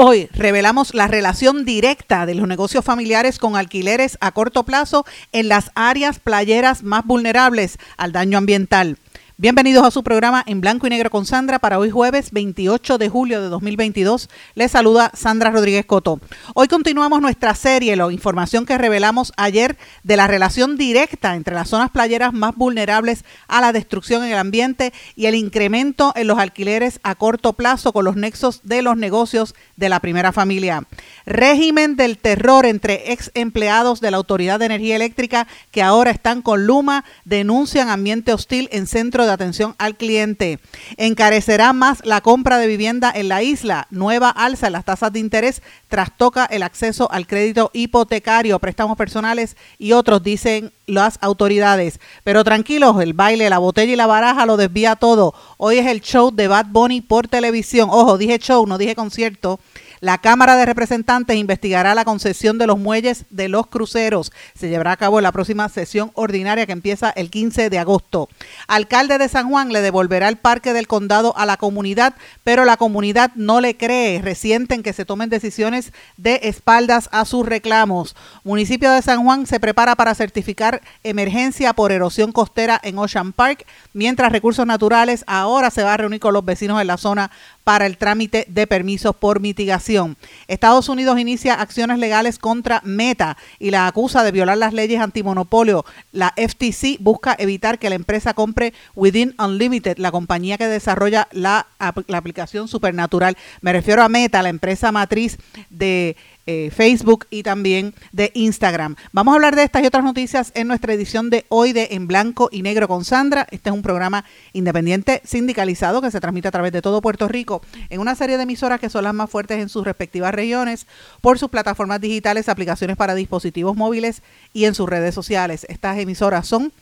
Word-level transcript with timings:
Hoy 0.00 0.28
revelamos 0.32 0.94
la 0.94 1.08
relación 1.08 1.64
directa 1.64 2.24
de 2.24 2.36
los 2.36 2.46
negocios 2.46 2.84
familiares 2.84 3.40
con 3.40 3.56
alquileres 3.56 4.16
a 4.20 4.30
corto 4.30 4.62
plazo 4.62 5.04
en 5.32 5.48
las 5.48 5.72
áreas 5.74 6.20
playeras 6.20 6.84
más 6.84 7.04
vulnerables 7.04 7.78
al 7.96 8.12
daño 8.12 8.38
ambiental. 8.38 8.96
Bienvenidos 9.40 9.86
a 9.86 9.92
su 9.92 10.02
programa 10.02 10.42
en 10.48 10.60
blanco 10.60 10.88
y 10.88 10.90
negro 10.90 11.10
con 11.10 11.24
Sandra 11.24 11.60
para 11.60 11.78
hoy 11.78 11.90
jueves 11.90 12.32
28 12.32 12.98
de 12.98 13.08
julio 13.08 13.40
de 13.40 13.48
2022. 13.48 14.28
Les 14.56 14.72
saluda 14.72 15.12
Sandra 15.14 15.52
Rodríguez 15.52 15.86
Coto. 15.86 16.18
Hoy 16.54 16.66
continuamos 16.66 17.22
nuestra 17.22 17.54
serie, 17.54 17.94
la 17.94 18.10
información 18.10 18.66
que 18.66 18.76
revelamos 18.76 19.32
ayer 19.36 19.78
de 20.02 20.16
la 20.16 20.26
relación 20.26 20.76
directa 20.76 21.36
entre 21.36 21.54
las 21.54 21.68
zonas 21.68 21.92
playeras 21.92 22.32
más 22.32 22.56
vulnerables 22.56 23.24
a 23.46 23.60
la 23.60 23.72
destrucción 23.72 24.24
en 24.24 24.32
el 24.32 24.38
ambiente 24.38 24.92
y 25.14 25.26
el 25.26 25.36
incremento 25.36 26.12
en 26.16 26.26
los 26.26 26.40
alquileres 26.40 26.98
a 27.04 27.14
corto 27.14 27.52
plazo 27.52 27.92
con 27.92 28.06
los 28.06 28.16
nexos 28.16 28.62
de 28.64 28.82
los 28.82 28.96
negocios 28.96 29.54
de 29.76 29.88
la 29.88 30.00
primera 30.00 30.32
familia. 30.32 30.82
Régimen 31.26 31.94
del 31.94 32.18
terror 32.18 32.66
entre 32.66 33.12
ex 33.12 33.30
empleados 33.34 34.00
de 34.00 34.10
la 34.10 34.16
Autoridad 34.16 34.58
de 34.58 34.66
Energía 34.66 34.96
Eléctrica 34.96 35.46
que 35.70 35.84
ahora 35.84 36.10
están 36.10 36.42
con 36.42 36.66
Luma 36.66 37.04
denuncian 37.24 37.88
ambiente 37.88 38.32
hostil 38.32 38.68
en 38.72 38.88
centro 38.88 39.27
de 39.27 39.27
atención 39.32 39.74
al 39.78 39.96
cliente. 39.96 40.58
Encarecerá 40.96 41.72
más 41.72 42.04
la 42.04 42.20
compra 42.20 42.58
de 42.58 42.66
vivienda 42.66 43.12
en 43.14 43.28
la 43.28 43.42
isla. 43.42 43.86
Nueva 43.90 44.30
alza 44.30 44.68
en 44.68 44.72
las 44.72 44.84
tasas 44.84 45.12
de 45.12 45.18
interés 45.20 45.62
trastoca 45.88 46.44
el 46.44 46.62
acceso 46.62 47.10
al 47.10 47.26
crédito 47.26 47.70
hipotecario, 47.72 48.58
préstamos 48.58 48.96
personales 48.96 49.56
y 49.78 49.92
otros, 49.92 50.22
dicen 50.22 50.72
las 50.86 51.18
autoridades. 51.20 52.00
Pero 52.24 52.44
tranquilos, 52.44 53.00
el 53.00 53.12
baile, 53.12 53.50
la 53.50 53.58
botella 53.58 53.92
y 53.92 53.96
la 53.96 54.06
baraja 54.06 54.46
lo 54.46 54.56
desvía 54.56 54.96
todo. 54.96 55.34
Hoy 55.56 55.78
es 55.78 55.86
el 55.86 56.00
show 56.00 56.30
de 56.30 56.48
Bad 56.48 56.66
Bunny 56.70 57.00
por 57.00 57.28
televisión. 57.28 57.88
Ojo, 57.90 58.18
dije 58.18 58.38
show, 58.38 58.66
no 58.66 58.78
dije 58.78 58.94
concierto. 58.94 59.60
La 60.00 60.18
Cámara 60.18 60.56
de 60.56 60.66
Representantes 60.66 61.36
investigará 61.36 61.94
la 61.94 62.04
concesión 62.04 62.58
de 62.58 62.66
los 62.66 62.78
muelles 62.78 63.24
de 63.30 63.48
los 63.48 63.66
cruceros. 63.66 64.32
Se 64.54 64.68
llevará 64.68 64.92
a 64.92 64.96
cabo 64.96 65.20
la 65.20 65.32
próxima 65.32 65.68
sesión 65.68 66.12
ordinaria 66.14 66.66
que 66.66 66.72
empieza 66.72 67.10
el 67.10 67.30
15 67.30 67.68
de 67.68 67.78
agosto. 67.78 68.28
Alcalde 68.68 69.18
de 69.18 69.28
San 69.28 69.48
Juan 69.48 69.72
le 69.72 69.80
devolverá 69.80 70.28
el 70.28 70.36
parque 70.36 70.72
del 70.72 70.86
condado 70.86 71.36
a 71.36 71.46
la 71.46 71.56
comunidad, 71.56 72.14
pero 72.44 72.64
la 72.64 72.76
comunidad 72.76 73.32
no 73.34 73.60
le 73.60 73.76
cree. 73.76 74.22
Resienten 74.22 74.82
que 74.82 74.92
se 74.92 75.04
tomen 75.04 75.30
decisiones 75.30 75.92
de 76.16 76.40
espaldas 76.44 77.08
a 77.12 77.24
sus 77.24 77.46
reclamos. 77.46 78.14
Municipio 78.44 78.92
de 78.92 79.02
San 79.02 79.24
Juan 79.24 79.46
se 79.46 79.60
prepara 79.60 79.96
para 79.96 80.14
certificar 80.14 80.80
emergencia 81.02 81.72
por 81.72 81.92
erosión 81.92 82.32
costera 82.32 82.80
en 82.82 82.98
Ocean 82.98 83.32
Park, 83.32 83.66
mientras 83.92 84.32
Recursos 84.32 84.66
Naturales 84.66 85.24
ahora 85.26 85.70
se 85.70 85.82
va 85.82 85.94
a 85.94 85.96
reunir 85.96 86.20
con 86.20 86.34
los 86.34 86.44
vecinos 86.44 86.80
en 86.80 86.86
la 86.86 86.96
zona 86.96 87.30
para 87.68 87.84
el 87.84 87.98
trámite 87.98 88.46
de 88.48 88.66
permisos 88.66 89.14
por 89.14 89.40
mitigación. 89.40 90.16
Estados 90.46 90.88
Unidos 90.88 91.18
inicia 91.18 91.52
acciones 91.52 91.98
legales 91.98 92.38
contra 92.38 92.80
Meta 92.82 93.36
y 93.58 93.70
la 93.70 93.86
acusa 93.86 94.24
de 94.24 94.32
violar 94.32 94.56
las 94.56 94.72
leyes 94.72 95.02
antimonopolio. 95.02 95.84
La 96.10 96.32
FTC 96.34 96.96
busca 96.98 97.36
evitar 97.38 97.78
que 97.78 97.90
la 97.90 97.96
empresa 97.96 98.32
compre 98.32 98.72
Within 98.94 99.34
Unlimited, 99.38 99.98
la 99.98 100.10
compañía 100.10 100.56
que 100.56 100.66
desarrolla 100.66 101.28
la, 101.30 101.66
aplicación 101.78 102.68
Supernatural. 102.68 103.36
Me 103.60 103.74
refiero 103.74 104.02
a 104.02 104.08
Meta, 104.08 104.42
la 104.42 104.48
empresa 104.48 104.90
matriz 104.90 105.36
de 105.68 106.16
eh, 106.50 106.70
Facebook 106.74 107.26
y 107.28 107.42
también 107.42 107.92
de 108.12 108.32
Instagram. 108.32 108.96
Vamos 109.12 109.32
a 109.32 109.34
hablar 109.34 109.54
de 109.54 109.64
estas 109.64 109.82
y 109.82 109.86
otras 109.86 110.02
noticias 110.02 110.50
en 110.54 110.66
nuestra 110.66 110.94
edición 110.94 111.28
de 111.28 111.44
hoy 111.50 111.74
de 111.74 111.88
En 111.90 112.06
Blanco 112.06 112.48
y 112.50 112.62
Negro 112.62 112.88
con 112.88 113.04
Sandra. 113.04 113.46
Este 113.50 113.68
es 113.68 113.74
un 113.74 113.82
programa 113.82 114.24
independiente 114.54 115.20
sindicalizado 115.26 116.00
que 116.00 116.10
se 116.10 116.20
transmite 116.20 116.48
a 116.48 116.50
través 116.50 116.72
de 116.72 116.80
todo 116.80 117.02
Puerto 117.02 117.28
Rico 117.28 117.60
en 117.90 118.00
una 118.00 118.14
serie 118.14 118.38
de 118.38 118.44
emisoras 118.44 118.80
que 118.80 118.88
son 118.88 119.04
las 119.04 119.12
más 119.12 119.28
fuertes 119.28 119.60
en 119.60 119.68
sus 119.68 119.84
respectivas 119.84 120.32
regiones 120.32 120.86
por 121.20 121.38
sus 121.38 121.50
plataformas 121.50 122.00
digitales, 122.00 122.48
aplicaciones 122.48 122.96
para 122.96 123.14
dispositivos 123.14 123.76
móviles 123.76 124.22
y 124.54 124.64
en 124.64 124.74
sus 124.74 124.88
redes 124.88 125.14
sociales. 125.14 125.66
Estas 125.68 125.98
emisoras 125.98 126.46
son 126.46 126.72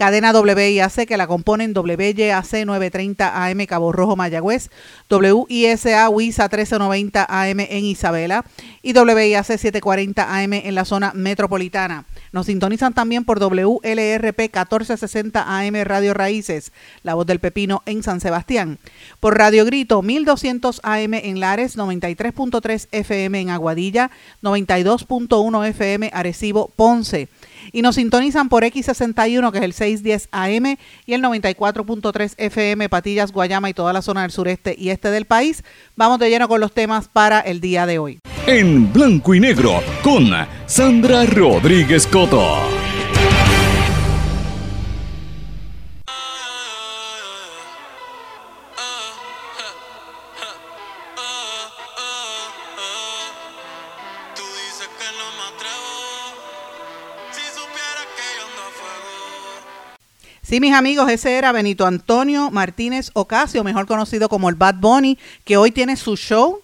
cadena 0.00 0.32
WIAC 0.32 1.06
que 1.06 1.18
la 1.18 1.26
componen 1.26 1.74
WYAC 1.76 2.64
930 2.64 3.44
AM 3.44 3.66
Cabo 3.66 3.92
Rojo 3.92 4.16
Mayagüez, 4.16 4.70
WISA 5.10 6.08
WISA 6.08 6.44
1390 6.44 7.26
AM 7.28 7.60
en 7.60 7.84
Isabela 7.84 8.46
y 8.80 8.98
WIAC 8.98 9.44
740 9.44 10.38
AM 10.38 10.54
en 10.54 10.74
la 10.74 10.86
zona 10.86 11.12
metropolitana. 11.14 12.06
Nos 12.32 12.46
sintonizan 12.46 12.94
también 12.94 13.24
por 13.24 13.40
WLRP 13.40 14.38
1460 14.38 15.44
AM 15.46 15.74
Radio 15.84 16.14
Raíces, 16.14 16.72
La 17.02 17.14
Voz 17.14 17.26
del 17.26 17.40
Pepino 17.40 17.82
en 17.86 18.02
San 18.02 18.20
Sebastián. 18.20 18.78
Por 19.18 19.36
Radio 19.36 19.64
Grito 19.64 20.02
1200 20.02 20.80
AM 20.84 21.14
en 21.14 21.40
Lares, 21.40 21.76
93.3 21.76 22.88
FM 22.92 23.40
en 23.40 23.50
Aguadilla, 23.50 24.10
92.1 24.42 25.66
FM 25.66 26.10
Arecibo 26.12 26.70
Ponce 26.76 27.28
y 27.72 27.82
nos 27.82 27.96
sintonizan 27.96 28.48
por 28.48 28.64
X61, 28.64 29.52
que 29.52 29.58
es 29.58 29.64
el 29.64 29.72
610 29.72 30.28
AM, 30.32 30.76
y 31.06 31.14
el 31.14 31.22
94.3 31.22 32.34
FM, 32.36 32.88
Patillas, 32.88 33.32
Guayama 33.32 33.70
y 33.70 33.74
toda 33.74 33.92
la 33.92 34.02
zona 34.02 34.22
del 34.22 34.30
sureste 34.30 34.74
y 34.78 34.90
este 34.90 35.10
del 35.10 35.24
país. 35.24 35.64
Vamos 35.96 36.18
de 36.18 36.30
lleno 36.30 36.48
con 36.48 36.60
los 36.60 36.72
temas 36.72 37.08
para 37.08 37.40
el 37.40 37.60
día 37.60 37.86
de 37.86 37.98
hoy. 37.98 38.20
En 38.46 38.92
blanco 38.92 39.34
y 39.34 39.40
negro, 39.40 39.82
con 40.02 40.30
Sandra 40.66 41.26
Rodríguez 41.26 42.06
Coto. 42.06 42.56
Sí, 60.42 60.58
mis 60.58 60.74
amigos, 60.74 61.08
ese 61.08 61.36
era 61.36 61.52
Benito 61.52 61.86
Antonio 61.86 62.50
Martínez 62.50 63.12
Ocasio, 63.12 63.62
mejor 63.62 63.86
conocido 63.86 64.28
como 64.28 64.48
el 64.48 64.56
Bad 64.56 64.80
Bunny, 64.80 65.16
que 65.44 65.56
hoy 65.56 65.70
tiene 65.70 65.94
su 65.94 66.16
show. 66.16 66.58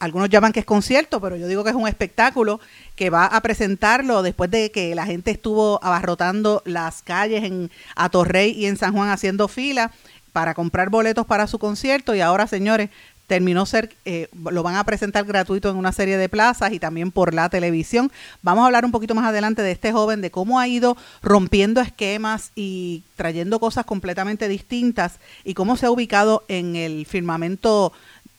Algunos 0.00 0.30
llaman 0.30 0.52
que 0.52 0.60
es 0.60 0.66
concierto, 0.66 1.20
pero 1.20 1.36
yo 1.36 1.46
digo 1.46 1.62
que 1.62 1.70
es 1.70 1.76
un 1.76 1.86
espectáculo 1.86 2.58
que 2.96 3.10
va 3.10 3.26
a 3.26 3.40
presentarlo 3.42 4.22
después 4.22 4.50
de 4.50 4.70
que 4.70 4.94
la 4.94 5.04
gente 5.04 5.30
estuvo 5.30 5.78
abarrotando 5.84 6.62
las 6.64 7.02
calles 7.02 7.44
en 7.44 7.70
Atorrey 7.96 8.50
y 8.52 8.64
en 8.64 8.78
San 8.78 8.94
Juan 8.94 9.10
haciendo 9.10 9.46
fila 9.46 9.92
para 10.32 10.54
comprar 10.54 10.88
boletos 10.88 11.26
para 11.26 11.46
su 11.46 11.58
concierto 11.58 12.14
y 12.14 12.22
ahora, 12.22 12.46
señores, 12.46 12.88
terminó 13.30 13.64
ser, 13.64 13.94
eh, 14.06 14.26
lo 14.50 14.64
van 14.64 14.74
a 14.74 14.82
presentar 14.82 15.24
gratuito 15.24 15.70
en 15.70 15.76
una 15.76 15.92
serie 15.92 16.16
de 16.16 16.28
plazas 16.28 16.72
y 16.72 16.80
también 16.80 17.12
por 17.12 17.32
la 17.32 17.48
televisión. 17.48 18.10
Vamos 18.42 18.62
a 18.62 18.66
hablar 18.66 18.84
un 18.84 18.90
poquito 18.90 19.14
más 19.14 19.24
adelante 19.24 19.62
de 19.62 19.70
este 19.70 19.92
joven, 19.92 20.20
de 20.20 20.32
cómo 20.32 20.58
ha 20.58 20.66
ido 20.66 20.96
rompiendo 21.22 21.80
esquemas 21.80 22.50
y 22.56 23.04
trayendo 23.14 23.60
cosas 23.60 23.84
completamente 23.84 24.48
distintas 24.48 25.20
y 25.44 25.54
cómo 25.54 25.76
se 25.76 25.86
ha 25.86 25.92
ubicado 25.92 26.42
en 26.48 26.74
el 26.74 27.06
firmamento 27.06 27.92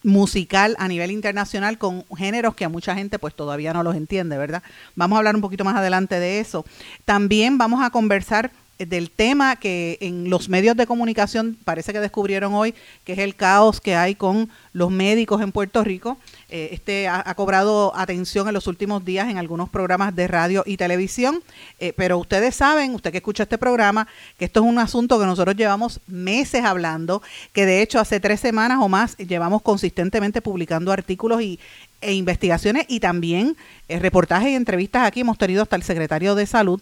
musical 0.04 0.76
a 0.80 0.88
nivel 0.88 1.12
internacional 1.12 1.78
con 1.78 2.06
géneros 2.16 2.56
que 2.56 2.66
a 2.66 2.70
mucha 2.70 2.96
gente 2.96 3.20
pues 3.20 3.36
todavía 3.36 3.74
no 3.74 3.84
los 3.84 3.96
entiende, 3.96 4.38
¿verdad? 4.38 4.64
Vamos 4.96 5.16
a 5.16 5.20
hablar 5.20 5.36
un 5.36 5.42
poquito 5.42 5.64
más 5.64 5.76
adelante 5.76 6.20
de 6.20 6.40
eso. 6.40 6.66
También 7.06 7.58
vamos 7.58 7.84
a 7.84 7.90
conversar 7.90 8.52
del 8.86 9.12
tema 9.12 9.56
que 9.56 9.98
en 10.02 10.30
los 10.30 10.50
medios 10.50 10.76
de 10.76 10.88
comunicación 10.88 11.58
parece 11.64 11.94
que 11.94 12.00
descubrieron 12.00 12.54
hoy, 12.54 12.74
que 13.04 13.14
es 13.14 13.20
el 13.20 13.36
caos 13.36 13.82
que 13.82 13.96
hay 13.96 14.16
con 14.16 14.50
los 14.74 14.92
médicos 14.92 15.42
en 15.42 15.52
Puerto 15.52 15.84
Rico. 15.84 16.18
Eh, 16.50 16.70
este 16.72 17.08
ha, 17.08 17.34
cobrado 17.36 17.94
atención 17.96 18.48
en 18.48 18.54
los 18.54 18.68
últimos 18.68 19.06
días 19.06 19.30
en 19.30 19.38
algunos 19.38 19.70
programas 19.70 20.16
de 20.16 20.28
radio 20.28 20.64
y 20.66 20.78
televisión, 20.78 21.42
eh, 21.80 21.94
pero 21.96 22.18
ustedes 22.18 22.56
saben, 22.56 22.94
usted 22.94 23.12
que 23.12 23.18
escucha 23.18 23.44
este 23.44 23.58
programa, 23.58 24.08
que 24.38 24.46
esto 24.46 24.62
es 24.62 24.66
un 24.66 24.80
asunto 24.80 25.20
que 25.20 25.26
nosotros 25.26 25.56
llevamos 25.56 26.00
meses 26.08 26.64
hablando, 26.64 27.22
que 27.54 27.66
de 27.66 27.82
hecho 27.82 28.00
hace 28.00 28.20
tres 28.20 28.40
semanas 28.40 28.80
o 28.82 28.90
más 28.90 29.18
llevamos 29.18 29.62
consistentemente 29.62 30.42
publicando 30.42 30.92
artículos 30.92 31.42
y, 31.42 31.60
e 32.02 32.14
investigaciones 32.14 32.86
y 32.88 33.00
también 33.00 33.56
eh, 33.88 34.00
reportajes 34.00 34.50
y 34.50 34.56
entrevistas 34.56 35.08
aquí 35.08 35.22
hemos 35.22 35.38
tenido 35.38 35.62
hasta 35.62 35.76
el 35.76 35.84
secretario 35.84 36.36
de 36.36 36.48
Salud 36.48 36.82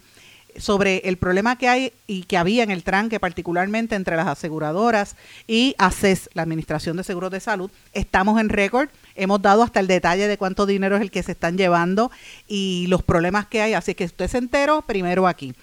sobre 0.60 0.98
el 1.06 1.18
problema 1.18 1.58
que 1.58 1.68
hay 1.68 1.94
y 2.06 2.24
que 2.24 2.38
había 2.38 2.64
en 2.64 2.72
el 2.72 2.84
tranque, 2.84 3.20
particularmente 3.20 3.96
entre 3.96 4.16
las 4.16 4.28
aseguradoras 4.28 5.16
y 5.48 5.76
ACES, 5.78 6.30
la 6.34 6.44
Administración 6.44 6.98
de 6.98 7.04
Seguros 7.04 7.32
de 7.32 7.40
Salud. 7.40 7.72
Estamos 7.94 8.40
en 8.40 8.50
récord, 8.50 8.90
hemos 9.16 9.42
dado 9.42 9.64
hasta 9.64 9.80
el 9.80 9.88
detalle 9.88 10.28
de 10.28 10.38
cuánto 10.38 10.66
dinero 10.66 10.96
es 10.96 11.02
el 11.02 11.12
que 11.12 11.24
se 11.24 11.32
están 11.32 11.58
llevando 11.58 12.12
y 12.48 12.86
los 12.88 13.04
problemas 13.04 13.48
que 13.48 13.62
hay, 13.62 13.74
así 13.74 13.96
que 13.96 14.06
usted 14.06 14.28
se 14.28 14.38
entero 14.38 14.84
primero 14.84 15.28
aquí. 15.28 15.54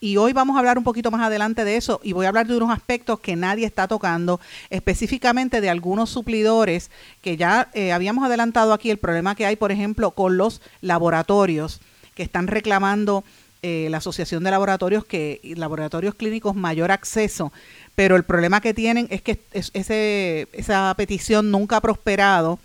Y 0.00 0.16
hoy 0.16 0.32
vamos 0.32 0.56
a 0.56 0.58
hablar 0.58 0.78
un 0.78 0.84
poquito 0.84 1.12
más 1.12 1.20
adelante 1.20 1.64
de 1.64 1.76
eso 1.76 2.00
y 2.02 2.12
voy 2.12 2.26
a 2.26 2.28
hablar 2.28 2.48
de 2.48 2.56
unos 2.56 2.70
aspectos 2.70 3.20
que 3.20 3.36
nadie 3.36 3.64
está 3.64 3.86
tocando, 3.86 4.40
específicamente 4.68 5.60
de 5.60 5.70
algunos 5.70 6.10
suplidores 6.10 6.90
que 7.20 7.36
ya 7.36 7.68
eh, 7.72 7.92
habíamos 7.92 8.24
adelantado 8.24 8.72
aquí, 8.72 8.90
el 8.90 8.98
problema 8.98 9.36
que 9.36 9.46
hay, 9.46 9.54
por 9.54 9.70
ejemplo, 9.70 10.10
con 10.10 10.36
los 10.36 10.60
laboratorios 10.80 11.80
que 12.16 12.24
están 12.24 12.48
reclamando 12.48 13.22
eh, 13.62 13.86
la 13.90 13.98
Asociación 13.98 14.42
de 14.42 14.50
Laboratorios 14.50 15.04
que 15.04 15.40
laboratorios 15.56 16.16
clínicos 16.16 16.56
mayor 16.56 16.90
acceso, 16.90 17.52
pero 17.94 18.16
el 18.16 18.24
problema 18.24 18.60
que 18.60 18.74
tienen 18.74 19.06
es 19.10 19.22
que 19.22 19.38
ese, 19.52 20.48
esa 20.52 20.92
petición 20.96 21.50
nunca 21.50 21.76
ha 21.76 21.80
prosperado 21.80 22.58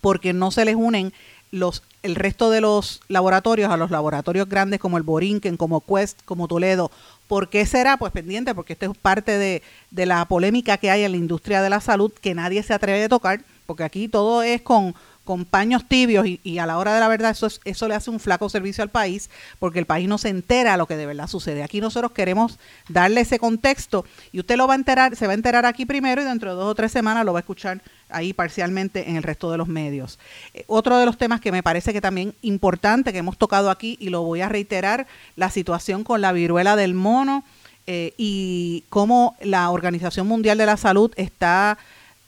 porque 0.00 0.32
no 0.32 0.50
se 0.50 0.64
les 0.64 0.74
unen 0.74 1.12
los 1.50 1.82
el 2.02 2.14
resto 2.14 2.50
de 2.50 2.60
los 2.60 3.00
laboratorios 3.08 3.70
a 3.70 3.76
los 3.76 3.90
laboratorios 3.90 4.48
grandes 4.48 4.80
como 4.80 4.96
el 4.96 5.02
Borinquen, 5.02 5.56
como 5.56 5.80
Quest, 5.80 6.20
como 6.24 6.48
Toledo. 6.48 6.90
¿Por 7.26 7.48
qué 7.48 7.66
será? 7.66 7.96
Pues 7.96 8.12
pendiente, 8.12 8.54
porque 8.54 8.72
esto 8.72 8.90
es 8.90 8.98
parte 8.98 9.36
de, 9.36 9.62
de 9.90 10.06
la 10.06 10.24
polémica 10.24 10.78
que 10.78 10.90
hay 10.90 11.04
en 11.04 11.12
la 11.12 11.18
industria 11.18 11.60
de 11.60 11.70
la 11.70 11.80
salud 11.80 12.12
que 12.12 12.34
nadie 12.34 12.62
se 12.62 12.74
atreve 12.74 13.04
a 13.04 13.08
tocar, 13.08 13.42
porque 13.66 13.84
aquí 13.84 14.08
todo 14.08 14.42
es 14.42 14.62
con, 14.62 14.94
con 15.28 15.44
paños 15.44 15.86
tibios 15.86 16.24
y, 16.26 16.58
a 16.58 16.64
la 16.64 16.78
hora 16.78 16.94
de 16.94 17.00
la 17.00 17.08
verdad 17.08 17.32
eso, 17.32 17.48
eso 17.66 17.86
le 17.86 17.94
hace 17.94 18.08
un 18.08 18.18
flaco 18.18 18.48
servicio 18.48 18.82
al 18.82 18.88
país 18.88 19.28
porque 19.58 19.78
el 19.78 19.84
país 19.84 20.08
no 20.08 20.16
se 20.16 20.30
entera 20.30 20.78
lo 20.78 20.86
que 20.86 20.96
de 20.96 21.04
verdad 21.04 21.26
sucede. 21.26 21.62
Aquí 21.62 21.82
nosotros 21.82 22.12
queremos 22.12 22.58
darle 22.88 23.20
ese 23.20 23.38
contexto 23.38 24.06
y 24.32 24.40
usted 24.40 24.56
lo 24.56 24.66
va 24.66 24.72
a 24.72 24.76
enterar, 24.76 25.16
se 25.16 25.26
va 25.26 25.32
a 25.32 25.34
enterar 25.34 25.66
aquí 25.66 25.84
primero 25.84 26.22
y 26.22 26.24
dentro 26.24 26.48
de 26.48 26.56
dos 26.56 26.70
o 26.70 26.74
tres 26.74 26.92
semanas 26.92 27.26
lo 27.26 27.34
va 27.34 27.40
a 27.40 27.44
escuchar 27.44 27.82
ahí 28.08 28.32
parcialmente 28.32 29.10
en 29.10 29.16
el 29.16 29.22
resto 29.22 29.50
de 29.50 29.58
los 29.58 29.68
medios. 29.68 30.18
Eh, 30.54 30.64
otro 30.66 30.96
de 30.96 31.04
los 31.04 31.18
temas 31.18 31.42
que 31.42 31.52
me 31.52 31.62
parece 31.62 31.92
que 31.92 32.00
también 32.00 32.34
importante 32.40 33.12
que 33.12 33.18
hemos 33.18 33.36
tocado 33.36 33.68
aquí 33.68 33.98
y 34.00 34.08
lo 34.08 34.22
voy 34.22 34.40
a 34.40 34.48
reiterar, 34.48 35.06
la 35.36 35.50
situación 35.50 36.04
con 36.04 36.22
la 36.22 36.32
viruela 36.32 36.74
del 36.74 36.94
mono 36.94 37.44
eh, 37.86 38.14
y 38.16 38.84
cómo 38.88 39.36
la 39.42 39.68
Organización 39.68 40.26
Mundial 40.26 40.56
de 40.56 40.64
la 40.64 40.78
Salud 40.78 41.12
está 41.16 41.76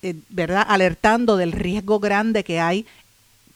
eh, 0.02 0.14
¿verdad? 0.28 0.64
alertando 0.68 1.36
del 1.36 1.52
riesgo 1.52 2.00
grande 2.00 2.44
que 2.44 2.60
hay 2.60 2.86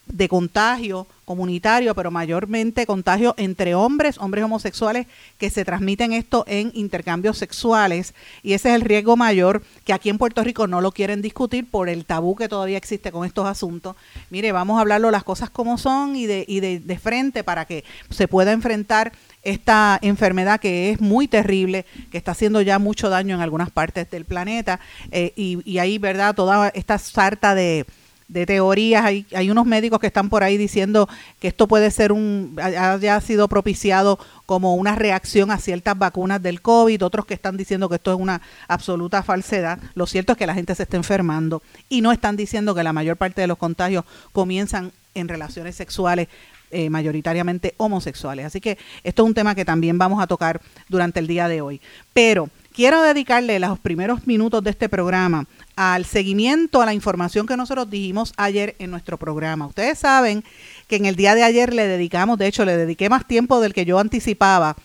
de 0.07 0.29
contagio 0.29 1.07
comunitario, 1.25 1.95
pero 1.95 2.11
mayormente 2.11 2.87
contagio 2.87 3.35
entre 3.37 3.75
hombres, 3.75 4.19
hombres 4.19 4.45
homosexuales, 4.45 5.07
que 5.39 5.51
se 5.51 5.65
transmiten 5.65 6.13
esto 6.13 6.45
en 6.47 6.71
intercambios 6.75 7.39
sexuales. 7.39 8.15
Y 8.43 8.53
ese 8.53 8.71
es 8.71 8.75
el 8.75 8.83
riesgo 8.83 9.17
mayor 9.17 9.63
que 9.85 9.93
aquí 9.93 10.11
en 10.11 10.19
Puerto 10.19 10.43
Rico 10.43 10.67
no 10.67 10.81
lo 10.81 10.93
quieren 10.93 11.23
discutir 11.23 11.69
por 11.71 11.89
el 11.89 12.05
tabú 12.05 12.37
que 12.37 12.49
todavía 12.49 12.77
existe 12.77 13.13
con 13.13 13.27
estos 13.27 13.47
asuntos. 13.47 13.97
Mire, 14.31 14.53
vamos 14.53 14.79
a 14.79 14.83
hablarlo 14.83 15.11
las 15.11 15.25
cosas 15.25 15.51
como 15.51 15.79
son 15.79 16.17
y 16.17 16.27
de, 16.27 16.45
y 16.47 16.61
de, 16.61 16.81
de 16.81 16.99
frente 16.99 17.45
para 17.45 17.65
que 17.65 17.85
se 18.11 18.29
pueda 18.29 18.53
enfrentar 18.53 19.13
esta 19.43 19.99
enfermedad 20.03 20.59
que 20.59 20.91
es 20.91 21.01
muy 21.01 21.29
terrible, 21.29 21.85
que 22.11 22.19
está 22.19 22.33
haciendo 22.33 22.63
ya 22.63 22.79
mucho 22.79 23.11
daño 23.11 23.35
en 23.35 23.43
algunas 23.43 23.71
partes 23.71 24.11
del 24.11 24.25
planeta. 24.25 24.81
Eh, 25.11 25.33
y, 25.37 25.59
y 25.71 25.79
ahí, 25.79 25.99
¿verdad? 25.99 26.35
Toda 26.35 26.69
esta 26.69 26.99
sarta 26.99 27.55
de, 27.55 27.87
de 28.29 28.47
teorías. 28.47 29.05
Hay, 29.05 29.27
hay 29.35 29.51
unos 29.51 29.67
médicos 29.67 29.99
que 30.01 30.07
están 30.07 30.29
por 30.31 30.43
ahí 30.43 30.57
diciendo 30.57 31.09
que 31.41 31.49
esto 31.49 31.69
puede 31.69 31.91
ser 31.91 32.13
un, 32.13 32.57
haya 32.63 33.21
sido 33.21 33.49
propiciado 33.49 34.19
como 34.47 34.75
una 34.75 34.95
reacción 34.95 35.51
a 35.51 35.59
ciertas 35.59 35.99
vacunas 35.99 36.43
del 36.43 36.61
COVID, 36.61 37.05
otros 37.05 37.27
que 37.27 37.35
están 37.35 37.57
diciendo 37.57 37.89
que 37.89 37.97
esto 37.97 38.13
es 38.13 38.19
una 38.19 38.41
absoluta 38.69 39.23
falsedad. 39.23 39.79
Lo 39.95 40.07
cierto 40.07 40.33
es 40.33 40.39
que 40.39 40.47
la 40.47 40.55
gente 40.55 40.75
se 40.75 40.85
está 40.85 40.97
enfermando 40.97 41.63
y 41.89 42.01
no 42.01 42.13
están 42.13 42.37
diciendo 42.37 42.75
que 42.75 42.83
la 42.83 42.93
mayor 42.93 43.17
parte 43.17 43.41
de 43.41 43.47
los 43.47 43.59
contagios 43.59 44.05
comienzan 44.33 44.93
en 45.15 45.29
relaciones 45.29 45.77
sexuales 45.77 46.29
eh, 46.71 46.91
mayoritariamente 46.91 47.75
homosexuales. 47.77 48.47
Así 48.47 48.61
que 48.61 48.79
esto 49.05 49.23
es 49.23 49.29
un 49.29 49.35
tema 49.35 49.55
que 49.55 49.65
también 49.65 49.97
vamos 49.97 50.21
a 50.21 50.27
tocar 50.27 50.61
durante 50.89 51.21
el 51.21 51.29
día 51.29 51.47
de 51.47 51.61
hoy. 51.61 51.81
Pero 52.13 52.49
quiero 52.73 53.01
dedicarle 53.01 53.61
los 53.61 53.79
primeros 53.79 54.27
minutos 54.27 54.65
de 54.65 54.71
este 54.71 54.89
programa 54.89 55.47
al 55.77 56.05
seguimiento 56.05 56.81
a 56.81 56.87
la 56.87 56.95
información 56.95 57.47
que 57.47 57.57
nosotros 57.57 57.91
dijimos 57.91 58.33
ayer 58.37 58.77
en 58.79 58.91
nuestro 58.91 59.19
programa. 59.19 59.67
Ustedes 59.67 59.99
saben 59.99 60.45
que 60.87 60.97
en 60.97 61.07
el 61.07 61.17
día 61.17 61.35
de 61.35 61.43
ayer 61.43 61.75
le 61.75 61.87
dedicamos, 61.87 62.39
de 62.39 62.47
hecho 62.47 62.65
le 62.65 62.77
dediqué 62.77 63.09
más 63.09 63.27
tiempo 63.27 63.61
del 63.61 63.75
que 63.75 63.85
yo 63.85 63.99
anticipaba, 63.99 64.77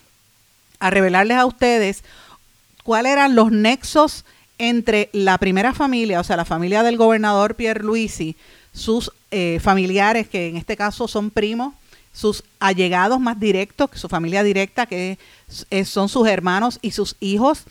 a 0.80 0.90
revelarles 0.90 1.36
a 1.36 1.46
ustedes 1.46 2.02
cuáles 2.82 3.12
eran 3.12 3.34
los 3.34 3.52
nexos 3.52 4.24
entre 4.58 5.10
la 5.12 5.38
primera 5.38 5.74
familia, 5.74 6.20
o 6.20 6.24
sea, 6.24 6.36
la 6.36 6.44
familia 6.44 6.82
del 6.82 6.96
gobernador 6.96 7.54
Pierre 7.54 7.84
Luisi, 7.84 8.36
sus 8.72 9.12
eh, 9.30 9.58
familiares, 9.62 10.28
que 10.28 10.48
en 10.48 10.56
este 10.56 10.76
caso 10.76 11.06
son 11.06 11.30
primos, 11.30 11.74
sus 12.12 12.44
allegados 12.58 13.20
más 13.20 13.38
directos, 13.38 13.90
su 13.94 14.08
familia 14.08 14.42
directa, 14.42 14.86
que 14.86 15.18
son 15.84 16.08
sus 16.08 16.26
hermanos 16.26 16.78
y 16.82 16.90
sus 16.90 17.16
hijos, 17.20 17.64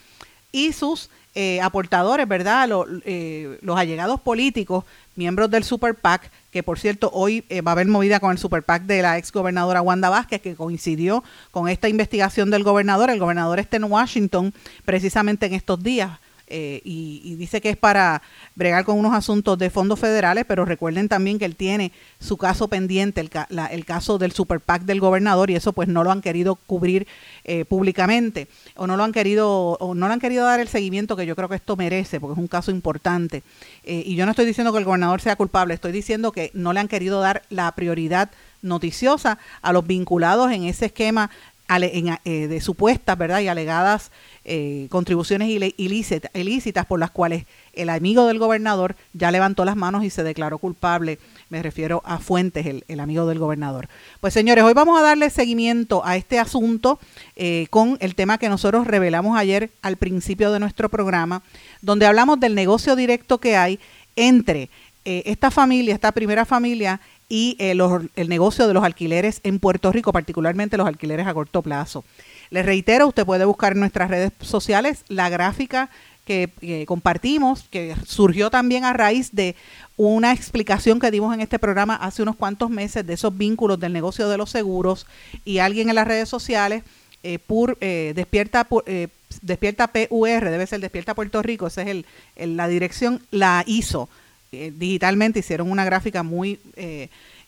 y 0.51 0.73
sus 0.73 1.09
eh, 1.41 1.61
aportadores, 1.61 2.27
¿verdad? 2.27 2.69
Eh, 3.05 3.57
los 3.61 3.77
allegados 3.77 4.19
políticos, 4.19 4.83
miembros 5.15 5.49
del 5.49 5.63
Super 5.63 5.95
PAC, 5.95 6.29
que 6.51 6.63
por 6.63 6.77
cierto 6.77 7.09
hoy 7.13 7.45
va 7.65 7.71
a 7.71 7.75
haber 7.75 7.87
movida 7.87 8.19
con 8.19 8.31
el 8.31 8.37
Super 8.37 8.61
PAC 8.61 8.83
de 8.83 9.01
la 9.01 9.17
ex 9.17 9.31
gobernadora 9.31 9.81
Wanda 9.81 10.09
Vázquez, 10.09 10.41
que 10.41 10.55
coincidió 10.55 11.23
con 11.51 11.69
esta 11.69 11.87
investigación 11.87 12.49
del 12.49 12.65
gobernador. 12.65 13.09
El 13.09 13.19
gobernador 13.19 13.57
está 13.59 13.77
en 13.77 13.85
Washington 13.85 14.53
precisamente 14.83 15.45
en 15.45 15.53
estos 15.53 15.81
días 15.81 16.19
eh, 16.49 16.81
y, 16.83 17.35
dice 17.35 17.61
que 17.61 17.69
es 17.69 17.77
para 17.77 18.21
bregar 18.55 18.83
con 18.83 18.97
unos 18.97 19.13
asuntos 19.13 19.57
de 19.57 19.69
fondos 19.69 19.99
federales, 19.99 20.45
pero 20.47 20.65
recuerden 20.65 21.07
también 21.07 21.39
que 21.39 21.45
él 21.45 21.55
tiene 21.55 21.91
su 22.19 22.37
caso 22.37 22.67
pendiente, 22.67 23.21
el, 23.21 23.29
el 23.71 23.85
caso 23.85 24.17
del 24.17 24.31
super 24.31 24.59
PAC 24.59 24.83
del 24.83 24.99
gobernador, 24.99 25.49
y 25.49 25.55
eso 25.55 25.73
pues 25.73 25.87
no 25.87 26.03
lo 26.03 26.11
han 26.11 26.21
querido 26.21 26.55
cubrir 26.55 27.07
eh, 27.43 27.65
públicamente, 27.65 28.47
o 28.75 28.87
no 28.87 28.97
lo 28.97 29.03
han 29.03 29.11
querido, 29.11 29.77
o 29.79 29.95
no 29.95 30.07
le 30.07 30.13
han 30.13 30.19
querido 30.19 30.45
dar 30.45 30.59
el 30.59 30.67
seguimiento 30.67 31.15
que 31.15 31.25
yo 31.25 31.35
creo 31.35 31.49
que 31.49 31.55
esto 31.55 31.75
merece, 31.75 32.19
porque 32.19 32.33
es 32.33 32.39
un 32.39 32.47
caso 32.47 32.71
importante. 32.71 33.43
Eh, 33.83 34.03
y 34.05 34.15
yo 34.15 34.25
no 34.25 34.31
estoy 34.31 34.45
diciendo 34.45 34.71
que 34.71 34.79
el 34.79 34.85
gobernador 34.85 35.21
sea 35.21 35.35
culpable, 35.35 35.73
estoy 35.73 35.91
diciendo 35.91 36.31
que 36.31 36.51
no 36.53 36.73
le 36.73 36.79
han 36.79 36.87
querido 36.87 37.21
dar 37.21 37.43
la 37.49 37.71
prioridad 37.73 38.31
noticiosa 38.61 39.37
a 39.61 39.73
los 39.73 39.87
vinculados 39.87 40.51
en 40.51 40.63
ese 40.63 40.87
esquema 40.87 41.29
de 41.77 42.61
supuestas 42.61 43.17
verdad 43.17 43.41
y 43.41 43.47
alegadas 43.47 44.11
eh, 44.51 44.87
contribuciones 44.89 45.47
ilícitas, 45.77 46.85
por 46.87 46.99
las 46.99 47.11
cuales 47.11 47.45
el 47.73 47.89
amigo 47.89 48.25
del 48.25 48.39
gobernador 48.39 48.95
ya 49.13 49.29
levantó 49.29 49.63
las 49.63 49.75
manos 49.75 50.03
y 50.03 50.09
se 50.09 50.23
declaró 50.23 50.57
culpable. 50.57 51.19
Me 51.49 51.61
refiero 51.61 52.01
a 52.03 52.17
Fuentes, 52.17 52.65
el, 52.65 52.99
amigo 52.99 53.27
del 53.27 53.37
gobernador. 53.37 53.89
Pues 54.19 54.33
señores, 54.33 54.63
hoy 54.63 54.73
vamos 54.73 54.99
a 54.99 55.03
darle 55.03 55.29
seguimiento 55.29 56.03
a 56.03 56.15
este 56.15 56.39
asunto 56.39 56.99
eh, 57.35 57.67
con 57.69 57.97
el 57.99 58.15
tema 58.15 58.39
que 58.39 58.49
nosotros 58.49 58.87
revelamos 58.87 59.37
ayer 59.37 59.69
al 59.83 59.97
principio 59.97 60.51
de 60.51 60.59
nuestro 60.59 60.89
programa, 60.89 61.43
donde 61.83 62.07
hablamos 62.07 62.39
del 62.39 62.55
negocio 62.55 62.95
directo 62.95 63.37
que 63.37 63.55
hay 63.55 63.79
entre 64.15 64.69
eh, 65.05 65.21
esta 65.25 65.51
familia, 65.51 65.93
esta 65.93 66.11
primera 66.11 66.43
familia 66.45 66.99
y 67.29 67.55
el 67.59 68.27
negocio 68.27 68.67
de 68.67 68.73
los 68.73 68.83
alquileres 68.83 69.39
en 69.43 69.59
Puerto 69.59 69.91
Rico, 69.91 70.11
particularmente 70.11 70.77
los 70.77 70.87
alquileres 70.87 71.27
a 71.27 71.33
corto 71.33 71.61
plazo. 71.61 72.03
Les 72.49 72.65
reitero, 72.65 73.07
usted 73.07 73.25
puede 73.25 73.45
buscar 73.45 73.73
en 73.73 73.79
nuestras 73.79 74.09
redes 74.09 74.31
sociales 74.41 75.05
la 75.07 75.29
gráfica 75.29 75.91
que, 76.25 76.85
compartimos, 76.87 77.63
que 77.69 77.95
surgió 78.05 78.51
también 78.51 78.85
a 78.85 78.93
raíz 78.93 79.31
de 79.33 79.55
una 79.97 80.31
explicación 80.31 80.99
que 80.99 81.09
dimos 81.09 81.33
en 81.33 81.41
este 81.41 81.57
programa 81.57 81.95
hace 81.95 82.21
unos 82.21 82.35
cuantos 82.35 82.69
meses 82.69 83.05
de 83.05 83.13
esos 83.13 83.35
vínculos 83.35 83.79
del 83.79 83.93
negocio 83.93 84.29
de 84.29 84.37
los 84.37 84.51
seguros 84.51 85.07
y 85.43 85.57
alguien 85.57 85.89
en 85.89 85.95
las 85.95 86.07
redes 86.07 86.29
sociales, 86.29 86.83
eh, 87.23 87.39
por, 87.39 87.77
eh, 87.81 88.13
despierta, 88.15 88.67
eh, 88.85 89.07
despierta 89.41 89.87
PUR, 89.87 90.45
debe 90.45 90.67
ser 90.67 90.79
Despierta 90.79 91.15
Puerto 91.15 91.41
Rico, 91.41 91.67
esa 91.67 91.81
es 91.81 91.87
el, 92.35 92.55
la 92.55 92.67
dirección, 92.67 93.21
la 93.31 93.63
hizo 93.65 94.07
digitalmente, 94.51 95.39
hicieron 95.39 95.71
una 95.71 95.85
gráfica 95.85 96.23
muy 96.23 96.59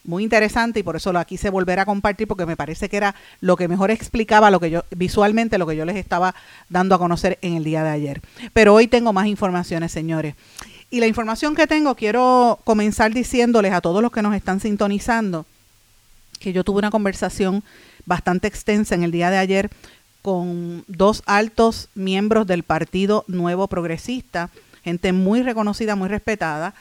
muy 0.04 0.24
interesante 0.24 0.80
y 0.80 0.82
por 0.82 0.96
eso 0.96 1.12
lo 1.12 1.24
quise 1.24 1.50
volver 1.50 1.78
a 1.78 1.84
compartir 1.84 2.26
porque 2.26 2.46
me 2.46 2.56
parece 2.56 2.88
que 2.88 2.96
era 2.96 3.14
lo 3.40 3.56
que 3.56 3.68
mejor 3.68 3.90
explicaba 3.90 4.50
lo 4.50 4.58
que 4.58 4.70
yo 4.70 4.84
visualmente 4.90 5.58
lo 5.58 5.66
que 5.66 5.76
yo 5.76 5.84
les 5.84 5.96
estaba 5.96 6.34
dando 6.68 6.94
a 6.94 6.98
conocer 6.98 7.38
en 7.42 7.54
el 7.54 7.64
día 7.64 7.84
de 7.84 7.90
ayer. 7.90 8.20
Pero 8.52 8.74
hoy 8.74 8.88
tengo 8.88 9.12
más 9.12 9.26
informaciones, 9.26 9.92
señores. 9.92 10.34
Y 10.90 11.00
la 11.00 11.06
información 11.06 11.54
que 11.54 11.66
tengo 11.66 11.94
quiero 11.94 12.58
comenzar 12.64 13.14
diciéndoles 13.14 13.72
a 13.72 13.80
todos 13.80 14.02
los 14.02 14.12
que 14.12 14.22
nos 14.22 14.34
están 14.34 14.60
sintonizando 14.60 15.46
que 16.38 16.52
yo 16.52 16.64
tuve 16.64 16.78
una 16.78 16.90
conversación 16.90 17.62
bastante 18.04 18.48
extensa 18.48 18.96
en 18.96 19.04
el 19.04 19.12
día 19.12 19.30
de 19.30 19.38
ayer 19.38 19.70
con 20.22 20.84
dos 20.88 21.22
altos 21.26 21.88
miembros 21.94 22.46
del 22.46 22.64
Partido 22.64 23.24
Nuevo 23.28 23.68
Progresista, 23.68 24.50
gente 24.82 25.12
muy 25.12 25.42
reconocida, 25.42 25.94
muy 25.94 26.08
respetada, 26.08 26.74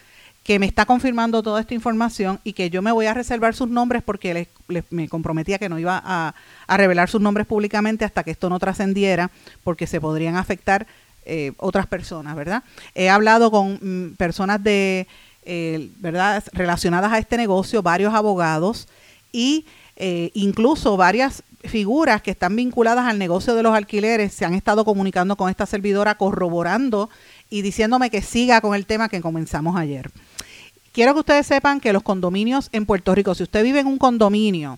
que 0.43 0.57
me 0.57 0.65
está 0.65 0.85
confirmando 0.85 1.43
toda 1.43 1.61
esta 1.61 1.73
información 1.73 2.39
y 2.43 2.53
que 2.53 2.69
yo 2.69 2.81
me 2.81 2.91
voy 2.91 3.05
a 3.05 3.13
reservar 3.13 3.53
sus 3.53 3.69
nombres 3.69 4.01
porque 4.01 4.47
me 4.89 5.07
comprometía 5.07 5.59
que 5.59 5.69
no 5.69 5.77
iba 5.77 6.01
a, 6.03 6.33
revelar 6.77 7.09
sus 7.09 7.21
nombres 7.21 7.45
públicamente 7.45 8.05
hasta 8.05 8.23
que 8.23 8.31
esto 8.31 8.49
no 8.49 8.57
trascendiera 8.57 9.29
porque 9.63 9.85
se 9.85 10.01
podrían 10.01 10.37
afectar 10.37 10.87
eh, 11.25 11.51
otras 11.57 11.85
personas, 11.85 12.35
¿verdad? 12.35 12.63
He 12.95 13.09
hablado 13.09 13.51
con 13.51 13.79
mm, 13.81 14.15
personas 14.15 14.63
de, 14.63 15.07
eh, 15.43 15.91
¿verdad?, 15.97 16.43
relacionadas 16.53 17.11
a 17.11 17.19
este 17.19 17.37
negocio, 17.37 17.83
varios 17.83 18.15
abogados 18.15 18.87
y 19.31 19.65
eh, 19.97 20.31
incluso 20.33 20.97
varias 20.97 21.43
figuras 21.63 22.23
que 22.23 22.31
están 22.31 22.55
vinculadas 22.55 23.05
al 23.05 23.19
negocio 23.19 23.53
de 23.53 23.61
los 23.61 23.75
alquileres 23.75 24.33
se 24.33 24.45
han 24.45 24.55
estado 24.55 24.83
comunicando 24.83 25.35
con 25.35 25.51
esta 25.51 25.67
servidora, 25.67 26.15
corroborando 26.15 27.11
y 27.51 27.61
diciéndome 27.61 28.09
que 28.09 28.23
siga 28.23 28.61
con 28.61 28.73
el 28.73 28.87
tema 28.87 29.09
que 29.09 29.21
comenzamos 29.21 29.75
ayer. 29.75 30.09
Quiero 30.91 31.13
que 31.13 31.21
ustedes 31.21 31.47
sepan 31.47 31.79
que 31.79 31.93
los 31.93 32.03
condominios 32.03 32.67
en 32.73 32.85
Puerto 32.85 33.15
Rico, 33.15 33.33
si 33.33 33.43
usted 33.43 33.63
vive 33.63 33.79
en 33.79 33.87
un 33.87 33.97
condominio, 33.97 34.77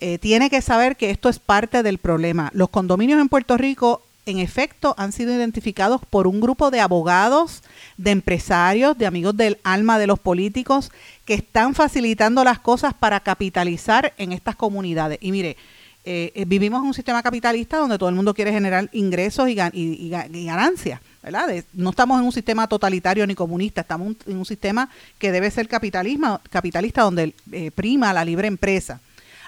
eh, 0.00 0.18
tiene 0.18 0.48
que 0.48 0.62
saber 0.62 0.96
que 0.96 1.10
esto 1.10 1.28
es 1.28 1.38
parte 1.38 1.82
del 1.82 1.98
problema. 1.98 2.50
Los 2.54 2.70
condominios 2.70 3.20
en 3.20 3.28
Puerto 3.28 3.58
Rico, 3.58 4.02
en 4.24 4.38
efecto, 4.38 4.94
han 4.96 5.12
sido 5.12 5.34
identificados 5.34 6.00
por 6.08 6.26
un 6.26 6.40
grupo 6.40 6.70
de 6.70 6.80
abogados, 6.80 7.62
de 7.98 8.12
empresarios, 8.12 8.96
de 8.96 9.04
amigos 9.04 9.36
del 9.36 9.58
alma 9.64 9.98
de 9.98 10.06
los 10.06 10.18
políticos, 10.18 10.90
que 11.26 11.34
están 11.34 11.74
facilitando 11.74 12.42
las 12.42 12.58
cosas 12.58 12.94
para 12.94 13.20
capitalizar 13.20 14.14
en 14.16 14.32
estas 14.32 14.56
comunidades. 14.56 15.18
Y 15.20 15.30
mire, 15.30 15.58
eh, 16.06 16.32
eh, 16.34 16.44
vivimos 16.44 16.82
en 16.82 16.88
un 16.88 16.94
sistema 16.94 17.22
capitalista 17.22 17.78
donde 17.78 17.96
todo 17.96 18.10
el 18.10 18.14
mundo 18.14 18.34
quiere 18.34 18.52
generar 18.52 18.90
ingresos 18.92 19.48
y, 19.48 19.54
ganancias. 19.54 21.00
¿verdad? 21.22 21.64
no 21.72 21.90
estamos 21.90 22.20
en 22.20 22.26
un 22.26 22.32
sistema 22.32 22.66
totalitario 22.68 23.26
ni 23.26 23.34
comunista, 23.34 23.80
estamos 23.80 24.14
en 24.26 24.36
un 24.36 24.44
sistema 24.44 24.90
que 25.18 25.32
debe 25.32 25.50
ser 25.50 25.66
capitalismo, 25.66 26.38
capitalista 26.50 27.00
donde 27.00 27.32
eh, 27.50 27.70
prima 27.70 28.12
la 28.12 28.26
libre 28.26 28.46
empresa. 28.46 29.00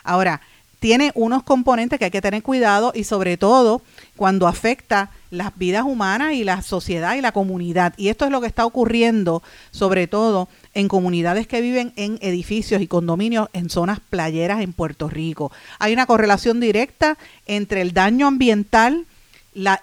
Ahora, 0.02 0.40
tiene 0.78 1.12
unos 1.14 1.42
componentes 1.42 1.98
que 1.98 2.06
hay 2.06 2.10
que 2.10 2.22
tener 2.22 2.42
cuidado 2.42 2.92
y 2.94 3.04
sobre 3.04 3.36
todo 3.36 3.82
cuando 4.16 4.46
afecta 4.46 5.10
las 5.30 5.56
vidas 5.58 5.84
humanas 5.84 6.32
y 6.32 6.44
la 6.44 6.62
sociedad 6.62 7.16
y 7.16 7.20
la 7.20 7.32
comunidad. 7.32 7.92
Y 7.98 8.08
esto 8.08 8.24
es 8.24 8.30
lo 8.30 8.40
que 8.40 8.46
está 8.46 8.64
ocurriendo 8.64 9.42
sobre 9.70 10.06
todo 10.06 10.48
en 10.76 10.88
comunidades 10.88 11.46
que 11.46 11.62
viven 11.62 11.94
en 11.96 12.18
edificios 12.20 12.82
y 12.82 12.86
condominios 12.86 13.48
en 13.54 13.70
zonas 13.70 13.98
playeras 13.98 14.60
en 14.60 14.74
Puerto 14.74 15.08
Rico. 15.08 15.50
Hay 15.78 15.94
una 15.94 16.04
correlación 16.04 16.60
directa 16.60 17.16
entre 17.46 17.80
el 17.80 17.94
daño 17.94 18.26
ambiental, 18.26 19.06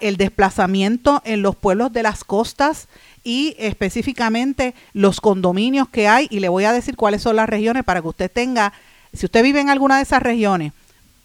el 0.00 0.16
desplazamiento 0.16 1.20
en 1.24 1.42
los 1.42 1.56
pueblos 1.56 1.92
de 1.92 2.04
las 2.04 2.22
costas 2.22 2.86
y 3.24 3.56
específicamente 3.58 4.72
los 4.92 5.20
condominios 5.20 5.88
que 5.88 6.06
hay. 6.06 6.28
Y 6.30 6.38
le 6.38 6.48
voy 6.48 6.62
a 6.62 6.72
decir 6.72 6.94
cuáles 6.94 7.22
son 7.22 7.34
las 7.34 7.48
regiones 7.48 7.82
para 7.82 8.00
que 8.00 8.08
usted 8.08 8.30
tenga, 8.30 8.72
si 9.12 9.26
usted 9.26 9.42
vive 9.42 9.60
en 9.60 9.70
alguna 9.70 9.96
de 9.96 10.04
esas 10.04 10.22
regiones 10.22 10.72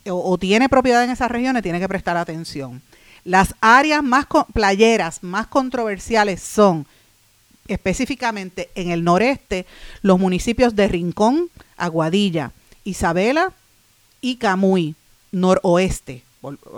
o, 0.07 0.35
tiene 0.39 0.67
propiedad 0.67 1.03
en 1.03 1.11
esas 1.11 1.29
regiones, 1.29 1.61
tiene 1.61 1.79
que 1.79 1.87
prestar 1.87 2.17
atención. 2.17 2.81
Las 3.23 3.53
áreas 3.61 4.01
más 4.01 4.25
playeras, 4.51 5.21
más 5.21 5.45
controversiales 5.45 6.41
son 6.41 6.87
específicamente 7.69 8.69
en 8.75 8.91
el 8.91 9.03
noreste, 9.03 9.65
los 10.01 10.19
municipios 10.19 10.75
de 10.75 10.87
Rincón, 10.87 11.49
Aguadilla, 11.77 12.51
Isabela 12.83 13.53
y 14.21 14.35
Camuy, 14.35 14.95
noroeste. 15.31 16.23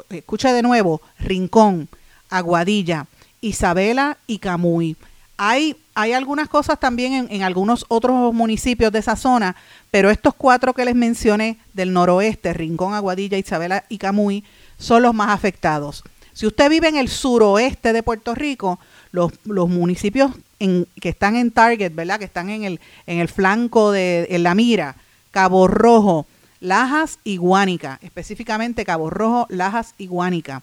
Escucha 0.10 0.54
de 0.54 0.62
nuevo, 0.62 1.02
Rincón, 1.20 1.88
Aguadilla, 2.30 3.08
Isabela 3.42 4.18
y 4.28 4.40
Camuy. 4.40 4.96
Hay, 5.38 5.76
hay 5.96 6.14
algunas 6.14 6.50
cosas 6.50 6.80
también 6.80 7.14
en, 7.14 7.28
en, 7.32 7.44
algunos 7.44 7.86
otros 7.88 8.34
municipios 8.34 8.92
de 8.92 9.00
esa 9.00 9.16
zona, 9.16 9.56
pero 9.90 10.12
estos 10.12 10.36
cuatro 10.36 10.74
que 10.74 10.86
les 10.86 10.94
mencioné 10.94 11.58
del 11.74 11.94
noroeste, 11.94 12.54
Rincón, 12.54 12.94
Aguadilla, 12.94 13.38
Isabela 13.38 13.86
y 13.90 13.98
Camuy, 13.98 14.44
son 14.78 15.02
los 15.02 15.16
más 15.16 15.30
afectados. 15.30 16.04
Si 16.34 16.48
usted 16.48 16.70
vive 16.70 16.88
en 16.88 16.98
el 16.98 17.10
suroeste 17.10 17.94
de 17.94 18.04
Puerto 18.04 18.36
Rico, 18.36 18.80
los, 19.12 19.32
los 19.46 19.70
municipios 19.70 20.32
que 20.60 21.10
están 21.10 21.36
en 21.36 21.52
target, 21.52 21.94
¿verdad? 21.94 22.20
Que 22.20 22.26
están 22.26 22.50
en 22.50 22.64
el, 22.64 22.80
en 23.08 23.20
el 23.20 23.28
flanco 23.28 23.92
de 23.92 24.28
en 24.30 24.44
la 24.44 24.56
mira, 24.56 24.96
Cabo 25.32 25.68
Rojo, 25.68 26.28
Lajas 26.60 27.18
y 27.24 27.38
Guánica, 27.38 28.00
específicamente 28.02 28.86
Cabo 28.86 29.10
Rojo, 29.10 29.48
Lajas 29.50 29.96
y 29.98 30.08
Guánica. 30.08 30.62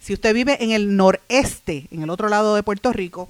Si 0.00 0.12
usted 0.12 0.34
vive 0.34 0.62
en 0.62 0.70
el 0.70 0.96
noreste, 0.96 1.86
en 1.90 2.02
el 2.02 2.10
otro 2.10 2.28
lado 2.28 2.54
de 2.54 2.62
Puerto 2.62 2.92
Rico, 2.92 3.28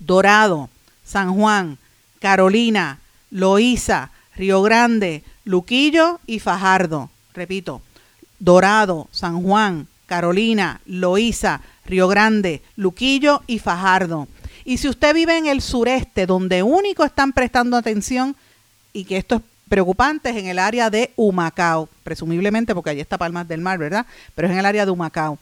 Dorado, 0.00 0.70
San 1.04 1.34
Juan, 1.34 1.78
Carolina, 2.18 3.00
Loíza, 3.30 4.10
Río 4.36 4.62
Grande, 4.62 5.22
Luquillo 5.44 6.20
y 6.26 6.40
Fajardo. 6.40 7.10
Repito, 7.34 7.82
Dorado, 8.38 9.08
San 9.12 9.42
Juan, 9.42 9.88
Carolina, 10.12 10.82
Loíza, 10.84 11.62
Río 11.86 12.06
Grande, 12.06 12.60
Luquillo 12.76 13.40
y 13.46 13.60
Fajardo. 13.60 14.28
Y 14.62 14.76
si 14.76 14.90
usted 14.90 15.14
vive 15.14 15.38
en 15.38 15.46
el 15.46 15.62
sureste, 15.62 16.26
donde 16.26 16.62
único 16.62 17.02
están 17.02 17.32
prestando 17.32 17.78
atención, 17.78 18.36
y 18.92 19.04
que 19.06 19.16
esto 19.16 19.36
es 19.36 19.40
preocupante, 19.70 20.28
es 20.28 20.36
en 20.36 20.48
el 20.48 20.58
área 20.58 20.90
de 20.90 21.12
Humacao, 21.16 21.88
presumiblemente 22.04 22.74
porque 22.74 22.90
allí 22.90 23.00
está 23.00 23.16
Palmas 23.16 23.48
del 23.48 23.62
Mar, 23.62 23.78
¿verdad? 23.78 24.04
Pero 24.34 24.48
es 24.48 24.52
en 24.52 24.58
el 24.58 24.66
área 24.66 24.84
de 24.84 24.90
Humacao. 24.90 25.38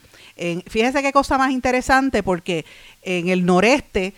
fíjese 0.68 1.02
qué 1.02 1.10
cosa 1.10 1.36
más 1.36 1.50
interesante, 1.50 2.22
porque 2.22 2.64
en 3.02 3.28
el 3.28 3.44
noreste, 3.44 4.14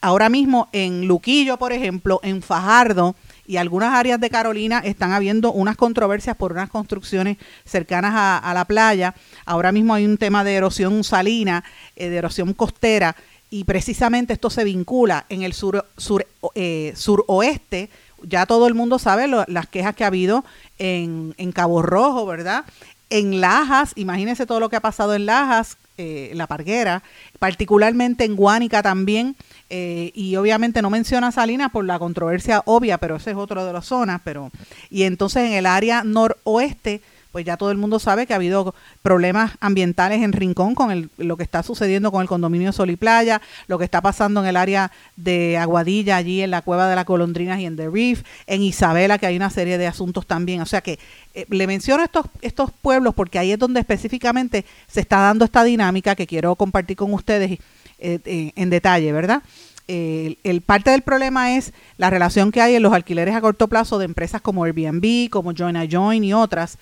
ahora 0.00 0.28
mismo 0.28 0.68
en 0.70 1.08
Luquillo, 1.08 1.56
por 1.56 1.72
ejemplo, 1.72 2.20
en 2.22 2.42
Fajardo, 2.42 3.16
y 3.46 3.56
algunas 3.56 3.94
áreas 3.94 4.20
de 4.20 4.30
Carolina 4.30 4.80
están 4.84 5.12
habiendo 5.12 5.52
unas 5.52 5.76
controversias 5.76 6.36
por 6.36 6.52
unas 6.52 6.70
construcciones 6.70 7.38
cercanas 7.64 8.12
a, 8.14 8.54
la 8.54 8.64
playa. 8.64 9.14
Ahora 9.44 9.72
mismo 9.72 9.94
hay 9.94 10.04
un 10.04 10.18
tema 10.18 10.44
de 10.44 10.54
erosión 10.54 11.04
salina, 11.04 11.64
eh, 11.94 12.08
de 12.08 12.16
erosión 12.16 12.52
costera, 12.54 13.16
y 13.50 13.64
precisamente 13.64 14.32
esto 14.32 14.50
se 14.50 14.64
vincula 14.64 15.26
en 15.28 15.42
el 15.42 15.52
sur, 15.52 15.86
sur 15.96 16.26
eh, 16.54 16.92
suroeste. 16.96 17.90
Ya 18.22 18.46
todo 18.46 18.66
el 18.66 18.74
mundo 18.74 18.98
sabe 18.98 19.28
las 19.28 19.66
quejas 19.68 19.94
que 19.94 20.04
ha 20.04 20.08
habido 20.08 20.44
en, 20.78 21.34
en, 21.36 21.52
Cabo 21.52 21.82
Rojo, 21.82 22.26
¿verdad? 22.26 22.64
En 23.08 23.40
Lajas, 23.40 23.92
imagínense 23.94 24.46
todo 24.46 24.58
lo 24.58 24.68
que 24.68 24.76
ha 24.76 24.80
pasado 24.80 25.14
en 25.14 25.26
Lajas, 25.26 25.76
eh, 25.98 26.32
la 26.34 26.46
Parguera, 26.46 27.02
particularmente 27.38 28.24
en 28.24 28.36
Guánica 28.36 28.82
también, 28.82 29.34
eh, 29.68 30.12
y 30.14 30.36
obviamente 30.36 30.80
no 30.80 30.90
menciona 30.90 31.32
Salinas 31.32 31.70
por 31.72 31.84
la 31.84 31.98
controversia 31.98 32.62
obvia, 32.66 32.98
pero 32.98 33.16
ese 33.16 33.32
es 33.32 33.36
otro 33.36 33.64
de 33.64 33.72
las 33.72 33.86
zonas, 33.86 34.20
pero, 34.24 34.50
y 34.90 35.02
entonces 35.02 35.44
en 35.44 35.52
el 35.52 35.66
área 35.66 36.04
noroeste, 36.04 37.00
pues 37.36 37.44
ya 37.44 37.58
todo 37.58 37.70
el 37.70 37.76
mundo 37.76 37.98
sabe 37.98 38.26
que 38.26 38.32
ha 38.32 38.36
habido 38.36 38.74
problemas 39.02 39.52
ambientales 39.60 40.22
en 40.22 40.32
Rincón 40.32 40.74
con 40.74 41.10
lo 41.18 41.36
que 41.36 41.42
está 41.42 41.62
sucediendo 41.62 42.10
con 42.10 42.22
el 42.22 42.28
condominio 42.28 42.72
Sol 42.72 42.88
y 42.88 42.96
Playa, 42.96 43.42
lo 43.66 43.76
que 43.76 43.84
está 43.84 44.00
pasando 44.00 44.40
en 44.40 44.46
el 44.46 44.56
área 44.56 44.90
de 45.16 45.58
Aguadilla, 45.58 46.16
allí 46.16 46.40
en 46.40 46.50
la 46.50 46.62
Cueva 46.62 46.88
de 46.88 46.96
las 46.96 47.04
Colondrinas 47.04 47.60
y 47.60 47.66
en 47.66 47.76
The 47.76 47.90
Reef, 47.90 48.22
en 48.46 48.62
Isabela, 48.62 49.18
que 49.18 49.26
hay 49.26 49.36
una 49.36 49.50
serie 49.50 49.76
de 49.76 49.86
asuntos 49.86 50.26
también. 50.26 50.62
O 50.62 50.66
sea 50.66 50.80
que 50.80 50.98
eh, 51.34 51.44
le 51.50 51.66
menciono 51.66 52.02
estos, 52.02 52.24
estos 52.40 52.70
pueblos 52.70 53.14
porque 53.14 53.38
ahí 53.38 53.52
es 53.52 53.58
donde 53.58 53.80
específicamente 53.80 54.64
se 54.86 55.00
está 55.00 55.18
dando 55.18 55.44
esta 55.44 55.62
dinámica 55.62 56.14
que 56.14 56.26
quiero 56.26 56.54
compartir 56.54 56.96
con 56.96 57.12
ustedes 57.12 57.58
eh, 57.98 58.52
en 58.54 58.70
detalle, 58.70 59.12
¿verdad? 59.12 59.42
el, 59.88 60.62
parte 60.62 60.90
del 60.90 61.02
problema 61.02 61.56
es 61.56 61.72
la 61.96 62.10
relación 62.10 62.50
que 62.50 62.60
hay 62.60 62.74
en 62.74 62.82
los 62.82 62.92
alquileres 62.92 63.34
a 63.34 63.40
corto 63.40 63.68
plazo 63.68 63.98
de 63.98 64.04
empresas 64.04 64.40
como 64.40 64.64
Airbnb, 64.64 65.30
como 65.30 65.52
Join 65.56 65.76
a 65.76 65.86
Join 65.88 66.24
y 66.24 66.34
otras, 66.34 66.78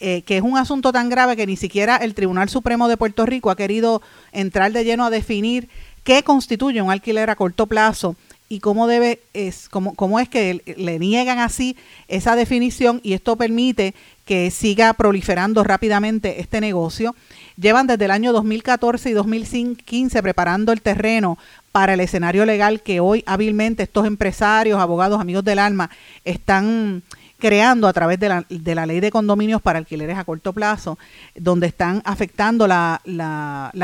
eh, 0.00 0.22
que 0.22 0.36
es 0.36 0.42
un 0.42 0.56
asunto 0.56 0.92
tan 0.92 1.08
grave 1.08 1.36
que 1.36 1.46
ni 1.46 1.56
siquiera 1.56 1.96
el 1.96 2.14
Tribunal 2.14 2.48
Supremo 2.48 2.88
de 2.88 2.96
Puerto 2.96 3.26
Rico 3.26 3.50
ha 3.50 3.56
querido 3.56 4.02
entrar 4.32 4.72
de 4.72 4.84
lleno 4.84 5.04
a 5.04 5.10
definir 5.10 5.68
qué 6.04 6.22
constituye 6.22 6.82
un 6.82 6.90
alquiler 6.90 7.30
a 7.30 7.36
corto 7.36 7.66
plazo 7.66 8.16
y 8.48 8.60
cómo 8.60 8.86
debe 8.86 9.20
es 9.34 9.68
cómo, 9.68 9.94
cómo 9.94 10.20
es 10.20 10.28
que 10.28 10.62
le 10.76 10.98
niegan 10.98 11.38
así 11.38 11.76
esa 12.06 12.34
definición 12.34 13.00
y 13.02 13.12
esto 13.12 13.36
permite 13.36 13.94
que 14.24 14.50
siga 14.50 14.92
proliferando 14.94 15.64
rápidamente 15.64 16.40
este 16.40 16.60
negocio. 16.60 17.14
Llevan 17.60 17.88
desde 17.88 18.04
el 18.04 18.12
año 18.12 18.32
2014 18.32 19.10
y 19.10 19.12
2015 19.14 20.22
preparando 20.22 20.70
el 20.70 20.80
terreno 20.80 21.38
para 21.72 21.94
el 21.94 22.00
escenario 22.00 22.46
legal 22.46 22.82
que 22.82 23.00
hoy 23.00 23.24
hábilmente 23.26 23.82
estos 23.82 24.06
empresarios, 24.06 24.78
abogados, 24.78 25.20
amigos 25.20 25.42
del 25.42 25.58
alma 25.58 25.90
están 26.24 27.02
creando 27.40 27.88
a 27.88 27.92
través 27.92 28.20
de 28.20 28.28
la, 28.28 28.46
de 28.48 28.74
la 28.76 28.86
ley 28.86 29.00
de 29.00 29.10
condominios 29.10 29.60
para 29.60 29.80
alquileres 29.80 30.16
a 30.16 30.24
corto 30.24 30.52
plazo, 30.52 30.98
donde 31.34 31.66
están 31.66 32.00
afectando 32.04 32.68
la, 32.68 33.00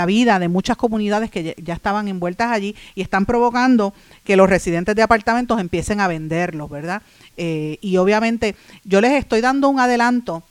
vida 0.07 0.39
de 0.39 0.49
muchas 0.49 0.77
comunidades 0.77 1.33
que 1.33 1.57
ya, 1.61 1.75
estaban 1.75 2.07
envueltas 2.07 2.53
allí 2.53 2.77
y 2.95 3.03
están 3.03 3.27
provocando 3.27 3.93
que 4.23 4.37
los 4.37 4.49
residentes 4.49 4.95
de 4.95 5.03
apartamentos 5.03 5.61
empiecen 5.61 6.01
a 6.01 6.07
venderlos, 6.07 6.71
¿verdad? 6.71 7.03
Eh, 7.37 7.79
y 7.81 7.97
obviamente 7.97 8.55
yo 8.85 9.01
les 9.01 9.15
estoy 9.15 9.41
dando 9.41 9.69
un 9.69 9.81
adelanto 9.81 10.45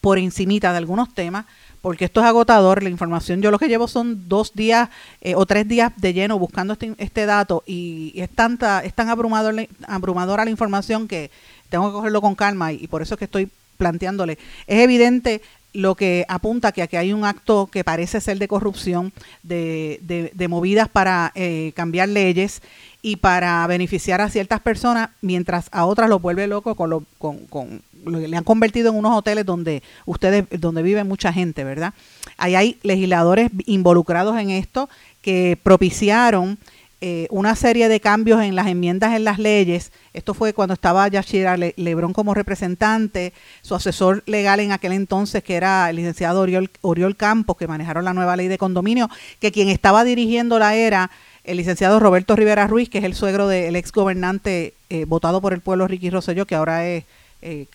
por 0.00 0.18
encimita 0.18 0.70
de 0.70 0.78
algunos 0.78 1.12
temas, 1.12 1.46
porque 1.80 2.06
esto 2.06 2.20
es 2.20 2.26
agotador. 2.26 2.82
La 2.82 2.88
información, 2.88 3.42
yo 3.42 3.50
lo 3.50 3.58
que 3.58 3.68
llevo 3.68 3.88
son 3.88 4.28
dos 4.28 4.54
días 4.54 4.88
eh, 5.20 5.34
o 5.34 5.46
tres 5.46 5.66
días 5.68 5.92
de 5.96 6.12
lleno 6.12 6.38
buscando 6.38 6.72
este, 6.72 6.94
este 6.98 7.26
dato 7.26 7.62
y, 7.66 8.12
es 8.16 8.30
tanta, 8.30 8.84
es 8.84 8.94
tan 8.94 9.08
abrumador, 9.08 9.68
abrumadora 9.86 10.44
la 10.44 10.50
información 10.50 11.08
que 11.08 11.30
tengo 11.68 11.88
que 11.88 11.92
cogerlo 11.92 12.20
con 12.20 12.34
calma 12.34 12.72
y, 12.72 12.86
por 12.86 13.02
eso 13.02 13.14
es 13.14 13.18
que 13.18 13.24
estoy 13.26 13.50
planteándole. 13.76 14.38
Es 14.66 14.80
evidente 14.80 15.40
lo 15.72 15.94
que 15.94 16.24
apunta 16.28 16.72
que 16.72 16.82
aquí 16.82 16.96
hay 16.96 17.12
un 17.12 17.24
acto 17.24 17.68
que 17.70 17.84
parece 17.84 18.20
ser 18.20 18.38
de 18.38 18.48
corrupción, 18.48 19.12
de, 19.42 20.30
de, 20.34 20.48
movidas 20.48 20.88
para 20.88 21.30
eh, 21.34 21.72
cambiar 21.76 22.08
leyes 22.08 22.62
y 23.02 23.16
para 23.16 23.66
beneficiar 23.66 24.20
a 24.20 24.28
ciertas 24.28 24.60
personas, 24.60 25.10
mientras 25.20 25.68
a 25.70 25.86
otras 25.86 26.08
los 26.08 26.20
vuelve 26.20 26.46
loco 26.46 26.74
con, 26.74 26.90
lo, 26.90 27.04
con, 27.18 27.38
con 27.46 27.82
le 28.04 28.36
han 28.36 28.44
convertido 28.44 28.90
en 28.90 28.96
unos 28.96 29.16
hoteles 29.16 29.44
donde 29.44 29.82
ustedes, 30.06 30.44
donde 30.58 30.82
vive 30.82 31.04
mucha 31.04 31.32
gente, 31.32 31.64
¿verdad? 31.64 31.94
Ahí 32.36 32.54
hay 32.54 32.78
legisladores 32.82 33.50
involucrados 33.66 34.38
en 34.38 34.50
esto 34.50 34.88
que 35.22 35.58
propiciaron 35.62 36.58
eh, 37.00 37.28
una 37.30 37.54
serie 37.54 37.88
de 37.88 38.00
cambios 38.00 38.42
en 38.42 38.56
las 38.56 38.66
enmiendas 38.66 39.14
en 39.14 39.22
las 39.22 39.38
leyes. 39.38 39.92
Esto 40.14 40.34
fue 40.34 40.52
cuando 40.52 40.74
estaba 40.74 41.06
Yashira 41.06 41.56
Lebrón 41.56 42.12
como 42.12 42.34
representante, 42.34 43.32
su 43.62 43.76
asesor 43.76 44.24
legal 44.26 44.58
en 44.58 44.72
aquel 44.72 44.92
entonces, 44.92 45.44
que 45.44 45.54
era 45.54 45.88
el 45.90 45.96
licenciado 45.96 46.40
Oriol, 46.40 46.70
Oriol 46.80 47.16
Campos, 47.16 47.56
que 47.56 47.68
manejaron 47.68 48.04
la 48.04 48.14
nueva 48.14 48.34
ley 48.34 48.48
de 48.48 48.58
condominio, 48.58 49.08
que 49.38 49.52
quien 49.52 49.68
estaba 49.68 50.02
dirigiéndola 50.02 50.74
era 50.74 51.12
el 51.48 51.56
licenciado 51.56 51.98
Roberto 51.98 52.36
Rivera 52.36 52.66
Ruiz, 52.66 52.90
que 52.90 52.98
es 52.98 53.04
el 53.04 53.14
suegro 53.14 53.48
del 53.48 53.74
ex 53.74 53.90
gobernante 53.90 54.74
eh, 54.90 55.06
votado 55.06 55.40
por 55.40 55.54
el 55.54 55.62
pueblo 55.62 55.88
Ricky 55.88 56.10
Rosselló, 56.10 56.46
que 56.46 56.54
ahora 56.54 56.86
es 56.86 57.04
eh, 57.40 57.66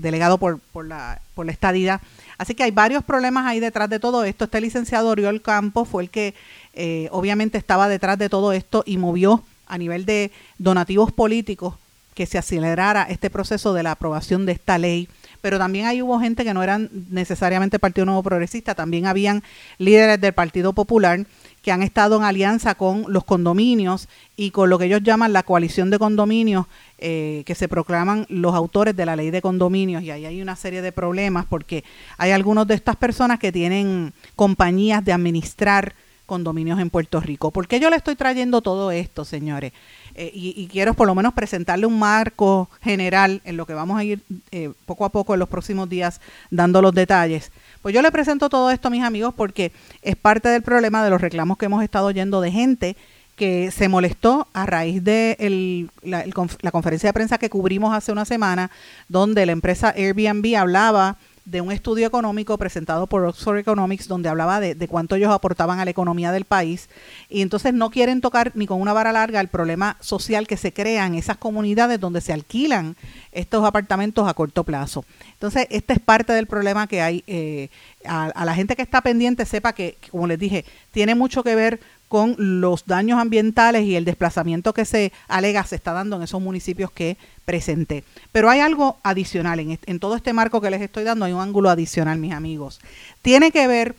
delegado 0.00 0.38
por, 0.38 0.58
por, 0.58 0.86
la, 0.86 1.20
por 1.34 1.44
la. 1.44 2.00
Así 2.38 2.54
que 2.54 2.62
hay 2.62 2.70
varios 2.70 3.04
problemas 3.04 3.44
ahí 3.44 3.60
detrás 3.60 3.90
de 3.90 4.00
todo 4.00 4.24
esto. 4.24 4.44
Este 4.44 4.62
licenciado 4.62 5.10
Oriol 5.10 5.42
Campos 5.42 5.86
fue 5.86 6.04
el 6.04 6.08
que 6.08 6.32
eh, 6.72 7.08
obviamente 7.12 7.58
estaba 7.58 7.88
detrás 7.88 8.16
de 8.16 8.30
todo 8.30 8.54
esto 8.54 8.84
y 8.86 8.96
movió 8.96 9.44
a 9.66 9.76
nivel 9.76 10.06
de 10.06 10.32
donativos 10.56 11.12
políticos 11.12 11.74
que 12.14 12.24
se 12.24 12.38
acelerara 12.38 13.02
este 13.02 13.28
proceso 13.28 13.74
de 13.74 13.82
la 13.82 13.92
aprobación 13.92 14.46
de 14.46 14.52
esta 14.52 14.78
ley. 14.78 15.08
Pero 15.42 15.58
también 15.58 15.86
ahí 15.86 16.00
hubo 16.00 16.20
gente 16.20 16.44
que 16.44 16.54
no 16.54 16.62
eran 16.62 16.88
necesariamente 17.10 17.78
Partido 17.78 18.06
Nuevo 18.06 18.22
Progresista, 18.22 18.74
también 18.74 19.06
habían 19.06 19.42
líderes 19.78 20.20
del 20.20 20.32
Partido 20.32 20.72
Popular 20.72 21.26
que 21.62 21.72
han 21.72 21.82
estado 21.82 22.16
en 22.16 22.24
alianza 22.24 22.74
con 22.74 23.04
los 23.08 23.24
condominios 23.24 24.08
y 24.36 24.50
con 24.50 24.70
lo 24.70 24.78
que 24.78 24.86
ellos 24.86 25.02
llaman 25.02 25.32
la 25.32 25.42
coalición 25.42 25.90
de 25.90 25.98
condominios 25.98 26.66
eh, 26.98 27.42
que 27.46 27.54
se 27.54 27.68
proclaman 27.68 28.26
los 28.28 28.54
autores 28.54 28.96
de 28.96 29.06
la 29.06 29.16
ley 29.16 29.30
de 29.30 29.42
condominios 29.42 30.02
y 30.02 30.10
ahí 30.10 30.24
hay 30.24 30.40
una 30.40 30.56
serie 30.56 30.82
de 30.82 30.92
problemas 30.92 31.46
porque 31.46 31.84
hay 32.16 32.30
algunos 32.30 32.66
de 32.66 32.74
estas 32.74 32.96
personas 32.96 33.38
que 33.38 33.52
tienen 33.52 34.12
compañías 34.36 35.04
de 35.04 35.12
administrar 35.12 35.94
condominios 36.30 36.78
en 36.78 36.90
Puerto 36.90 37.18
Rico. 37.18 37.50
¿Por 37.50 37.66
qué 37.66 37.80
yo 37.80 37.90
le 37.90 37.96
estoy 37.96 38.14
trayendo 38.14 38.62
todo 38.62 38.92
esto, 38.92 39.24
señores? 39.24 39.72
Eh, 40.14 40.30
y, 40.32 40.68
quiero 40.68 40.94
por 40.94 41.08
lo 41.08 41.14
menos 41.16 41.34
presentarle 41.34 41.86
un 41.86 41.98
marco 41.98 42.70
general 42.80 43.40
en 43.44 43.56
lo 43.56 43.66
que 43.66 43.74
vamos 43.74 43.98
a 43.98 44.04
ir 44.04 44.20
eh, 44.52 44.70
poco 44.86 45.04
a 45.04 45.08
poco 45.08 45.34
en 45.34 45.40
los 45.40 45.48
próximos 45.48 45.88
días 45.88 46.20
dando 46.50 46.82
los 46.82 46.94
detalles. 46.94 47.50
Pues 47.82 47.94
yo 47.94 48.02
le 48.02 48.12
presento 48.12 48.48
todo 48.48 48.70
esto 48.70 48.88
a 48.88 48.90
mis 48.90 49.02
amigos 49.02 49.32
porque 49.34 49.72
es 50.02 50.16
parte 50.16 50.48
del 50.48 50.62
problema 50.62 51.02
de 51.02 51.10
los 51.10 51.20
reclamos 51.20 51.56
que 51.56 51.66
hemos 51.66 51.82
estado 51.82 52.06
oyendo 52.06 52.40
de 52.40 52.52
gente 52.52 52.96
que 53.36 53.70
se 53.70 53.88
molestó 53.88 54.48
a 54.52 54.66
raíz 54.66 55.02
de 55.02 55.88
la, 56.02 56.24
la 56.60 56.70
conferencia 56.72 57.08
de 57.08 57.14
prensa 57.14 57.38
que 57.38 57.48
cubrimos 57.48 57.94
hace 57.94 58.12
una 58.12 58.26
semana, 58.26 58.70
donde 59.08 59.46
la 59.46 59.52
empresa 59.52 59.94
Airbnb 59.96 60.56
hablaba 60.58 61.16
de 61.50 61.60
un 61.60 61.72
estudio 61.72 62.06
económico 62.06 62.56
presentado 62.58 63.06
por 63.06 63.24
Oxford 63.24 63.58
Economics 63.58 64.06
donde 64.06 64.28
hablaba 64.28 64.60
de, 64.60 64.88
cuánto 64.88 65.16
ellos 65.16 65.32
aportaban 65.32 65.80
a 65.80 65.84
la 65.84 65.90
economía 65.90 66.32
del 66.32 66.44
país 66.44 66.88
y 67.28 67.42
entonces 67.42 67.74
no 67.74 67.90
quieren 67.90 68.20
tocar 68.20 68.52
ni 68.54 68.66
con 68.66 68.80
una 68.80 68.92
vara 68.92 69.12
larga 69.12 69.40
el 69.40 69.48
problema 69.48 69.96
social 70.00 70.46
que 70.46 70.56
se 70.56 70.72
crea 70.72 71.06
en 71.06 71.14
esas 71.14 71.36
comunidades 71.36 71.98
donde 71.98 72.20
se 72.20 72.32
alquilan 72.32 72.96
estos 73.32 73.64
apartamentos 73.64 74.28
a 74.28 74.34
corto 74.34 74.64
plazo. 74.64 75.04
Entonces, 75.32 75.66
este 75.70 75.94
es 75.94 76.00
parte 76.00 76.32
del 76.32 76.46
problema 76.46 76.86
que 76.86 77.00
hay. 77.00 77.24
Eh, 77.26 77.68
a, 78.04 78.26
a, 78.26 78.44
la 78.44 78.54
gente 78.54 78.76
que 78.76 78.82
está 78.82 79.00
pendiente 79.00 79.44
sepa 79.46 79.72
que, 79.72 79.96
como 80.10 80.26
les 80.26 80.38
dije, 80.38 80.64
tiene 80.92 81.14
mucho 81.14 81.42
que 81.42 81.54
ver 81.54 81.80
con 82.10 82.34
los 82.38 82.86
daños 82.86 83.20
ambientales 83.20 83.84
y 83.84 83.94
el 83.94 84.04
desplazamiento 84.04 84.74
que 84.74 84.84
se 84.84 85.12
alega 85.28 85.62
se 85.62 85.76
está 85.76 85.92
dando 85.92 86.16
en 86.16 86.22
esos 86.22 86.42
municipios 86.42 86.90
que 86.90 87.16
presenté. 87.44 88.02
Pero 88.32 88.50
hay 88.50 88.58
algo 88.58 88.98
adicional, 89.04 89.60
en, 89.60 89.78
en 89.86 90.00
todo 90.00 90.16
este 90.16 90.32
marco 90.32 90.60
que 90.60 90.72
les 90.72 90.82
estoy 90.82 91.04
dando 91.04 91.24
hay 91.24 91.32
un 91.32 91.40
ángulo 91.40 91.70
adicional, 91.70 92.18
mis 92.18 92.32
amigos. 92.32 92.80
Tiene 93.22 93.52
que 93.52 93.68
ver 93.68 93.94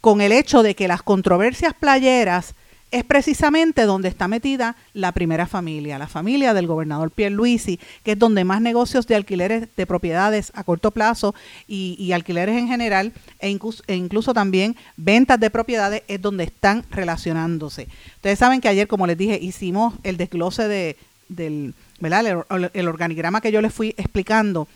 con 0.00 0.20
el 0.20 0.30
hecho 0.30 0.62
de 0.62 0.76
que 0.76 0.86
las 0.86 1.02
controversias 1.02 1.74
playeras 1.74 2.54
es 2.90 3.04
precisamente 3.04 3.82
donde 3.84 4.08
está 4.08 4.26
metida 4.26 4.74
la 4.94 5.12
primera 5.12 5.46
familia, 5.46 5.98
la 5.98 6.08
familia 6.08 6.54
del 6.54 6.66
gobernador 6.66 7.10
Pierre 7.10 7.34
Luisi, 7.34 7.78
que 8.02 8.12
es 8.12 8.18
donde 8.18 8.44
más 8.44 8.60
negocios 8.60 9.06
de 9.06 9.14
alquileres 9.14 9.68
de 9.76 9.86
propiedades 9.86 10.50
a 10.54 10.64
corto 10.64 10.90
plazo 10.90 11.34
y, 11.68 12.10
alquileres 12.12 12.56
en 12.56 12.66
general, 12.66 13.12
e 13.38 13.48
incluso, 13.48 13.82
e 13.86 13.94
incluso, 13.94 14.34
también 14.34 14.76
ventas 14.96 15.38
de 15.38 15.50
propiedades, 15.50 16.02
es 16.08 16.20
donde 16.20 16.44
están 16.44 16.84
relacionándose. 16.90 17.86
Ustedes 18.16 18.38
saben 18.38 18.60
que 18.60 18.68
ayer, 18.68 18.88
como 18.88 19.06
les 19.06 19.16
dije, 19.16 19.38
hicimos 19.40 19.94
el 20.02 20.16
desglose 20.16 20.66
de, 20.66 20.96
del, 21.28 21.74
¿verdad? 22.00 22.44
El, 22.72 22.88
organigrama 22.88 23.40
que 23.40 23.52
yo 23.52 23.60
les 23.60 23.72
fui 23.72 23.94
explicando, 23.96 24.66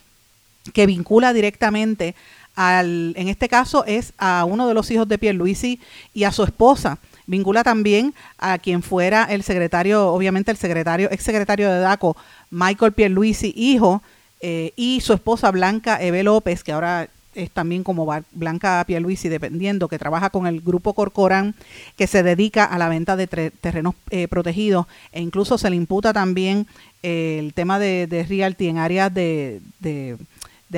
que 0.73 0.87
vincula 0.87 1.33
directamente 1.33 2.15
al, 2.55 3.15
en 3.17 3.29
este 3.29 3.49
caso 3.49 3.85
es 3.85 4.13
a 4.17 4.45
uno 4.45 4.69
de 4.69 4.75
los 4.75 4.89
hijos 4.93 5.09
de 5.09 5.19
Pierre 5.19 5.37
Luisi 5.37 5.81
y 6.15 6.23
a 6.23 6.31
su 6.31 6.45
esposa 6.45 6.99
Vincula 7.27 7.65
también 7.65 8.15
a 8.39 8.59
quien 8.59 8.83
fuera 8.83 9.25
el 9.25 9.43
secretario, 9.43 10.09
obviamente 10.13 10.51
el 10.51 10.57
secretario, 10.57 11.09
ex 11.11 11.23
secretario 11.23 11.71
de 11.71 11.79
DACO, 11.79 12.17
Michael 12.51 12.93
Pierluisi, 12.93 13.53
hijo, 13.57 14.03
eh, 14.41 14.73
y 14.77 15.01
su 15.01 15.13
esposa 15.15 15.51
Blanca 15.51 16.01
Eve 16.03 16.23
López, 16.23 16.63
que 16.63 16.73
ahora 16.73 17.09
es 17.35 17.51
también 17.51 17.83
como 17.83 18.07
Blanca 18.33 18.85
Pierluisi, 18.87 19.29
dependiendo, 19.29 19.89
que 19.89 19.99
trabaja 19.99 20.31
con 20.31 20.47
el 20.47 20.61
grupo 20.61 20.93
Corcoran, 20.93 21.55
que 21.97 22.07
se 22.07 22.23
dedica 22.23 22.65
a 22.65 22.79
la 22.79 22.89
venta 22.89 23.17
de 23.17 23.27
terrenos 23.27 23.95
eh, 24.11 24.29
protegidos, 24.29 24.87
e 25.13 25.21
incluso 25.21 25.59
se 25.59 25.71
le 25.71 25.77
imputa 25.77 26.13
también 26.13 26.67
eh, 27.03 27.39
el 27.41 27.55
tema 27.55 27.79
de, 27.79 28.07
de 28.07 28.25
realty 28.25 28.69
en 28.69 28.79
áreas 28.79 29.13
de 29.13 29.61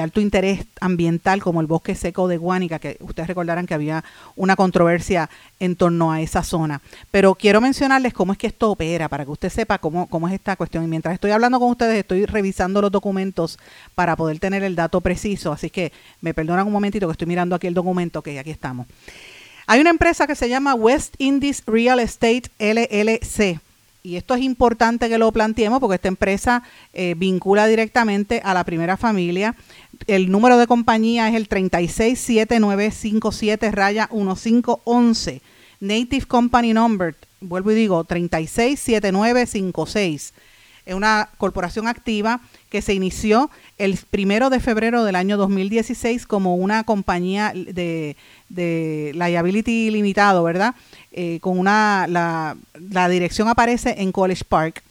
alto 0.01 0.21
interés 0.21 0.67
ambiental 0.81 1.43
como 1.43 1.61
el 1.61 1.67
bosque 1.67 1.95
seco 1.95 2.29
de 2.29 2.37
Guánica, 2.37 2.79
que 2.79 2.97
ustedes 3.01 3.29
recordarán 3.29 3.67
que 3.67 3.75
había 3.75 4.05
una 4.35 4.57
controversia 4.57 5.31
en 5.61 5.77
torno 5.77 6.13
a 6.13 6.21
esa 6.21 6.43
zona. 6.43 6.81
Pero 7.11 7.35
quiero 7.35 7.61
mencionarles 7.61 8.13
cómo 8.13 8.33
es 8.33 8.39
que 8.39 8.47
esto 8.47 8.71
opera, 8.71 9.09
para 9.09 9.25
que 9.25 9.31
usted 9.31 9.49
sepa 9.51 9.79
cómo, 9.79 10.07
cómo 10.09 10.29
es 10.29 10.35
esta 10.35 10.57
cuestión. 10.57 10.85
Y 10.85 10.89
mientras 10.89 11.15
estoy 11.15 11.31
hablando 11.31 11.59
con 11.59 11.71
ustedes, 11.71 11.99
estoy 11.99 12.27
revisando 12.27 12.81
los 12.81 12.93
documentos 12.93 13.59
para 13.95 14.17
poder 14.17 14.39
tener 14.39 14.63
el 14.63 14.77
dato 14.77 15.01
preciso. 15.01 15.53
Así 15.53 15.71
que 15.71 15.93
me 16.21 16.35
perdonan 16.35 16.67
un 16.67 16.73
momentito 16.73 17.07
que 17.07 17.13
estoy 17.13 17.27
mirando 17.27 17.55
aquí 17.55 17.67
el 17.67 17.75
documento, 17.75 18.23
que 18.23 18.39
aquí 18.39 18.51
estamos. 18.51 18.87
Hay 19.67 19.81
una 19.81 19.91
empresa 19.91 20.27
que 20.27 20.37
se 20.37 20.49
llama 20.49 20.75
West 20.75 21.15
Indies 21.19 21.63
Real 21.67 21.99
Estate 21.99 22.45
LLC 22.59 23.61
y 24.07 24.17
esto 24.17 24.35
es 24.35 24.43
importante 24.43 25.09
que 25.09 25.19
lo 25.19 25.33
planteemos 25.33 25.81
porque 25.81 25.97
esta 25.97 26.07
empresa 26.07 26.63
eh, 26.93 27.15
vincula 27.17 27.67
directamente 27.67 28.41
a 28.45 28.55
la 28.55 28.63
primera 28.63 28.97
familia. 28.97 29.57
El 30.07 30.31
número 30.31 30.59
de 30.59 30.69
compañía 30.69 31.29
es 31.29 31.35
el 31.35 31.49
367957 31.49 33.73
raya 33.73 34.09
1511. 34.13 35.43
Native 35.81 36.27
Company 36.27 36.73
Number, 36.73 37.17
vuelvo 37.41 37.73
y 37.73 37.75
digo, 37.75 38.05
367956. 38.05 40.35
Es 40.87 40.95
una 40.95 41.29
corporación 41.37 41.89
activa 41.89 42.41
que 42.71 42.83
se 42.83 42.95
inició 42.95 43.51
el 43.77 43.99
primero 44.09 44.51
de 44.51 44.61
febrero 44.61 45.03
del 45.03 45.17
año 45.17 45.37
2016 45.37 46.29
como 46.29 46.55
una 46.55 46.85
compañía 46.85 47.53
de, 47.53 48.17
de 48.49 49.13
liability 49.15 49.91
limitado, 49.91 50.43
¿verdad? 50.43 50.75
Eh, 51.13 51.39
con 51.41 51.59
una, 51.59 52.07
la, 52.09 52.57
la, 52.91 53.09
dirección 53.09 53.49
aparece 53.49 53.95
en 53.99 54.13
College 54.13 54.45
Park. 54.49 54.83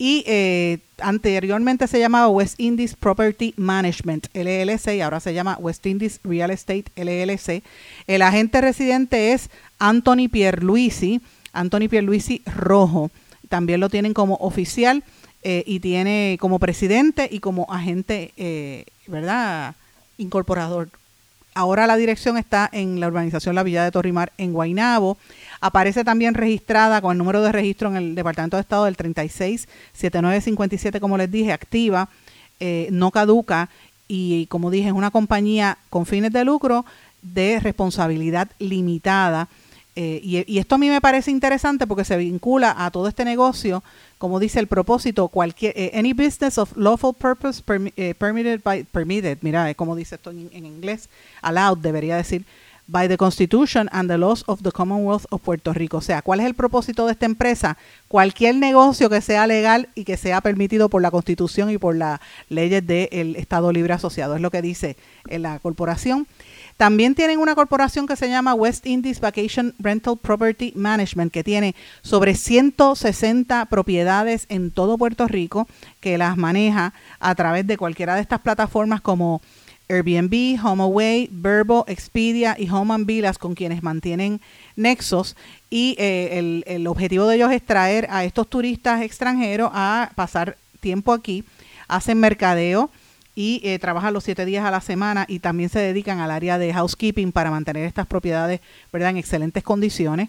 Y 0.00 0.22
eh, 0.26 0.78
anteriormente 1.00 1.88
se 1.88 1.98
llamaba 1.98 2.28
West 2.28 2.58
Indies 2.60 2.94
Property 2.94 3.52
Management 3.56 4.28
LLC 4.32 4.94
y 4.94 5.00
ahora 5.00 5.18
se 5.18 5.34
llama 5.34 5.58
West 5.60 5.84
Indies 5.86 6.20
Real 6.22 6.50
Estate 6.50 6.84
LLC. 6.94 7.64
El 8.06 8.22
agente 8.22 8.60
residente 8.60 9.32
es 9.32 9.50
Anthony 9.80 10.28
Pierluisi, 10.30 11.20
Anthony 11.52 11.88
Pierluisi 11.90 12.42
Rojo. 12.46 13.10
También 13.48 13.80
lo 13.80 13.88
tienen 13.88 14.14
como 14.14 14.36
oficial 14.36 15.02
eh, 15.42 15.64
y 15.66 15.80
tiene 15.80 16.36
como 16.40 16.60
presidente 16.60 17.28
y 17.30 17.40
como 17.40 17.66
agente, 17.68 18.86
¿verdad? 19.08 19.74
Incorporador. 20.16 20.90
Ahora 21.54 21.86
la 21.86 21.96
dirección 21.96 22.36
está 22.36 22.68
en 22.72 23.00
la 23.00 23.08
urbanización 23.08 23.54
La 23.54 23.62
Villa 23.62 23.84
de 23.84 23.90
Torrimar 23.90 24.32
en 24.38 24.52
Guainabo. 24.52 25.18
Aparece 25.60 26.04
también 26.04 26.34
registrada 26.34 27.00
con 27.00 27.12
el 27.12 27.18
número 27.18 27.42
de 27.42 27.52
registro 27.52 27.88
en 27.88 27.96
el 27.96 28.14
Departamento 28.14 28.56
de 28.56 28.60
Estado 28.60 28.84
del 28.84 28.96
367957, 28.96 31.00
como 31.00 31.18
les 31.18 31.30
dije, 31.30 31.52
activa, 31.52 32.08
eh, 32.60 32.88
no 32.90 33.10
caduca 33.10 33.68
y 34.08 34.46
como 34.46 34.70
dije, 34.70 34.88
es 34.88 34.94
una 34.94 35.10
compañía 35.10 35.78
con 35.90 36.06
fines 36.06 36.32
de 36.32 36.44
lucro 36.44 36.84
de 37.22 37.60
responsabilidad 37.60 38.48
limitada. 38.58 39.48
Eh, 40.00 40.44
y, 40.46 40.58
esto 40.58 40.76
a 40.76 40.78
mí 40.78 40.88
me 40.88 41.00
parece 41.00 41.32
interesante 41.32 41.84
porque 41.84 42.04
se 42.04 42.16
vincula 42.16 42.72
a 42.78 42.88
todo 42.92 43.08
este 43.08 43.24
negocio, 43.24 43.82
como 44.18 44.38
dice 44.38 44.60
el 44.60 44.68
propósito, 44.68 45.26
cualquier 45.26 45.72
eh, 45.76 45.90
any 45.92 46.12
business 46.12 46.56
of 46.56 46.70
lawful 46.76 47.12
purpose 47.12 47.64
eh, 47.96 48.14
permitted 48.16 48.62
by 48.62 48.84
permitted, 48.84 49.38
mira, 49.40 49.74
como 49.74 49.96
dice 49.96 50.14
esto 50.14 50.30
en, 50.30 50.64
inglés, 50.64 51.08
allowed 51.42 51.78
debería 51.78 52.16
decir 52.16 52.44
by 52.88 53.06
the 53.06 53.16
Constitution 53.16 53.88
and 53.92 54.10
the 54.10 54.18
laws 54.18 54.42
of 54.46 54.62
the 54.62 54.72
Commonwealth 54.72 55.26
of 55.30 55.42
Puerto 55.42 55.72
Rico. 55.72 55.98
O 55.98 56.00
sea, 56.00 56.22
¿cuál 56.22 56.40
es 56.40 56.46
el 56.46 56.54
propósito 56.54 57.06
de 57.06 57.12
esta 57.12 57.26
empresa? 57.26 57.76
Cualquier 58.08 58.56
negocio 58.56 59.08
que 59.08 59.20
sea 59.20 59.46
legal 59.46 59.88
y 59.94 60.04
que 60.04 60.16
sea 60.16 60.40
permitido 60.40 60.88
por 60.88 61.02
la 61.02 61.10
Constitución 61.10 61.70
y 61.70 61.78
por 61.78 61.94
las 61.94 62.18
leyes 62.48 62.84
del 62.86 63.36
Estado 63.36 63.70
Libre 63.70 63.92
Asociado. 63.92 64.34
Es 64.34 64.40
lo 64.40 64.50
que 64.50 64.62
dice 64.62 64.96
la 65.30 65.58
corporación. 65.60 66.26
También 66.78 67.16
tienen 67.16 67.40
una 67.40 67.56
corporación 67.56 68.06
que 68.06 68.14
se 68.14 68.28
llama 68.28 68.54
West 68.54 68.86
Indies 68.86 69.20
Vacation 69.20 69.74
Rental 69.80 70.16
Property 70.16 70.72
Management, 70.76 71.32
que 71.32 71.42
tiene 71.42 71.74
sobre 72.02 72.36
160 72.36 73.66
propiedades 73.66 74.46
en 74.48 74.70
todo 74.70 74.96
Puerto 74.96 75.26
Rico, 75.26 75.66
que 76.00 76.18
las 76.18 76.36
maneja 76.36 76.94
a 77.18 77.34
través 77.34 77.66
de 77.66 77.76
cualquiera 77.76 78.14
de 78.14 78.20
estas 78.20 78.40
plataformas 78.40 79.00
como 79.00 79.42
Airbnb, 79.88 80.58
HomeAway, 80.62 81.28
Verbo, 81.30 81.84
Expedia 81.88 82.56
y 82.58 82.68
Home 82.68 82.94
and 82.94 83.06
Villas, 83.06 83.38
con 83.38 83.54
quienes 83.54 83.82
mantienen 83.82 84.40
nexos. 84.76 85.36
Y 85.70 85.96
eh, 85.98 86.62
el, 86.66 86.86
objetivo 86.86 87.26
de 87.26 87.36
ellos 87.36 87.52
es 87.52 87.62
traer 87.62 88.06
a 88.10 88.24
estos 88.24 88.48
turistas 88.48 89.02
extranjeros 89.02 89.70
a 89.72 90.10
pasar 90.14 90.56
tiempo 90.80 91.12
aquí, 91.12 91.44
hacen 91.88 92.20
mercadeo 92.20 92.90
y 93.38 93.60
eh, 93.62 93.78
trabajan 93.78 94.12
los 94.12 94.24
siete 94.24 94.44
días 94.44 94.64
a 94.64 94.70
la 94.72 94.80
semana 94.80 95.24
y 95.28 95.38
también 95.38 95.68
se 95.68 95.78
dedican 95.78 96.18
al 96.18 96.32
área 96.32 96.58
de 96.58 96.72
housekeeping 96.72 97.30
para 97.30 97.52
mantener 97.52 97.84
estas 97.84 98.04
propiedades 98.04 98.60
¿verdad? 98.92 99.10
en 99.10 99.16
excelentes 99.16 99.62
condiciones. 99.62 100.28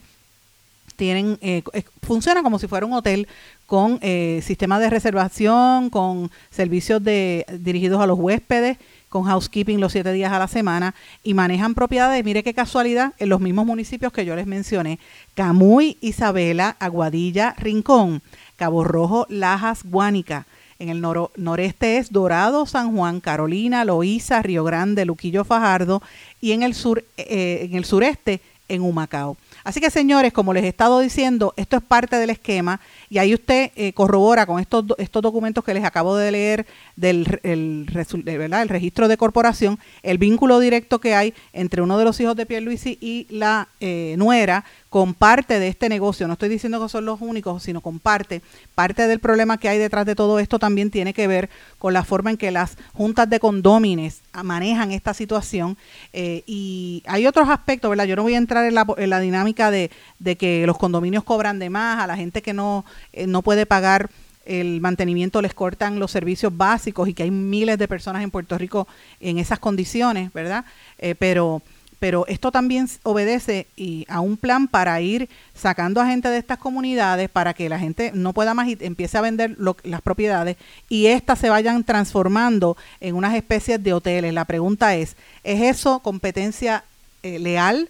Tienen, 0.95 1.39
eh, 1.41 1.63
funciona 2.03 2.43
como 2.43 2.59
si 2.59 2.67
fuera 2.67 2.85
un 2.85 2.93
hotel 2.93 3.27
con 3.65 3.97
eh, 4.01 4.41
sistema 4.43 4.79
de 4.79 4.91
reservación, 4.91 5.89
con 5.89 6.29
servicios 6.51 7.01
dirigidos 7.03 7.99
a 7.99 8.05
los 8.05 8.19
huéspedes, 8.19 8.77
con 9.09 9.23
housekeeping 9.23 9.79
los 9.79 9.91
siete 9.91 10.13
días 10.13 10.31
a 10.31 10.39
la 10.39 10.47
semana 10.47 10.95
y 11.23 11.33
manejan 11.33 11.73
propiedades, 11.73 12.23
mire 12.23 12.43
qué 12.43 12.53
casualidad, 12.53 13.13
en 13.17 13.29
los 13.29 13.41
mismos 13.41 13.65
municipios 13.65 14.13
que 14.13 14.25
yo 14.25 14.35
les 14.35 14.47
mencioné, 14.47 14.99
Camuy, 15.33 15.97
Isabela, 16.01 16.77
Aguadilla, 16.79 17.55
Rincón, 17.57 18.21
Cabo 18.55 18.83
Rojo, 18.83 19.25
Lajas, 19.29 19.83
Guánica, 19.83 20.45
en 20.79 20.87
el 20.87 21.01
noreste 21.01 21.97
es 21.97 22.09
Dorado, 22.09 22.65
San 22.65 22.95
Juan, 22.95 23.19
Carolina, 23.19 23.83
Loíza, 23.83 24.41
Río 24.41 24.63
Grande, 24.63 25.03
Luquillo 25.03 25.43
Fajardo. 25.43 26.01
Y 26.39 26.53
en 26.53 26.63
el 26.63 26.73
sur, 26.73 27.03
eh, 27.17 27.67
en 27.69 27.75
el 27.75 27.83
sureste 27.83 28.39
en 28.69 28.81
Humacao. 28.81 29.35
Así 29.63 29.79
que 29.79 29.89
señores, 29.89 30.33
como 30.33 30.53
les 30.53 30.63
he 30.63 30.69
estado 30.69 30.99
diciendo, 30.99 31.53
esto 31.57 31.77
es 31.77 31.83
parte 31.83 32.15
del 32.17 32.29
esquema 32.29 32.79
y 33.09 33.17
ahí 33.17 33.33
usted 33.33 33.71
eh, 33.75 33.93
corrobora 33.93 34.45
con 34.45 34.59
estos, 34.59 34.85
estos 34.97 35.21
documentos 35.21 35.63
que 35.63 35.73
les 35.73 35.83
acabo 35.83 36.15
de 36.15 36.31
leer 36.31 36.65
del 36.95 37.39
el, 37.43 37.85
el 38.25 38.69
registro 38.69 39.07
de 39.07 39.17
corporación, 39.17 39.79
el 40.03 40.17
vínculo 40.17 40.59
directo 40.59 40.99
que 40.99 41.15
hay 41.15 41.33
entre 41.53 41.81
uno 41.81 41.97
de 41.97 42.05
los 42.05 42.19
hijos 42.19 42.35
de 42.35 42.45
Pierluisi 42.45 42.97
y 43.01 43.27
la 43.29 43.67
eh, 43.79 44.15
nuera 44.17 44.65
con 44.89 45.13
parte 45.13 45.59
de 45.59 45.67
este 45.67 45.87
negocio. 45.87 46.27
No 46.27 46.33
estoy 46.33 46.49
diciendo 46.49 46.81
que 46.81 46.89
son 46.89 47.05
los 47.05 47.21
únicos, 47.21 47.63
sino 47.63 47.81
con 47.81 47.99
parte. 47.99 48.41
Parte 48.75 49.07
del 49.07 49.19
problema 49.19 49.57
que 49.57 49.69
hay 49.69 49.77
detrás 49.77 50.05
de 50.05 50.15
todo 50.15 50.39
esto 50.39 50.57
también 50.57 50.89
tiene 50.89 51.13
que 51.13 51.27
ver 51.27 51.49
con 51.77 51.93
la 51.93 52.03
forma 52.03 52.31
en 52.31 52.37
que 52.37 52.51
las 52.51 52.77
juntas 52.93 53.29
de 53.29 53.39
condómines 53.39 54.21
manejan 54.43 54.91
esta 54.91 55.13
situación. 55.13 55.77
Eh, 56.13 56.43
y 56.47 57.03
hay 57.05 57.27
otros 57.27 57.49
aspectos, 57.49 57.89
¿verdad? 57.89 58.05
Yo 58.05 58.15
no 58.15 58.23
voy 58.23 58.33
a 58.33 58.37
entrar 58.39 58.65
en 58.65 58.75
la, 58.75 58.85
en 58.97 59.09
la 59.09 59.19
dinámica 59.19 59.69
de, 59.69 59.91
de, 60.17 60.35
que 60.35 60.65
los 60.65 60.77
condominios 60.77 61.23
cobran 61.23 61.59
de 61.59 61.69
más, 61.69 61.99
a 61.99 62.07
la 62.07 62.17
gente 62.17 62.41
que 62.41 62.53
no, 62.53 62.83
eh, 63.13 63.27
no 63.27 63.43
puede 63.43 63.65
pagar 63.65 64.09
el 64.49 64.81
mantenimiento 64.81 65.43
les 65.43 65.53
cortan 65.53 65.99
los 65.99 66.09
servicios 66.09 66.55
básicos 66.55 67.07
y 67.07 67.13
que 67.13 67.21
hay 67.21 67.29
miles 67.29 67.77
de 67.77 67.87
personas 67.87 68.23
en 68.23 68.31
Puerto 68.31 68.57
Rico 68.57 68.87
en 69.19 69.37
esas 69.37 69.59
condiciones, 69.59 70.33
¿verdad? 70.33 70.65
Eh, 70.97 71.13
pero 71.13 71.61
pero 71.99 72.25
esto 72.27 72.51
también 72.51 72.89
obedece 73.03 73.67
y 73.75 74.05
a 74.09 74.21
un 74.21 74.37
plan 74.37 74.67
para 74.67 74.99
ir 75.01 75.29
sacando 75.53 76.01
a 76.01 76.07
gente 76.07 76.29
de 76.29 76.37
estas 76.37 76.57
comunidades 76.57 77.29
para 77.29 77.53
que 77.53 77.69
la 77.69 77.77
gente 77.77 78.11
no 78.13 78.33
pueda 78.33 78.53
más 78.53 78.67
y 78.67 78.77
empiece 78.79 79.17
a 79.17 79.21
vender 79.21 79.57
las 79.83 80.01
propiedades 80.01 80.57
y 80.87 81.07
éstas 81.07 81.39
se 81.39 81.49
vayan 81.49 81.83
transformando 81.83 82.77
en 83.01 83.15
unas 83.15 83.35
especies 83.35 83.83
de 83.83 83.93
hoteles. 83.93 84.33
La 84.33 84.45
pregunta 84.45 84.95
es, 84.95 85.15
¿es 85.43 85.61
eso 85.61 85.99
competencia 85.99 86.83
eh, 87.21 87.39
leal? 87.39 87.89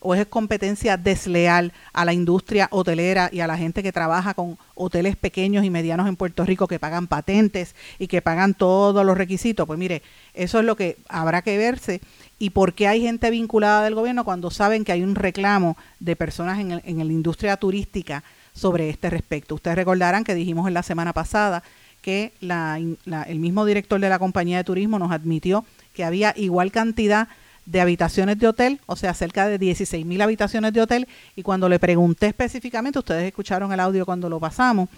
O 0.00 0.14
es 0.14 0.26
competencia 0.26 0.96
desleal 0.96 1.72
a 1.92 2.04
la 2.04 2.12
industria 2.12 2.68
hotelera 2.70 3.28
y 3.32 3.40
a 3.40 3.46
la 3.46 3.56
gente 3.56 3.82
que 3.82 3.92
trabaja 3.92 4.34
con 4.34 4.58
hoteles 4.74 5.16
pequeños 5.16 5.64
y 5.64 5.70
medianos 5.70 6.08
en 6.08 6.16
Puerto 6.16 6.44
Rico 6.44 6.68
que 6.68 6.78
pagan 6.78 7.06
patentes 7.06 7.74
y 7.98 8.06
que 8.06 8.22
pagan 8.22 8.54
todos 8.54 9.04
los 9.04 9.16
requisitos? 9.18 9.66
Pues 9.66 9.78
mire, 9.78 10.02
eso 10.34 10.58
es 10.58 10.64
lo 10.64 10.76
que 10.76 10.96
habrá 11.08 11.42
que 11.42 11.58
verse 11.58 12.00
y 12.38 12.50
por 12.50 12.74
qué 12.74 12.88
hay 12.88 13.00
gente 13.00 13.30
vinculada 13.30 13.82
del 13.82 13.94
gobierno 13.94 14.24
cuando 14.24 14.50
saben 14.50 14.84
que 14.84 14.92
hay 14.92 15.02
un 15.02 15.14
reclamo 15.14 15.76
de 16.00 16.16
personas 16.16 16.58
en, 16.58 16.72
en 16.84 16.98
la 16.98 17.12
industria 17.12 17.56
turística 17.56 18.22
sobre 18.52 18.88
este 18.88 19.10
respecto. 19.10 19.54
Ustedes 19.54 19.76
recordarán 19.76 20.24
que 20.24 20.34
dijimos 20.34 20.66
en 20.68 20.74
la 20.74 20.82
semana 20.82 21.12
pasada 21.12 21.62
que 22.06 22.32
la, 22.40 22.78
el 22.78 23.38
mismo 23.40 23.64
director 23.64 24.00
de 24.00 24.08
la 24.08 24.20
compañía 24.20 24.58
de 24.58 24.64
turismo 24.64 24.96
nos 24.98 25.10
admitió 25.10 25.64
que 25.92 26.04
había 26.04 26.32
igual 26.36 26.70
cantidad 26.70 27.26
habitaciones 27.74 28.38
de 28.38 28.48
hotel, 28.48 28.80
o 28.86 28.96
sea, 28.96 29.12
cerca 29.14 29.48
de 29.48 29.58
16 29.58 30.06
mil 30.06 30.22
habitaciones 30.22 30.72
de 30.72 30.80
hotel, 30.80 31.08
y 31.34 31.42
cuando 31.42 31.68
le 31.68 31.78
pregunté 31.78 32.28
específicamente, 32.28 32.98
ustedes 32.98 33.24
escucharon 33.24 33.72
el 33.72 33.80
audio 33.80 34.06
cuando 34.06 34.28
lo 34.28 34.40
pasamos, 34.40 34.88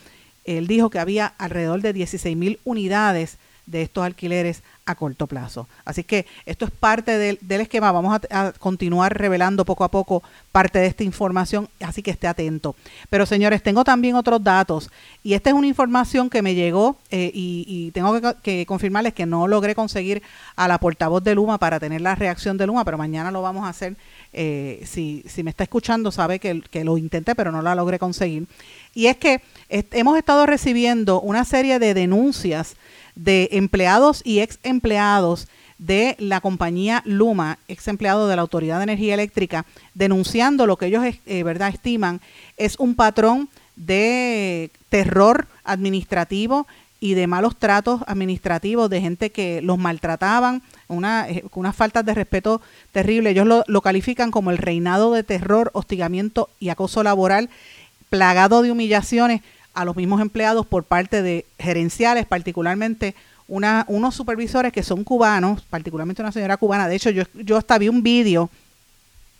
él 0.44 0.66
dijo 0.66 0.90
que 0.90 0.98
había 0.98 1.26
alrededor 1.26 1.82
de 1.82 1.92
16 1.92 2.36
mil 2.36 2.60
unidades 2.64 3.38
de 3.70 3.82
estos 3.82 4.04
alquileres 4.04 4.62
a 4.86 4.94
corto 4.94 5.26
plazo. 5.26 5.68
Así 5.84 6.02
que 6.02 6.26
esto 6.46 6.64
es 6.64 6.70
parte 6.70 7.18
del, 7.18 7.38
esquema. 7.60 7.92
Vamos 7.92 8.18
a, 8.30 8.52
continuar 8.52 9.16
revelando 9.16 9.64
poco 9.64 9.84
a 9.84 9.90
poco 9.90 10.22
parte 10.50 10.78
de 10.78 10.86
esta 10.86 11.04
información, 11.04 11.68
así 11.80 12.02
que 12.02 12.10
esté 12.10 12.26
atento. 12.26 12.74
Pero 13.10 13.26
señores, 13.26 13.62
tengo 13.62 13.84
también 13.84 14.16
otros 14.16 14.42
datos 14.42 14.90
y 15.22 15.34
esta 15.34 15.50
es 15.50 15.54
una 15.54 15.66
información 15.66 16.30
que 16.30 16.42
me 16.42 16.54
llegó 16.54 16.96
eh, 17.10 17.30
y, 17.34 17.90
tengo 17.92 18.18
que, 18.42 18.64
confirmarles 18.66 19.12
que 19.12 19.26
no 19.26 19.46
logré 19.46 19.74
conseguir 19.74 20.22
a 20.56 20.68
la 20.68 20.78
portavoz 20.78 21.22
de 21.22 21.34
Luma 21.34 21.58
para 21.58 21.78
tener 21.78 22.00
la 22.00 22.14
reacción 22.14 22.56
de 22.56 22.66
Luma, 22.66 22.84
pero 22.84 22.96
mañana 22.96 23.30
lo 23.30 23.42
vamos 23.42 23.66
a 23.66 23.68
hacer. 23.68 23.96
Eh, 24.32 24.82
si, 24.86 25.24
me 25.42 25.50
está 25.50 25.64
escuchando, 25.64 26.10
sabe 26.10 26.38
que 26.38 26.84
lo 26.84 26.96
intenté, 26.96 27.34
pero 27.34 27.52
no 27.52 27.60
la 27.60 27.74
logré 27.74 27.98
conseguir. 27.98 28.46
Y 28.94 29.06
es 29.06 29.16
que 29.16 29.42
hemos 29.68 30.16
estado 30.16 30.46
recibiendo 30.46 31.20
una 31.20 31.44
serie 31.44 31.78
de 31.78 31.94
denuncias 31.94 32.76
de 33.18 33.48
empleados 33.52 34.22
y 34.24 34.40
ex 34.40 34.58
empleados 34.62 35.48
de 35.78 36.16
la 36.18 36.40
compañía 36.40 37.02
Luma, 37.04 37.58
ex 37.68 37.88
empleado 37.88 38.28
de 38.28 38.36
la 38.36 38.42
Autoridad 38.42 38.78
de 38.78 38.84
Energía 38.84 39.14
Eléctrica, 39.14 39.66
denunciando 39.94 40.66
lo 40.66 40.76
que 40.76 40.86
ellos 40.86 41.04
eh, 41.04 41.42
verdad 41.42 41.68
estiman 41.68 42.20
es 42.56 42.76
un 42.78 42.94
patrón 42.94 43.48
de 43.76 44.70
terror 44.88 45.46
administrativo 45.64 46.66
y 47.00 47.14
de 47.14 47.26
malos 47.26 47.56
tratos 47.56 48.00
administrativos 48.06 48.90
de 48.90 49.00
gente 49.00 49.30
que 49.30 49.62
los 49.62 49.78
maltrataban, 49.78 50.62
una, 50.88 51.28
eh, 51.28 51.44
unas 51.54 51.76
faltas 51.76 52.04
de 52.04 52.14
respeto 52.14 52.60
terrible. 52.92 53.30
Ellos 53.30 53.46
lo, 53.46 53.64
lo 53.66 53.82
califican 53.82 54.30
como 54.30 54.50
el 54.50 54.58
reinado 54.58 55.12
de 55.12 55.22
terror, 55.22 55.70
hostigamiento 55.74 56.48
y 56.58 56.70
acoso 56.70 57.02
laboral, 57.02 57.50
plagado 58.10 58.62
de 58.62 58.72
humillaciones 58.72 59.42
a 59.78 59.84
los 59.84 59.94
mismos 59.94 60.20
empleados 60.20 60.66
por 60.66 60.82
parte 60.82 61.22
de 61.22 61.46
gerenciales, 61.56 62.26
particularmente 62.26 63.14
una, 63.46 63.84
unos 63.86 64.16
supervisores 64.16 64.72
que 64.72 64.82
son 64.82 65.04
cubanos, 65.04 65.62
particularmente 65.70 66.20
una 66.20 66.32
señora 66.32 66.56
cubana. 66.56 66.88
De 66.88 66.96
hecho, 66.96 67.10
yo, 67.10 67.22
yo 67.34 67.56
hasta 67.56 67.78
vi 67.78 67.88
un 67.88 68.02
vídeo 68.02 68.50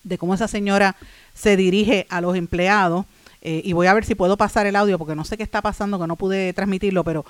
de 0.05 0.17
cómo 0.17 0.35
esa 0.35 0.47
señora 0.47 0.95
se 1.35 1.57
dirige 1.57 2.07
a 2.09 2.21
los 2.21 2.37
empleados 2.37 3.05
eh, 3.41 3.63
y 3.65 3.73
voy 3.73 3.87
a 3.87 3.95
ver 3.95 4.05
si 4.05 4.15
puedo 4.15 4.37
pasar 4.37 4.67
el 4.67 4.77
audio 4.77 4.99
porque 4.99 5.15
no 5.15 5.25
sé 5.25 5.37
qué 5.37 5.43
está 5.43 5.63
pasando, 5.63 5.99
que 5.99 6.07
no 6.07 6.17
pude 6.17 6.53
transmitirlo, 6.53 7.05
pero 7.05 7.25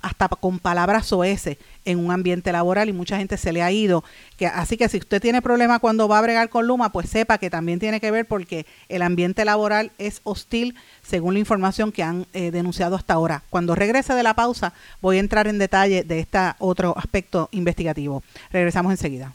hasta 0.00 0.28
con 0.28 0.58
palabras 0.58 1.12
OS 1.12 1.56
en 1.84 1.98
un 1.98 2.12
ambiente 2.12 2.52
laboral 2.52 2.88
y 2.88 2.92
mucha 2.92 3.18
gente 3.18 3.36
se 3.36 3.52
le 3.52 3.62
ha 3.62 3.72
ido. 3.72 4.04
Que, 4.36 4.46
así 4.46 4.76
que 4.76 4.88
si 4.88 4.98
usted 4.98 5.20
tiene 5.20 5.42
problema 5.42 5.78
cuando 5.78 6.08
va 6.08 6.18
a 6.18 6.22
bregar 6.22 6.48
con 6.48 6.66
Luma, 6.66 6.92
pues 6.92 7.08
sepa 7.08 7.38
que 7.38 7.50
también 7.50 7.78
tiene 7.78 8.00
que 8.00 8.10
ver 8.10 8.26
porque 8.26 8.66
el 8.88 9.02
ambiente 9.02 9.44
laboral 9.44 9.92
es 9.98 10.20
hostil 10.24 10.76
según 11.02 11.34
la 11.34 11.40
información 11.40 11.92
que 11.92 12.02
han 12.02 12.26
eh, 12.32 12.50
denunciado 12.50 12.96
hasta 12.96 13.14
ahora. 13.14 13.42
Cuando 13.50 13.74
regrese 13.74 14.14
de 14.14 14.22
la 14.22 14.34
pausa 14.34 14.72
voy 15.00 15.16
a 15.16 15.20
entrar 15.20 15.48
en 15.48 15.58
detalle 15.58 16.04
de 16.04 16.20
este 16.20 16.38
otro 16.58 16.96
aspecto 16.96 17.48
investigativo. 17.52 18.22
Regresamos 18.52 18.92
enseguida. 18.92 19.34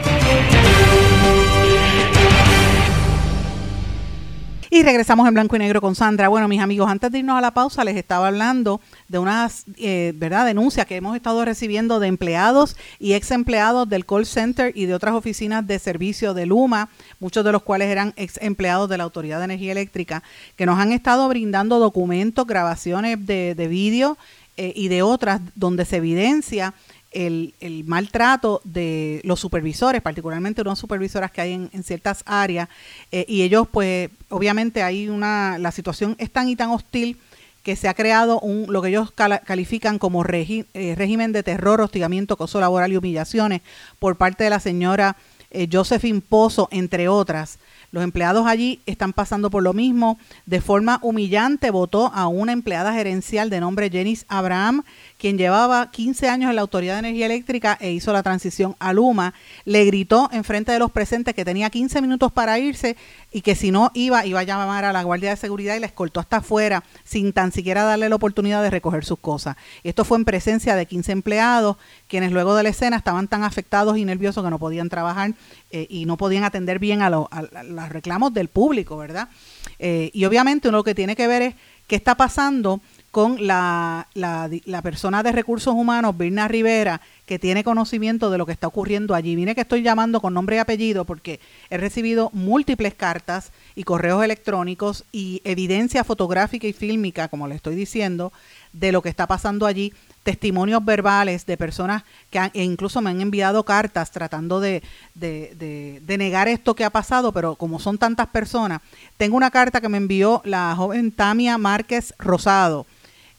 Regresamos 4.83 5.27
en 5.27 5.35
blanco 5.35 5.55
y 5.55 5.59
negro 5.59 5.79
con 5.79 5.93
Sandra. 5.93 6.27
Bueno, 6.27 6.47
mis 6.47 6.59
amigos, 6.59 6.89
antes 6.89 7.11
de 7.11 7.19
irnos 7.19 7.37
a 7.37 7.41
la 7.41 7.51
pausa, 7.51 7.83
les 7.83 7.95
estaba 7.95 8.27
hablando 8.27 8.81
de 9.07 9.19
unas 9.19 9.65
eh, 9.77 10.11
¿verdad? 10.15 10.45
denuncias 10.45 10.87
que 10.87 10.95
hemos 10.95 11.15
estado 11.15 11.45
recibiendo 11.45 11.99
de 11.99 12.07
empleados 12.07 12.75
y 12.97 13.13
ex 13.13 13.29
empleados 13.29 13.87
del 13.87 14.07
call 14.07 14.25
center 14.25 14.71
y 14.75 14.87
de 14.87 14.95
otras 14.95 15.13
oficinas 15.13 15.67
de 15.67 15.77
servicio 15.77 16.33
de 16.33 16.47
Luma, 16.47 16.89
muchos 17.19 17.45
de 17.45 17.51
los 17.51 17.61
cuales 17.61 17.89
eran 17.89 18.13
ex 18.15 18.39
empleados 18.41 18.89
de 18.89 18.97
la 18.97 19.03
Autoridad 19.03 19.37
de 19.37 19.45
Energía 19.45 19.71
Eléctrica, 19.71 20.23
que 20.55 20.65
nos 20.65 20.79
han 20.79 20.91
estado 20.91 21.29
brindando 21.29 21.77
documentos, 21.77 22.47
grabaciones 22.47 23.23
de, 23.25 23.53
de 23.53 23.67
vídeo 23.67 24.17
eh, 24.57 24.73
y 24.75 24.89
de 24.89 25.01
otras 25.01 25.41
donde 25.55 25.85
se 25.85 25.97
evidencia 25.97 26.73
el, 27.11 27.83
maltrato 27.85 28.61
de 28.63 29.21
los 29.23 29.39
supervisores, 29.39 30.01
particularmente 30.01 30.61
unas 30.61 30.79
supervisoras 30.79 31.31
que 31.31 31.41
hay 31.41 31.53
en, 31.53 31.83
ciertas 31.83 32.23
áreas, 32.25 32.69
eh, 33.11 33.25
y 33.27 33.41
ellos 33.43 33.67
pues 33.69 34.09
obviamente 34.29 34.83
hay 34.83 35.09
una, 35.09 35.57
la 35.57 35.71
situación 35.71 36.15
es 36.19 36.31
tan 36.31 36.47
y 36.47 36.55
tan 36.55 36.69
hostil 36.69 37.17
que 37.63 37.75
se 37.75 37.87
ha 37.87 37.93
creado 37.93 38.39
un, 38.39 38.71
lo 38.71 38.81
que 38.81 38.89
ellos 38.89 39.11
califican 39.11 39.99
como 39.99 40.23
eh, 40.25 40.95
régimen 40.97 41.31
de 41.31 41.43
terror, 41.43 41.81
hostigamiento, 41.81 42.33
acoso 42.33 42.59
laboral 42.59 42.91
y 42.91 42.97
humillaciones 42.97 43.61
por 43.99 44.15
parte 44.15 44.43
de 44.43 44.49
la 44.49 44.59
señora 44.59 45.15
eh, 45.51 45.67
Josephine 45.71 46.21
Pozo, 46.21 46.69
entre 46.71 47.07
otras. 47.07 47.59
Los 47.91 48.05
empleados 48.05 48.47
allí 48.47 48.79
están 48.85 49.11
pasando 49.11 49.49
por 49.51 49.63
lo 49.63 49.73
mismo. 49.73 50.17
De 50.45 50.61
forma 50.61 50.99
humillante 51.01 51.71
votó 51.71 52.07
a 52.13 52.27
una 52.27 52.53
empleada 52.53 52.93
gerencial 52.93 53.49
de 53.49 53.59
nombre 53.59 53.89
Jenis 53.89 54.25
Abraham, 54.29 54.83
quien 55.21 55.37
llevaba 55.37 55.91
15 55.91 56.29
años 56.29 56.49
en 56.49 56.55
la 56.55 56.63
Autoridad 56.63 56.95
de 56.95 56.99
Energía 57.01 57.27
Eléctrica 57.27 57.77
e 57.79 57.91
hizo 57.91 58.11
la 58.11 58.23
transición 58.23 58.75
a 58.79 58.91
Luma. 58.91 59.35
Le 59.65 59.85
gritó 59.85 60.27
en 60.33 60.43
frente 60.43 60.71
de 60.71 60.79
los 60.79 60.89
presentes 60.89 61.35
que 61.35 61.45
tenía 61.45 61.69
15 61.69 62.01
minutos 62.01 62.31
para 62.31 62.57
irse 62.57 62.97
y 63.31 63.41
que 63.41 63.53
si 63.53 63.69
no 63.69 63.91
iba, 63.93 64.25
iba 64.25 64.39
a 64.39 64.43
llamar 64.43 64.83
a 64.83 64.91
la 64.91 65.03
Guardia 65.03 65.29
de 65.29 65.35
Seguridad 65.35 65.75
y 65.75 65.79
la 65.79 65.85
escoltó 65.85 66.19
hasta 66.19 66.37
afuera 66.37 66.83
sin 67.03 67.33
tan 67.33 67.51
siquiera 67.51 67.83
darle 67.83 68.09
la 68.09 68.15
oportunidad 68.15 68.63
de 68.63 68.71
recoger 68.71 69.05
sus 69.05 69.19
cosas. 69.19 69.57
Esto 69.83 70.05
fue 70.05 70.17
en 70.17 70.25
presencia 70.25 70.75
de 70.75 70.87
15 70.87 71.11
empleados, 71.11 71.77
quienes 72.07 72.31
luego 72.31 72.55
de 72.55 72.63
la 72.63 72.69
escena 72.69 72.97
estaban 72.97 73.27
tan 73.27 73.43
afectados 73.43 73.99
y 73.99 74.05
nerviosos 74.05 74.43
que 74.43 74.49
no 74.49 74.57
podían 74.57 74.89
trabajar 74.89 75.35
eh, 75.69 75.85
y 75.87 76.05
no 76.05 76.17
podían 76.17 76.45
atender 76.45 76.79
bien 76.79 77.03
a, 77.03 77.11
los 77.11 77.89
reclamos 77.89 78.33
del 78.33 78.47
público, 78.47 78.97
¿verdad? 78.97 79.29
Eh, 79.77 80.09
y 80.13 80.25
obviamente 80.25 80.69
uno 80.69 80.79
lo 80.79 80.83
que 80.83 80.95
tiene 80.95 81.15
que 81.15 81.27
ver 81.27 81.43
es 81.43 81.55
qué 81.85 81.95
está 81.95 82.15
pasando 82.15 82.81
con 83.11 83.45
la, 83.45 84.07
la, 84.13 84.49
la, 84.63 84.81
persona 84.81 85.21
de 85.21 85.33
recursos 85.33 85.73
humanos, 85.73 86.17
Birna 86.17 86.47
Rivera, 86.47 87.01
que 87.25 87.39
tiene 87.39 87.63
conocimiento 87.63 88.31
de 88.31 88.37
lo 88.37 88.45
que 88.45 88.53
está 88.53 88.67
ocurriendo 88.67 89.13
allí. 89.13 89.35
Mire 89.35 89.53
que 89.53 89.61
estoy 89.61 89.81
llamando 89.81 90.21
con 90.21 90.33
nombre 90.33 90.55
y 90.55 90.59
apellido 90.59 91.03
porque 91.03 91.41
he 91.69 91.77
recibido 91.77 92.29
múltiples 92.31 92.93
cartas 92.93 93.51
y 93.75 93.83
correos 93.83 94.23
electrónicos 94.23 95.03
y 95.11 95.41
evidencia 95.43 96.05
fotográfica 96.05 96.67
y 96.67 96.73
fílmica, 96.73 97.27
como 97.27 97.49
le 97.49 97.55
estoy 97.55 97.75
diciendo, 97.75 98.31
de 98.71 98.93
lo 98.93 99.01
que 99.01 99.09
está 99.09 99.27
pasando 99.27 99.65
allí 99.65 99.93
testimonios 100.23 100.85
verbales 100.85 101.45
de 101.45 101.57
personas 101.57 102.03
que 102.29 102.39
e 102.53 102.63
incluso 102.63 103.01
me 103.01 103.09
han 103.09 103.21
enviado 103.21 103.63
cartas 103.63 104.11
tratando 104.11 104.59
de, 104.59 104.83
de, 105.15 105.99
de, 106.05 106.17
negar 106.17 106.47
esto 106.47 106.75
que 106.75 106.85
ha 106.85 106.91
pasado, 106.91 107.31
pero 107.31 107.55
como 107.55 107.79
son 107.79 107.97
tantas 107.97 108.27
personas, 108.27 108.81
tengo 109.17 109.35
una 109.35 109.51
carta 109.51 109.81
que 109.81 109.89
me 109.89 109.97
envió 109.97 110.41
la 110.45 110.75
joven 110.75 111.11
Tamia 111.11 111.57
Márquez 111.57 112.13
Rosado. 112.19 112.85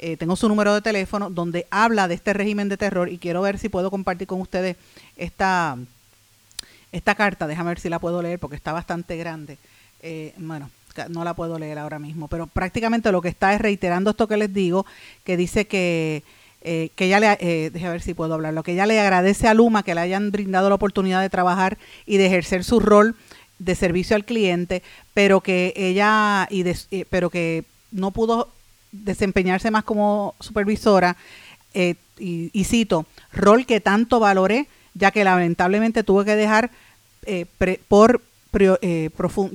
Eh, 0.05 0.17
tengo 0.17 0.35
su 0.35 0.49
número 0.49 0.75
de 0.75 0.83
teléfono 0.83 1.31
donde 1.31 1.69
habla 1.71 2.09
de 2.09 2.15
este 2.15 2.33
régimen 2.33 2.69
de 2.69 2.77
terror 2.77 3.09
y 3.09 3.19
quiero 3.19 3.41
ver 3.41 3.57
si 3.57 3.69
puedo 3.69 3.89
compartir 3.89 4.27
con 4.27 4.41
ustedes 4.41 4.77
esta, 5.17 5.79
esta 6.91 7.15
carta. 7.15 7.47
Déjame 7.47 7.69
ver 7.69 7.79
si 7.79 7.89
la 7.89 8.01
puedo 8.01 8.21
leer 8.21 8.41
porque 8.41 8.57
está 8.57 8.73
bastante 8.73 9.17
grande. 9.17 9.59
Eh, 10.03 10.35
bueno, 10.39 10.71
no 11.09 11.23
la 11.23 11.35
puedo 11.35 11.57
leer 11.57 11.79
ahora 11.79 12.01
mismo, 12.01 12.27
pero 12.27 12.49
prácticamente 12.49 13.13
lo 13.13 13.23
que 13.23 13.29
está 13.29 13.55
es 13.55 13.61
reiterando 13.61 14.11
esto 14.11 14.27
que 14.27 14.37
les 14.37 14.53
digo, 14.53 14.85
que 15.23 15.37
dice 15.37 15.69
que 15.69 16.25
eh, 16.65 16.91
que 16.97 17.05
ella 17.05 17.21
le, 17.21 17.39
eh, 17.39 17.71
ver 17.71 18.03
si 18.03 18.13
puedo 18.13 18.35
hablar, 18.35 18.55
lo 18.55 18.65
que 18.65 18.73
ella 18.73 18.87
le 18.87 19.01
agradece 19.01 19.47
a 19.47 19.55
Luma 19.55 19.85
que 19.85 19.95
le 19.95 20.01
hayan 20.01 20.33
brindado 20.33 20.69
la 20.69 20.75
oportunidad 20.75 21.21
de 21.21 21.31
trabajar 21.31 21.79
y 22.07 22.17
de 22.17 22.27
ejercer 22.27 22.65
su 22.65 22.81
rol 22.81 23.15
de 23.61 23.77
servicio 23.77 24.17
al 24.17 24.25
cliente, 24.25 24.83
pero 25.15 25.41
que 25.41 25.73
ella, 25.77 26.49
y 26.51 26.65
pero 27.09 27.31
que 27.31 27.65
no 27.93 28.11
pudo 28.11 28.49
desempeñarse 28.93 29.71
más 29.71 29.85
como 29.85 30.35
supervisora, 30.41 31.17
eh, 31.75 31.97
y, 32.19 32.65
cito, 32.65 33.07
rol 33.33 33.67
que 33.67 33.81
tanto 33.81 34.21
valoré, 34.21 34.69
ya 34.95 35.11
que 35.11 35.25
lamentablemente 35.25 36.05
tuve 36.05 36.25
que 36.25 36.37
dejar 36.37 36.71
por, 37.89 38.23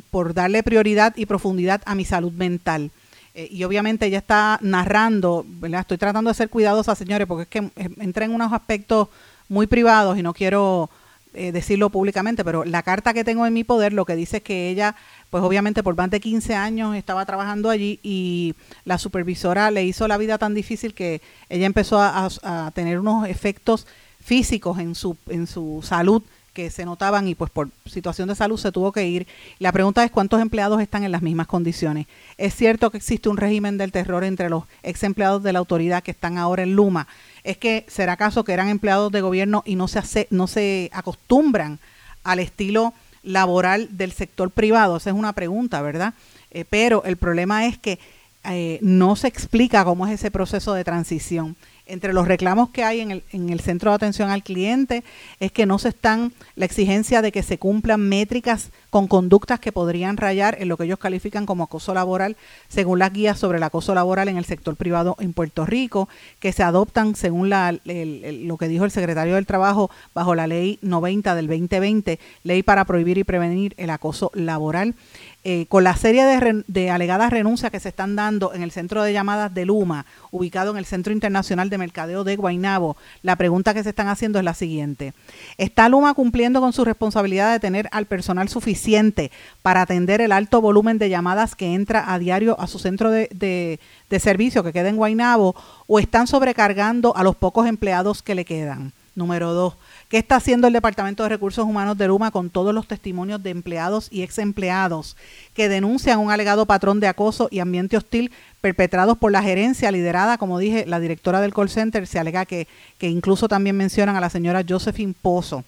por 0.09 0.33
darle 0.33 0.63
prioridad 0.63 1.15
y 1.15 1.27
profundidad 1.27 1.81
a 1.85 1.95
mi 1.95 2.03
salud 2.03 2.33
mental. 2.33 2.91
Eh, 3.37 3.49
y 3.51 3.63
obviamente 3.65 4.07
ella 4.07 4.17
está 4.17 4.57
narrando, 4.63 5.45
¿verdad? 5.47 5.81
Estoy 5.81 5.99
tratando 5.99 6.31
de 6.31 6.33
ser 6.33 6.49
cuidadosa, 6.49 6.95
señores, 6.95 7.27
porque 7.27 7.43
es 7.43 7.47
que 7.47 7.59
eh, 7.75 7.89
entra 7.99 8.25
en 8.25 8.33
unos 8.33 8.51
aspectos 8.51 9.09
muy 9.47 9.67
privados 9.67 10.17
y 10.17 10.23
no 10.23 10.33
quiero 10.33 10.89
eh, 11.33 11.51
decirlo 11.51 11.89
públicamente, 11.89 12.43
pero 12.43 12.63
la 12.65 12.83
carta 12.83 13.13
que 13.13 13.23
tengo 13.23 13.45
en 13.45 13.53
mi 13.53 13.63
poder 13.63 13.93
lo 13.93 14.05
que 14.05 14.15
dice 14.15 14.37
es 14.37 14.43
que 14.43 14.69
ella, 14.69 14.95
pues 15.29 15.43
obviamente 15.43 15.83
por 15.83 15.95
más 15.95 16.09
de 16.09 16.19
15 16.19 16.55
años 16.55 16.95
estaba 16.95 17.25
trabajando 17.25 17.69
allí 17.69 17.99
y 18.03 18.55
la 18.85 18.97
supervisora 18.97 19.71
le 19.71 19.83
hizo 19.83 20.07
la 20.07 20.17
vida 20.17 20.37
tan 20.37 20.53
difícil 20.53 20.93
que 20.93 21.21
ella 21.49 21.65
empezó 21.65 21.99
a, 21.99 22.27
a 22.43 22.71
tener 22.71 22.99
unos 22.99 23.27
efectos 23.27 23.87
físicos 24.23 24.79
en 24.79 24.95
su, 24.95 25.15
en 25.27 25.47
su 25.47 25.81
salud 25.83 26.21
que 26.57 26.71
se 26.71 26.85
notaban 26.85 27.27
y 27.27 27.35
pues 27.35 27.51
por 27.51 27.69
situación 27.85 28.27
de 28.29 28.33
salud 28.33 28.57
se 28.57 28.71
tuvo 28.71 28.91
que 28.91 29.05
ir. 29.05 29.27
La 29.59 29.71
pregunta 29.71 30.03
es 30.03 30.09
cuántos 30.09 30.41
empleados 30.41 30.81
están 30.81 31.03
en 31.03 31.11
las 31.11 31.21
mismas 31.21 31.45
condiciones. 31.45 32.07
Es 32.39 32.55
cierto 32.55 32.89
que 32.89 32.97
existe 32.97 33.29
un 33.29 33.37
régimen 33.37 33.77
del 33.77 33.91
terror 33.91 34.23
entre 34.23 34.49
los 34.49 34.63
ex 34.81 35.03
empleados 35.03 35.43
de 35.43 35.53
la 35.53 35.59
autoridad 35.59 36.01
que 36.01 36.09
están 36.09 36.39
ahora 36.39 36.63
en 36.63 36.75
Luma. 36.75 37.07
Es 37.43 37.57
que 37.57 37.85
será 37.87 38.13
acaso 38.13 38.43
que 38.43 38.53
eran 38.53 38.69
empleados 38.69 39.11
de 39.11 39.21
gobierno 39.21 39.61
y 39.67 39.75
no 39.75 39.87
se 39.87 39.99
hace, 39.99 40.27
no 40.31 40.47
se 40.47 40.89
acostumbran 40.93 41.77
al 42.23 42.39
estilo 42.39 42.95
laboral 43.21 43.95
del 43.95 44.11
sector 44.11 44.49
privado. 44.49 44.97
Esa 44.97 45.11
es 45.11 45.15
una 45.15 45.33
pregunta, 45.33 45.83
¿verdad? 45.83 46.15
Eh, 46.49 46.65
pero 46.67 47.03
el 47.03 47.17
problema 47.17 47.67
es 47.67 47.77
que 47.77 47.99
eh, 48.45 48.79
no 48.81 49.15
se 49.15 49.27
explica 49.27 49.85
cómo 49.85 50.07
es 50.07 50.13
ese 50.13 50.31
proceso 50.31 50.73
de 50.73 50.83
transición 50.83 51.55
entre 51.87 52.13
los 52.13 52.27
reclamos 52.27 52.69
que 52.69 52.83
hay 52.83 53.01
en 53.01 53.11
el, 53.11 53.23
en 53.31 53.49
el 53.49 53.59
centro 53.59 53.91
de 53.91 53.95
atención 53.95 54.29
al 54.29 54.43
cliente 54.43 55.03
es 55.39 55.51
que 55.51 55.65
no 55.65 55.79
se 55.79 55.89
están 55.89 56.33
la 56.55 56.65
exigencia 56.65 57.21
de 57.21 57.31
que 57.31 57.43
se 57.43 57.57
cumplan 57.57 58.01
métricas 58.01 58.71
con 58.89 59.07
conductas 59.07 59.59
que 59.59 59.71
podrían 59.71 60.17
rayar 60.17 60.57
en 60.59 60.69
lo 60.69 60.77
que 60.77 60.85
ellos 60.85 60.99
califican 60.99 61.45
como 61.45 61.63
acoso 61.63 61.93
laboral 61.93 62.37
según 62.67 62.99
las 62.99 63.13
guías 63.13 63.39
sobre 63.39 63.57
el 63.57 63.63
acoso 63.63 63.93
laboral 63.93 64.27
en 64.27 64.37
el 64.37 64.45
sector 64.45 64.75
privado 64.75 65.15
en 65.19 65.33
Puerto 65.33 65.65
Rico 65.65 66.09
que 66.39 66.51
se 66.51 66.63
adoptan 66.63 67.15
según 67.15 67.49
la, 67.49 67.71
lo 67.71 68.57
que 68.57 68.67
dijo 68.67 68.85
el 68.85 68.91
secretario 68.91 69.35
del 69.35 69.45
trabajo 69.45 69.89
bajo 70.13 70.35
la 70.35 70.47
ley 70.47 70.79
90 70.81 71.35
del 71.35 71.47
2020 71.47 72.19
ley 72.43 72.63
para 72.63 72.85
prohibir 72.85 73.17
y 73.17 73.23
prevenir 73.23 73.73
el 73.77 73.89
acoso 73.89 74.31
laboral 74.33 74.95
eh, 75.43 75.65
con 75.69 75.83
la 75.83 75.95
serie 75.95 76.25
de, 76.67 76.91
alegadas 76.91 77.29
renuncias 77.29 77.71
que 77.71 77.79
se 77.79 77.89
están 77.89 78.17
dando 78.17 78.53
en 78.53 78.63
el 78.63 78.71
centro 78.71 79.03
de 79.03 79.13
llamadas 79.13 79.53
de 79.53 79.65
Luma, 79.65 80.05
ubicado 80.31 80.71
en 80.71 80.77
el 80.77 80.85
Centro 80.85 81.13
Internacional 81.13 81.69
de 81.69 81.77
Mercadeo 81.77 82.23
de 82.23 82.35
Guaynabo, 82.35 82.97
la 83.21 83.37
pregunta 83.37 83.73
que 83.73 83.83
se 83.83 83.89
están 83.89 84.09
haciendo 84.09 84.39
es 84.39 84.45
la 84.45 84.53
siguiente. 84.53 85.13
¿Está 85.57 85.87
Luma 85.87 86.13
cumpliendo 86.15 86.59
con 86.59 86.73
su 86.73 86.83
responsabilidad 86.83 87.53
de 87.53 87.61
tener 87.61 87.87
al 87.91 88.07
personal 88.07 88.49
suficiente 88.49 89.31
para 89.61 89.81
atender 89.81 90.19
el 90.19 90.33
alto 90.33 90.59
volumen 90.59 90.97
de 90.97 91.09
llamadas 91.09 91.55
que 91.55 91.73
entra 91.73 92.11
a 92.11 92.19
diario 92.19 92.59
a 92.59 92.67
su 92.67 92.79
centro 92.79 93.09
de, 93.09 93.79
de 94.09 94.19
servicio 94.19 94.63
que 94.63 94.73
queda 94.73 94.89
en 94.89 94.97
Guaynabo 94.97 95.55
o 95.85 95.99
están 95.99 96.27
sobrecargando 96.27 97.15
a 97.15 97.23
los 97.23 97.37
pocos 97.37 97.67
empleados 97.67 98.21
que 98.21 98.35
le 98.35 98.43
quedan? 98.43 98.91
Número 99.15 99.53
dos, 99.53 99.75
¿Qué 100.09 100.17
está 100.17 100.37
haciendo 100.37 100.67
el 100.67 100.73
Departamento 100.73 101.23
de 101.23 101.29
Recursos 101.29 101.65
Humanos 101.65 101.97
de 101.97 102.07
Luma 102.07 102.31
con 102.31 102.49
todos 102.49 102.73
los 102.73 102.87
testimonios 102.87 103.43
de 103.43 103.49
empleados 103.49 104.07
y 104.09 104.21
ex 104.21 104.37
empleados 104.37 105.17
que 105.53 105.67
denuncian 105.67 106.19
un 106.19 106.31
alegado 106.31 106.65
patrón 106.65 107.01
de 107.01 107.09
acoso 107.09 107.49
y 107.51 107.59
ambiente 107.59 107.97
hostil 107.97 108.31
perpetrados 108.61 109.17
por 109.17 109.33
la 109.33 109.43
gerencia 109.43 109.91
liderada, 109.91 110.37
como 110.37 110.59
dije, 110.59 110.85
la 110.85 111.01
directora 111.01 111.41
del 111.41 111.53
call 111.53 111.69
center? 111.69 112.07
Se 112.07 112.19
alega 112.19 112.45
que, 112.45 112.69
que 112.97 113.09
incluso 113.09 113.49
también 113.49 113.75
mencionan 113.75 114.15
a 114.15 114.21
la 114.21 114.29
señora 114.29 114.63
Josephine 114.65 115.13
Pozo. 115.21 115.65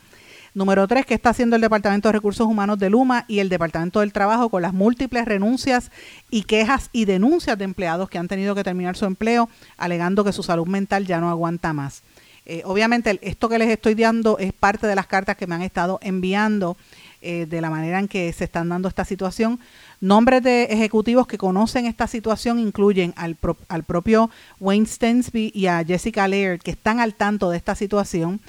Número 0.53 0.87
tres, 0.87 1.05
¿qué 1.05 1.15
está 1.15 1.31
haciendo 1.31 1.57
el 1.57 1.61
Departamento 1.61 2.07
de 2.07 2.13
Recursos 2.13 2.47
Humanos 2.47 2.79
de 2.79 2.89
Luma 2.89 3.25
y 3.27 3.39
el 3.39 3.49
Departamento 3.49 3.99
del 3.99 4.13
Trabajo 4.13 4.47
con 4.47 4.61
las 4.61 4.73
múltiples 4.73 5.25
renuncias 5.25 5.91
y 6.29 6.43
quejas 6.43 6.89
y 6.93 7.03
denuncias 7.03 7.57
de 7.57 7.65
empleados 7.65 8.09
que 8.09 8.17
han 8.17 8.29
tenido 8.29 8.55
que 8.55 8.63
terminar 8.63 8.95
su 8.95 9.03
empleo 9.03 9.49
alegando 9.77 10.23
que 10.23 10.31
su 10.31 10.43
salud 10.43 10.65
mental 10.65 11.05
ya 11.05 11.19
no 11.19 11.29
aguanta 11.29 11.73
más? 11.73 12.03
Eh, 12.51 12.63
obviamente 12.65 13.19
esto 13.21 13.47
que 13.47 13.59
les 13.59 13.69
estoy 13.69 13.93
dando 13.93 14.39
es 14.39 14.53
parte 14.53 14.87
de 14.87 14.95
las 14.95 15.05
cartas 15.05 15.37
que 15.37 15.45
me 15.45 15.53
han 15.53 15.61
estado 15.61 15.99
enviando 16.01 16.77
eh, 17.21 17.45
de 17.47 17.61
la 17.61 17.69
manera 17.69 17.99
en 17.99 18.07
que 18.07 18.33
se 18.33 18.45
están 18.45 18.69
dando 18.69 18.87
esta 18.87 19.05
situación. 19.05 19.59
Nombres 20.01 20.41
de 20.41 20.63
ejecutivos 20.63 21.27
que 21.27 21.37
conocen 21.37 21.85
esta 21.85 22.07
situación 22.07 22.57
incluyen 22.57 23.13
al, 23.17 23.37
al 23.67 23.83
propio 23.83 24.31
Wayne 24.59 24.87
Stensby 24.87 25.51
y 25.53 25.67
a 25.67 25.83
Jessica 25.85 26.27
Laird, 26.27 26.59
que 26.59 26.71
están 26.71 26.99
al 26.99 27.13
tanto 27.13 27.51
de 27.51 27.57
esta 27.57 27.75
situación. 27.75 28.39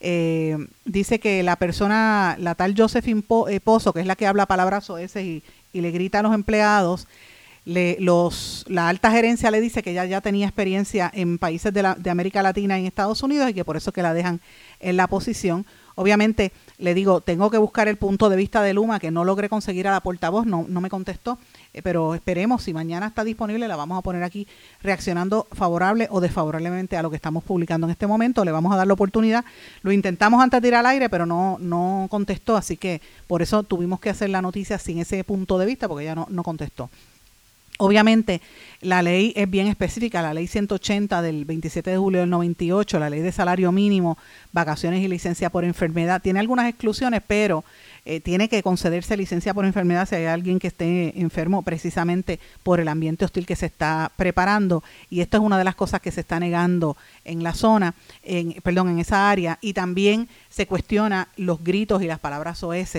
Eh, 0.00 0.56
dice 0.86 1.20
que 1.20 1.42
la 1.42 1.56
persona, 1.56 2.36
la 2.38 2.54
tal 2.54 2.74
Josephine 2.74 3.22
Pozo, 3.62 3.92
que 3.92 4.00
es 4.00 4.06
la 4.06 4.16
que 4.16 4.26
habla 4.26 4.46
palabras 4.46 4.88
oeces 4.88 5.22
y, 5.22 5.42
y 5.74 5.82
le 5.82 5.90
grita 5.90 6.20
a 6.20 6.22
los 6.22 6.32
empleados, 6.32 7.06
le, 7.64 7.96
los, 8.00 8.64
la 8.68 8.88
alta 8.88 9.10
gerencia 9.10 9.50
le 9.50 9.60
dice 9.60 9.82
que 9.82 9.90
ella 9.90 10.04
ya 10.04 10.20
tenía 10.20 10.46
experiencia 10.46 11.10
en 11.12 11.38
países 11.38 11.72
de, 11.72 11.82
la, 11.82 11.94
de 11.94 12.10
América 12.10 12.42
Latina 12.42 12.78
y 12.78 12.82
en 12.82 12.86
Estados 12.86 13.22
Unidos 13.22 13.50
y 13.50 13.54
que 13.54 13.64
por 13.64 13.76
eso 13.76 13.92
que 13.92 14.02
la 14.02 14.14
dejan 14.14 14.40
en 14.80 14.96
la 14.96 15.06
posición. 15.06 15.66
Obviamente, 15.96 16.52
le 16.78 16.94
digo, 16.94 17.20
tengo 17.20 17.50
que 17.50 17.58
buscar 17.58 17.86
el 17.86 17.96
punto 17.96 18.30
de 18.30 18.36
vista 18.36 18.62
de 18.62 18.72
Luma, 18.72 18.98
que 18.98 19.10
no 19.10 19.22
logré 19.24 19.50
conseguir 19.50 19.86
a 19.86 19.90
la 19.90 20.00
portavoz, 20.00 20.46
no, 20.46 20.64
no 20.66 20.80
me 20.80 20.88
contestó, 20.88 21.38
eh, 21.74 21.82
pero 21.82 22.14
esperemos, 22.14 22.62
si 22.62 22.72
mañana 22.72 23.08
está 23.08 23.22
disponible, 23.22 23.68
la 23.68 23.76
vamos 23.76 23.98
a 23.98 24.02
poner 24.02 24.22
aquí 24.22 24.46
reaccionando 24.82 25.46
favorable 25.52 26.08
o 26.10 26.20
desfavorablemente 26.20 26.96
a 26.96 27.02
lo 27.02 27.10
que 27.10 27.16
estamos 27.16 27.44
publicando 27.44 27.86
en 27.86 27.90
este 27.90 28.06
momento. 28.06 28.46
Le 28.46 28.52
vamos 28.52 28.72
a 28.72 28.76
dar 28.76 28.86
la 28.86 28.94
oportunidad. 28.94 29.44
Lo 29.82 29.92
intentamos 29.92 30.42
antes 30.42 30.62
de 30.62 30.68
ir 30.68 30.74
al 30.74 30.86
aire, 30.86 31.10
pero 31.10 31.26
no, 31.26 31.58
no 31.60 32.06
contestó, 32.08 32.56
así 32.56 32.78
que 32.78 33.02
por 33.26 33.42
eso 33.42 33.62
tuvimos 33.62 34.00
que 34.00 34.08
hacer 34.08 34.30
la 34.30 34.40
noticia 34.40 34.78
sin 34.78 35.00
ese 35.00 35.22
punto 35.22 35.58
de 35.58 35.66
vista, 35.66 35.86
porque 35.86 36.04
ella 36.04 36.14
no, 36.14 36.26
no 36.30 36.42
contestó. 36.42 36.88
Obviamente, 37.82 38.42
la 38.82 39.00
ley 39.00 39.32
es 39.34 39.48
bien 39.48 39.66
específica, 39.66 40.20
la 40.20 40.34
ley 40.34 40.46
180 40.46 41.22
del 41.22 41.46
27 41.46 41.90
de 41.90 41.96
julio 41.96 42.20
del 42.20 42.28
98, 42.28 42.98
la 42.98 43.08
ley 43.08 43.20
de 43.20 43.32
salario 43.32 43.72
mínimo, 43.72 44.18
vacaciones 44.52 45.02
y 45.02 45.08
licencia 45.08 45.48
por 45.48 45.64
enfermedad, 45.64 46.20
tiene 46.20 46.40
algunas 46.40 46.68
exclusiones, 46.68 47.22
pero 47.26 47.64
eh, 48.04 48.20
tiene 48.20 48.50
que 48.50 48.62
concederse 48.62 49.16
licencia 49.16 49.54
por 49.54 49.64
enfermedad 49.64 50.06
si 50.06 50.16
hay 50.16 50.26
alguien 50.26 50.58
que 50.58 50.66
esté 50.66 51.18
enfermo 51.18 51.62
precisamente 51.62 52.38
por 52.62 52.80
el 52.80 52.88
ambiente 52.88 53.24
hostil 53.24 53.46
que 53.46 53.56
se 53.56 53.64
está 53.64 54.12
preparando. 54.14 54.84
Y 55.08 55.22
esto 55.22 55.38
es 55.38 55.42
una 55.42 55.56
de 55.56 55.64
las 55.64 55.74
cosas 55.74 56.02
que 56.02 56.10
se 56.10 56.20
está 56.20 56.38
negando 56.38 56.98
en 57.24 57.42
la 57.42 57.54
zona, 57.54 57.94
en, 58.22 58.52
perdón, 58.62 58.90
en 58.90 58.98
esa 58.98 59.30
área. 59.30 59.58
Y 59.62 59.72
también 59.72 60.28
se 60.50 60.66
cuestiona 60.66 61.28
los 61.38 61.64
gritos 61.64 62.02
y 62.02 62.06
las 62.06 62.18
palabras 62.18 62.62
OS 62.62 62.98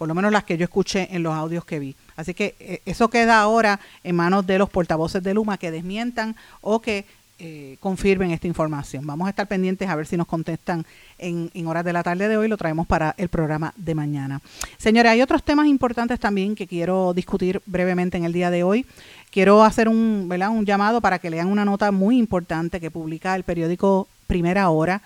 por 0.00 0.08
lo 0.08 0.14
menos 0.14 0.32
las 0.32 0.44
que 0.44 0.56
yo 0.56 0.64
escuché 0.64 1.14
en 1.14 1.22
los 1.22 1.34
audios 1.34 1.66
que 1.66 1.78
vi. 1.78 1.94
Así 2.20 2.34
que 2.34 2.54
eh, 2.60 2.82
eso 2.84 3.08
queda 3.08 3.40
ahora 3.40 3.80
en 4.04 4.16
manos 4.16 4.46
de 4.46 4.58
los 4.58 4.68
portavoces 4.70 5.22
de 5.22 5.34
Luma 5.34 5.58
que 5.58 5.70
desmientan 5.70 6.36
o 6.60 6.80
que 6.80 7.04
eh, 7.42 7.78
confirmen 7.80 8.32
esta 8.32 8.46
información. 8.46 9.06
Vamos 9.06 9.26
a 9.26 9.30
estar 9.30 9.48
pendientes 9.48 9.88
a 9.88 9.96
ver 9.96 10.06
si 10.06 10.18
nos 10.18 10.26
contestan 10.26 10.84
en, 11.16 11.50
en, 11.54 11.66
horas 11.66 11.86
de 11.86 11.94
la 11.94 12.02
tarde 12.02 12.28
de 12.28 12.36
hoy. 12.36 12.48
Lo 12.48 12.58
traemos 12.58 12.86
para 12.86 13.14
el 13.16 13.30
programa 13.30 13.72
de 13.76 13.94
mañana. 13.94 14.42
Señores, 14.76 15.10
hay 15.10 15.22
otros 15.22 15.42
temas 15.42 15.66
importantes 15.66 16.20
también 16.20 16.54
que 16.54 16.66
quiero 16.66 17.14
discutir 17.14 17.62
brevemente 17.64 18.18
en 18.18 18.24
el 18.24 18.34
día 18.34 18.50
de 18.50 18.62
hoy. 18.62 18.84
Quiero 19.30 19.64
hacer 19.64 19.88
un, 19.88 20.26
¿verdad? 20.28 20.50
un 20.50 20.66
llamado 20.66 21.00
para 21.00 21.18
que 21.18 21.30
lean 21.30 21.48
una 21.48 21.64
nota 21.64 21.90
muy 21.92 22.18
importante 22.18 22.78
que 22.78 22.90
publica 22.90 23.34
el 23.34 23.44
periódico 23.44 24.06
Primera 24.26 24.68
Hora 24.68 25.00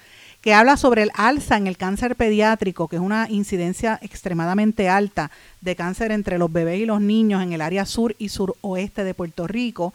que 0.45 0.53
habla 0.53 0.77
sobre 0.77 1.03
el 1.03 1.11
alza 1.15 1.57
en 1.57 1.67
el 1.67 1.79
cáncer 1.79 2.17
pediátrico, 2.17 2.87
que 2.87 2.97
es 2.97 3.03
una 3.03 3.31
incidencia 3.31 3.99
extremadamente 4.03 4.91
alta 4.91 5.31
de 5.63 5.75
cáncer 5.75 6.13
entre 6.13 6.37
los 6.37 6.53
bebés 6.53 6.81
y 6.81 6.85
los 6.85 7.01
niños 7.01 7.43
en 7.43 7.55
el 7.55 7.63
área 7.63 7.87
sur 7.87 8.15
y 8.19 8.29
suroeste 8.29 9.05
de 9.05 9.15
Puerto 9.15 9.47
Rico. 9.47 9.95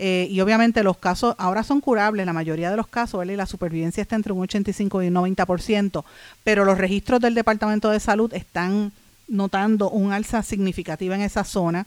Eh, 0.00 0.26
y 0.28 0.40
obviamente 0.40 0.82
los 0.82 0.96
casos 0.96 1.36
ahora 1.38 1.62
son 1.62 1.80
curables, 1.80 2.26
la 2.26 2.32
mayoría 2.32 2.72
de 2.72 2.76
los 2.76 2.88
casos, 2.88 3.24
y 3.24 3.36
la 3.36 3.46
supervivencia 3.46 4.02
está 4.02 4.16
entre 4.16 4.32
un 4.32 4.40
85 4.40 5.00
y 5.04 5.06
un 5.06 5.14
90%, 5.14 6.04
pero 6.42 6.64
los 6.64 6.76
registros 6.76 7.20
del 7.20 7.36
Departamento 7.36 7.88
de 7.88 8.00
Salud 8.00 8.34
están 8.34 8.90
notando 9.28 9.90
un 9.90 10.12
alza 10.12 10.42
significativa 10.42 11.14
en 11.14 11.20
esa 11.20 11.44
zona 11.44 11.86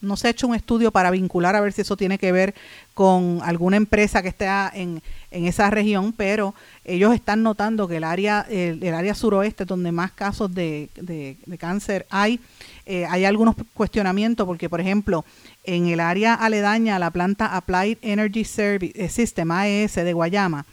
no 0.00 0.16
se 0.16 0.28
ha 0.28 0.30
hecho 0.30 0.46
un 0.46 0.54
estudio 0.54 0.90
para 0.90 1.10
vincular 1.10 1.56
a 1.56 1.60
ver 1.60 1.72
si 1.72 1.82
eso 1.82 1.96
tiene 1.96 2.18
que 2.18 2.32
ver 2.32 2.54
con 2.94 3.40
alguna 3.42 3.76
empresa 3.76 4.22
que 4.22 4.28
esté 4.28 4.46
en, 4.74 5.02
en 5.30 5.46
esa 5.46 5.70
región, 5.70 6.12
pero 6.12 6.54
ellos 6.84 7.14
están 7.14 7.42
notando 7.42 7.88
que 7.88 7.96
el 7.96 8.04
área, 8.04 8.46
el, 8.48 8.82
área 8.94 9.14
suroeste 9.14 9.64
donde 9.64 9.92
más 9.92 10.12
casos 10.12 10.54
de, 10.54 10.88
de, 10.94 11.36
cáncer 11.58 12.06
hay, 12.10 12.40
eh, 12.86 13.06
hay 13.08 13.24
algunos 13.24 13.56
cuestionamientos 13.74 14.46
porque, 14.46 14.68
por 14.68 14.80
ejemplo, 14.80 15.24
en 15.64 15.88
el 15.88 16.00
área 16.00 16.34
aledaña 16.34 16.96
a 16.96 16.98
la 16.98 17.10
planta 17.10 17.56
Applied 17.56 17.98
Energy 18.02 18.44
Service, 18.44 18.92
eh, 18.94 19.08
System 19.08 19.50
AES 19.50 19.96
de 19.96 20.12
Guayama, 20.12 20.64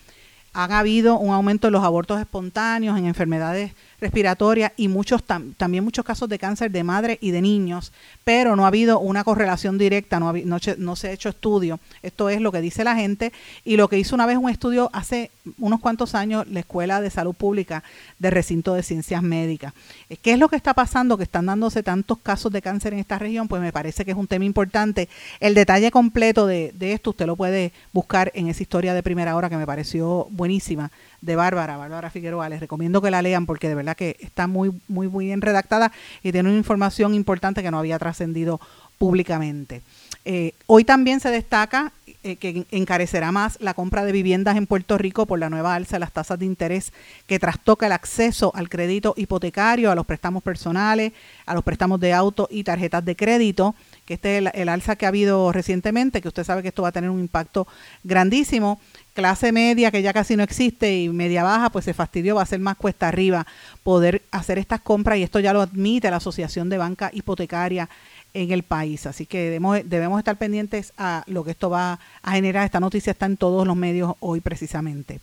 han 0.54 0.72
habido 0.72 1.18
un 1.18 1.34
aumento 1.34 1.68
de 1.68 1.72
los 1.72 1.84
abortos 1.84 2.20
espontáneos 2.20 2.98
en 2.98 3.06
enfermedades 3.06 3.72
respiratoria 4.04 4.74
y 4.76 4.90
muchos 4.90 5.24
también 5.24 5.84
muchos 5.84 6.04
casos 6.04 6.28
de 6.28 6.38
cáncer 6.38 6.72
de 6.72 6.84
madre 6.84 7.18
y 7.22 7.32
de 7.32 7.42
niños, 7.42 7.94
pero 8.24 8.56
no 8.56 8.66
ha 8.66 8.68
habido 8.68 9.00
una 9.00 9.24
correlación 9.24 9.78
directa, 9.78 10.20
no, 10.20 10.34
no, 10.34 10.96
se 10.96 11.08
ha 11.08 11.12
hecho 11.12 11.30
estudio. 11.30 11.80
Esto 12.02 12.30
es 12.30 12.42
lo 12.42 12.52
que 12.52 12.62
dice 12.62 12.84
la 12.84 12.96
gente 12.96 13.32
y 13.64 13.78
lo 13.78 13.88
que 13.88 13.98
hizo 13.98 14.16
una 14.16 14.26
vez 14.26 14.38
un 14.38 14.50
estudio 14.50 14.90
hace 14.94 15.32
unos 15.58 15.80
cuantos 15.80 16.16
años 16.16 16.46
la 16.48 16.60
Escuela 16.60 17.02
de 17.02 17.10
Salud 17.10 17.34
Pública 17.34 17.84
de 18.20 18.30
Recinto 18.30 18.74
de 18.74 18.84
Ciencias 18.84 19.24
Médicas. 19.24 19.74
Eh, 20.10 20.18
¿Qué 20.18 20.34
es 20.34 20.40
lo 20.40 20.50
que 20.50 20.58
está 20.58 20.74
pasando? 20.74 21.18
Que 21.18 21.24
están 21.24 21.46
dándose 21.46 21.82
tantos 21.82 22.18
casos 22.20 22.52
de 22.52 22.62
cáncer 22.62 22.94
en 22.94 23.00
esta 23.00 23.18
región, 23.18 23.48
pues 23.48 23.62
me 23.62 23.72
parece 23.72 24.04
que 24.04 24.12
es 24.12 24.18
un 24.18 24.28
tema 24.28 24.46
importante. 24.46 25.08
El 25.40 25.54
detalle 25.54 25.92
completo 25.92 26.46
de, 26.46 26.74
de 26.76 26.94
esto 26.94 27.12
usted 27.12 27.26
lo 27.26 27.38
puede 27.38 27.72
buscar 27.94 28.32
en 28.36 28.48
esa 28.48 28.62
historia 28.62 28.94
de 28.94 29.02
primera 29.02 29.36
hora 29.36 29.50
que 29.50 29.58
me 29.58 29.66
pareció 29.66 30.28
buenísima 30.30 30.92
de 31.24 31.36
Bárbara, 31.36 31.78
Bárbara 31.78 32.10
Figueroa. 32.10 32.50
Les 32.50 32.60
recomiendo 32.60 33.02
que 33.02 33.12
la 33.12 33.22
lean 33.22 33.46
porque 33.46 33.70
de 33.70 33.76
verdad 33.76 33.96
que 33.96 34.18
está 34.20 34.48
muy, 34.48 34.72
muy, 34.88 35.08
muy 35.08 35.26
bien 35.26 35.42
redactada 35.42 35.92
y 36.22 36.32
tiene 36.32 36.50
una 36.50 36.58
información 36.58 37.14
importante 37.14 37.64
que 37.64 37.72
no 37.72 37.80
había 37.80 37.98
trascendido 37.98 38.60
públicamente. 38.98 39.82
Eh, 40.26 40.54
hoy 40.68 40.84
también 40.84 41.20
se 41.20 41.30
destaca 41.30 41.92
eh, 42.24 42.38
que 42.38 42.66
encarecerá 42.72 43.34
más 43.34 43.58
la 43.60 43.74
compra 43.74 44.06
de 44.06 44.14
viviendas 44.14 44.56
en 44.56 44.66
Puerto 44.66 44.98
Rico 44.98 45.26
por 45.26 45.40
la 45.40 45.50
nueva 45.50 45.76
alza 45.76 45.98
de 45.98 46.00
las 46.00 46.14
tasas 46.14 46.40
de 46.40 46.46
interés 46.46 46.94
que 47.28 47.38
trastoca 47.38 47.88
el 47.88 47.92
acceso 47.92 48.52
al 48.56 48.70
crédito 48.70 49.14
hipotecario, 49.18 49.92
a 49.92 49.96
los 49.96 50.06
préstamos 50.06 50.42
personales, 50.42 51.12
a 51.46 51.54
los 51.54 51.64
préstamos 51.64 52.00
de 52.00 52.14
auto 52.14 52.48
y 52.50 52.64
tarjetas 52.64 53.04
de 53.04 53.18
crédito, 53.18 53.76
que 54.06 54.14
este 54.14 54.38
es 54.38 54.46
el 54.54 54.70
alza 54.70 54.96
que 54.96 55.06
ha 55.06 55.10
habido 55.10 55.52
recientemente, 55.52 56.22
que 56.22 56.30
usted 56.30 56.44
sabe 56.44 56.62
que 56.62 56.70
esto 56.70 56.84
va 56.84 56.90
a 56.90 56.94
tener 56.94 57.10
un 57.10 57.20
impacto 57.20 57.68
grandísimo. 58.04 58.80
Clase 59.14 59.52
media 59.52 59.92
que 59.92 60.02
ya 60.02 60.12
casi 60.12 60.36
no 60.36 60.44
existe 60.44 60.98
y 60.98 61.10
media 61.10 61.44
baja, 61.44 61.70
pues 61.70 61.86
se 61.86 61.94
fastidió, 61.94 62.36
va 62.36 62.42
a 62.42 62.48
ser 62.48 62.60
más 62.60 62.78
cuesta 62.78 63.08
arriba 63.08 63.46
poder 63.84 64.24
hacer 64.32 64.58
estas 64.58 64.82
compras 64.82 65.18
y 65.20 65.24
esto 65.24 65.40
ya 65.40 65.54
lo 65.54 65.62
admite 65.62 66.10
la 66.10 66.18
Asociación 66.18 66.70
de 66.70 66.80
Banca 66.80 67.12
Hipotecaria 67.14 67.90
en 68.34 68.52
el 68.52 68.64
país. 68.64 69.06
Así 69.06 69.26
que 69.26 69.44
debemos, 69.44 69.82
debemos 69.86 70.20
estar 70.20 70.38
pendientes 70.38 70.94
a 70.98 71.24
lo 71.28 71.44
que 71.44 71.52
esto 71.52 71.70
va 71.70 72.00
a 72.22 72.32
generar. 72.32 72.66
Esta 72.66 72.80
noticia 72.80 73.12
está 73.12 73.26
en 73.26 73.38
todos 73.38 73.66
los 73.68 73.76
medios 73.76 74.16
hoy 74.20 74.42
precisamente. 74.42 75.20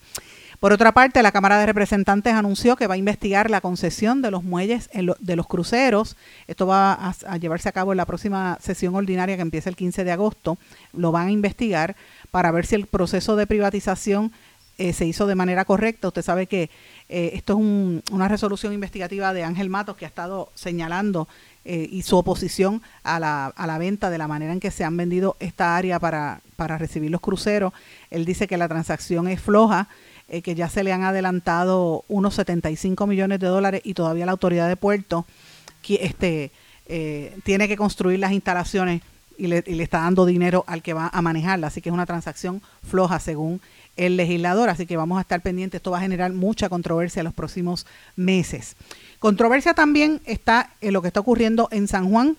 Por 0.60 0.74
otra 0.74 0.92
parte, 0.92 1.22
la 1.22 1.32
Cámara 1.32 1.58
de 1.58 1.64
Representantes 1.64 2.34
anunció 2.34 2.76
que 2.76 2.86
va 2.86 2.92
a 2.92 2.98
investigar 2.98 3.48
la 3.48 3.62
concesión 3.62 4.20
de 4.20 4.30
los 4.30 4.44
muelles 4.44 4.90
de 4.92 5.36
los 5.36 5.46
cruceros. 5.46 6.18
Esto 6.48 6.66
va 6.66 7.14
a, 7.26 7.36
llevarse 7.38 7.70
a 7.70 7.72
cabo 7.72 7.92
en 7.92 7.96
la 7.96 8.04
próxima 8.04 8.58
sesión 8.60 8.94
ordinaria 8.94 9.36
que 9.36 9.42
empieza 9.42 9.70
el 9.70 9.76
15 9.76 10.04
de 10.04 10.12
agosto. 10.12 10.58
Lo 10.92 11.12
van 11.12 11.28
a 11.28 11.32
investigar 11.32 11.96
para 12.30 12.50
ver 12.50 12.66
si 12.66 12.74
el 12.74 12.86
proceso 12.86 13.36
de 13.36 13.46
privatización 13.46 14.32
eh, 14.76 14.92
se 14.92 15.06
hizo 15.06 15.26
de 15.26 15.34
manera 15.34 15.64
correcta. 15.64 16.08
Usted 16.08 16.22
sabe 16.22 16.46
que 16.46 16.68
eh, 17.08 17.30
esto 17.34 17.54
es 17.54 17.58
una 18.12 18.28
resolución 18.28 18.74
investigativa 18.74 19.32
de 19.32 19.44
Ángel 19.44 19.70
Matos 19.70 19.96
que 19.96 20.04
ha 20.04 20.08
estado 20.08 20.50
señalando 20.54 21.26
eh, 21.64 21.88
y 21.90 22.02
su 22.02 22.16
oposición 22.16 22.82
a 23.02 23.20
la, 23.20 23.46
a 23.46 23.66
la 23.66 23.78
venta 23.78 24.10
de 24.10 24.18
la 24.18 24.28
manera 24.28 24.52
en 24.52 24.60
que 24.60 24.70
se 24.70 24.84
han 24.84 24.96
vendido 24.96 25.36
esta 25.40 25.76
área 25.76 25.98
para, 25.98 26.40
para 26.56 26.78
recibir 26.78 27.10
los 27.10 27.20
cruceros. 27.20 27.72
Él 28.10 28.24
dice 28.24 28.46
que 28.46 28.56
la 28.56 28.68
transacción 28.68 29.28
es 29.28 29.40
floja, 29.40 29.88
que 30.44 30.54
ya 30.54 30.68
se 30.68 30.84
le 30.84 30.92
han 30.92 31.02
adelantado 31.02 32.04
unos 32.06 32.34
75 32.34 33.08
millones 33.08 33.40
de 33.40 33.48
dólares 33.48 33.80
y 33.82 33.94
todavía 33.94 34.26
la 34.26 34.32
autoridad 34.32 34.68
de 34.68 34.76
puerto 34.76 35.26
este, 35.88 36.52
tiene 37.42 37.66
que 37.66 37.76
construir 37.76 38.20
las 38.20 38.30
instalaciones 38.30 39.02
y 39.40 39.46
le, 39.46 39.82
está 39.82 40.00
dando 40.00 40.26
dinero 40.26 40.64
al 40.66 40.82
que 40.82 40.92
va 40.92 41.08
a 41.12 41.22
manejarla. 41.22 41.68
Así 41.68 41.80
que 41.80 41.88
es 41.88 41.94
una 41.94 42.04
transacción 42.04 42.60
floja 42.86 43.18
según 43.18 43.60
el 43.96 44.16
legislador. 44.16 44.68
Así 44.68 44.84
que 44.86 44.98
vamos 44.98 45.18
a 45.18 45.22
estar 45.22 45.40
pendientes. 45.40 45.78
Esto 45.78 45.90
va 45.90 45.98
a 45.98 46.02
generar 46.02 46.32
mucha 46.32 46.68
controversia 46.68 47.20
en 47.20 47.24
los 47.24 47.34
próximos 47.34 47.86
meses. 48.16 48.76
Controversia 49.20 49.74
también 49.74 50.22
está 50.24 50.70
en 50.80 50.94
lo 50.94 51.02
que 51.02 51.08
está 51.08 51.20
ocurriendo 51.20 51.68
en 51.70 51.88
San 51.88 52.10
Juan. 52.10 52.36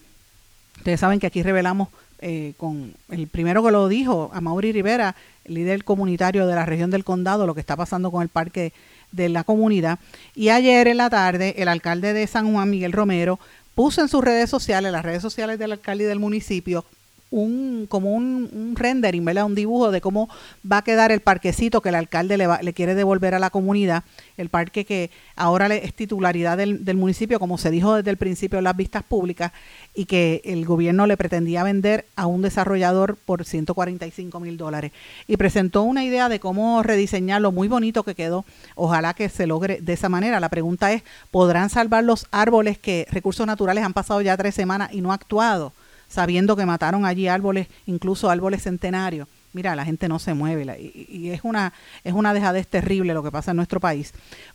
Ustedes 0.78 1.00
saben 1.00 1.20
que 1.20 1.28
aquí 1.28 1.44
revelamos 1.44 1.90
eh, 2.20 2.54
con 2.58 2.94
el 3.10 3.28
primero 3.28 3.64
que 3.64 3.72
lo 3.72 3.88
dijo, 3.88 4.32
a 4.34 4.42
Mauri 4.42 4.72
Rivera, 4.72 5.16
líder 5.46 5.84
comunitario 5.84 6.48
de 6.48 6.56
la 6.56 6.66
región 6.66 6.90
del 6.90 7.04
condado, 7.04 7.46
lo 7.46 7.54
que 7.54 7.60
está 7.60 7.76
pasando 7.76 8.10
con 8.10 8.24
el 8.24 8.30
parque 8.30 8.74
de 9.12 9.30
la 9.30 9.44
comunidad. 9.44 10.00
Y 10.34 10.50
ayer 10.50 10.88
en 10.88 10.98
la 10.98 11.12
tarde, 11.12 11.54
el 11.60 11.68
alcalde 11.68 12.14
de 12.14 12.26
San 12.26 12.52
Juan, 12.52 12.72
Miguel 12.72 12.94
Romero, 12.94 13.40
puso 13.76 14.02
en 14.02 14.10
sus 14.10 14.24
redes 14.24 14.50
sociales, 14.50 14.92
las 14.92 15.06
redes 15.06 15.22
sociales 15.22 15.60
del 15.60 15.74
alcalde 15.74 16.06
del 16.06 16.20
municipio, 16.20 16.84
un 17.32 17.88
como 17.90 18.14
un, 18.14 18.76
rendering, 18.76 19.28
un 19.28 19.56
dibujo 19.56 19.90
de 19.92 20.02
cómo 20.02 20.30
va 20.70 20.78
a 20.78 20.82
quedar 20.84 21.12
el 21.12 21.22
parquecito 21.22 21.82
que 21.82 21.90
el 21.90 21.96
alcalde 21.96 22.38
le, 22.38 22.48
le 22.62 22.74
quiere 22.74 22.94
devolver 22.94 23.34
a 23.34 23.40
la 23.40 23.50
comunidad, 23.50 24.04
el 24.38 24.50
parque 24.50 24.86
que 24.86 25.10
ahora 25.36 25.68
es 25.68 25.94
titularidad 25.94 26.58
del, 26.58 26.86
del, 26.86 26.98
municipio, 26.98 27.40
como 27.40 27.58
se 27.58 27.72
dijo 27.72 27.96
desde 27.96 28.12
el 28.12 28.18
principio 28.18 28.60
en 28.60 28.66
las 28.66 28.76
vistas 28.76 29.04
públicas, 29.04 29.54
y 29.96 30.06
que 30.06 30.42
el 30.44 30.66
gobierno 30.66 31.08
le 31.08 31.18
pretendía 31.18 31.64
vender 31.64 32.06
a 32.16 32.28
un 32.28 32.42
desarrollador 32.42 33.16
por 33.16 33.46
145 33.46 34.40
mil 34.40 34.58
dólares. 34.58 34.92
Y 35.28 35.38
presentó 35.38 35.84
una 35.84 36.04
idea 36.04 36.30
de 36.30 36.40
cómo 36.40 36.84
rediseñarlo, 36.84 37.52
muy 37.52 37.68
bonito 37.68 38.04
que 38.04 38.16
quedó. 38.16 38.46
Ojalá 38.76 39.14
que 39.14 39.30
se 39.30 39.48
logre 39.48 39.80
de 39.82 39.94
esa 39.94 40.10
manera. 40.10 40.40
La 40.40 40.50
pregunta 40.50 40.92
es, 40.92 41.04
¿podrán 41.32 41.70
salvar 41.70 42.04
los 42.04 42.28
árboles 42.32 42.78
que 42.78 43.08
Recursos 43.10 43.48
Naturales 43.48 43.84
han 43.84 43.94
pasado 43.94 44.22
ya 44.22 44.36
tres 44.36 44.54
semanas 44.54 44.90
y 44.92 45.02
no 45.02 45.12
ha 45.12 45.16
actuado? 45.16 45.74
Sabiendo 46.12 46.56
que 46.56 46.66
mataron 46.66 47.06
allí 47.06 47.28
árboles, 47.28 47.68
incluso 47.86 48.30
árboles 48.30 48.64
centenarios. 48.64 49.28
Mira, 49.54 49.76
la 49.76 49.86
gente 49.86 50.08
no 50.08 50.20
se 50.20 50.34
mueve 50.34 50.64
y, 50.80 51.30
es 51.30 51.42
una 51.44 51.74
es 52.04 52.14
una 52.14 52.34
dejadez 52.34 52.68
terrible 52.68 53.14
lo 53.14 53.24
que 53.24 53.32
pasa 53.32 53.52
en 53.52 53.58
nuestro 53.58 53.80
país. 53.80 54.14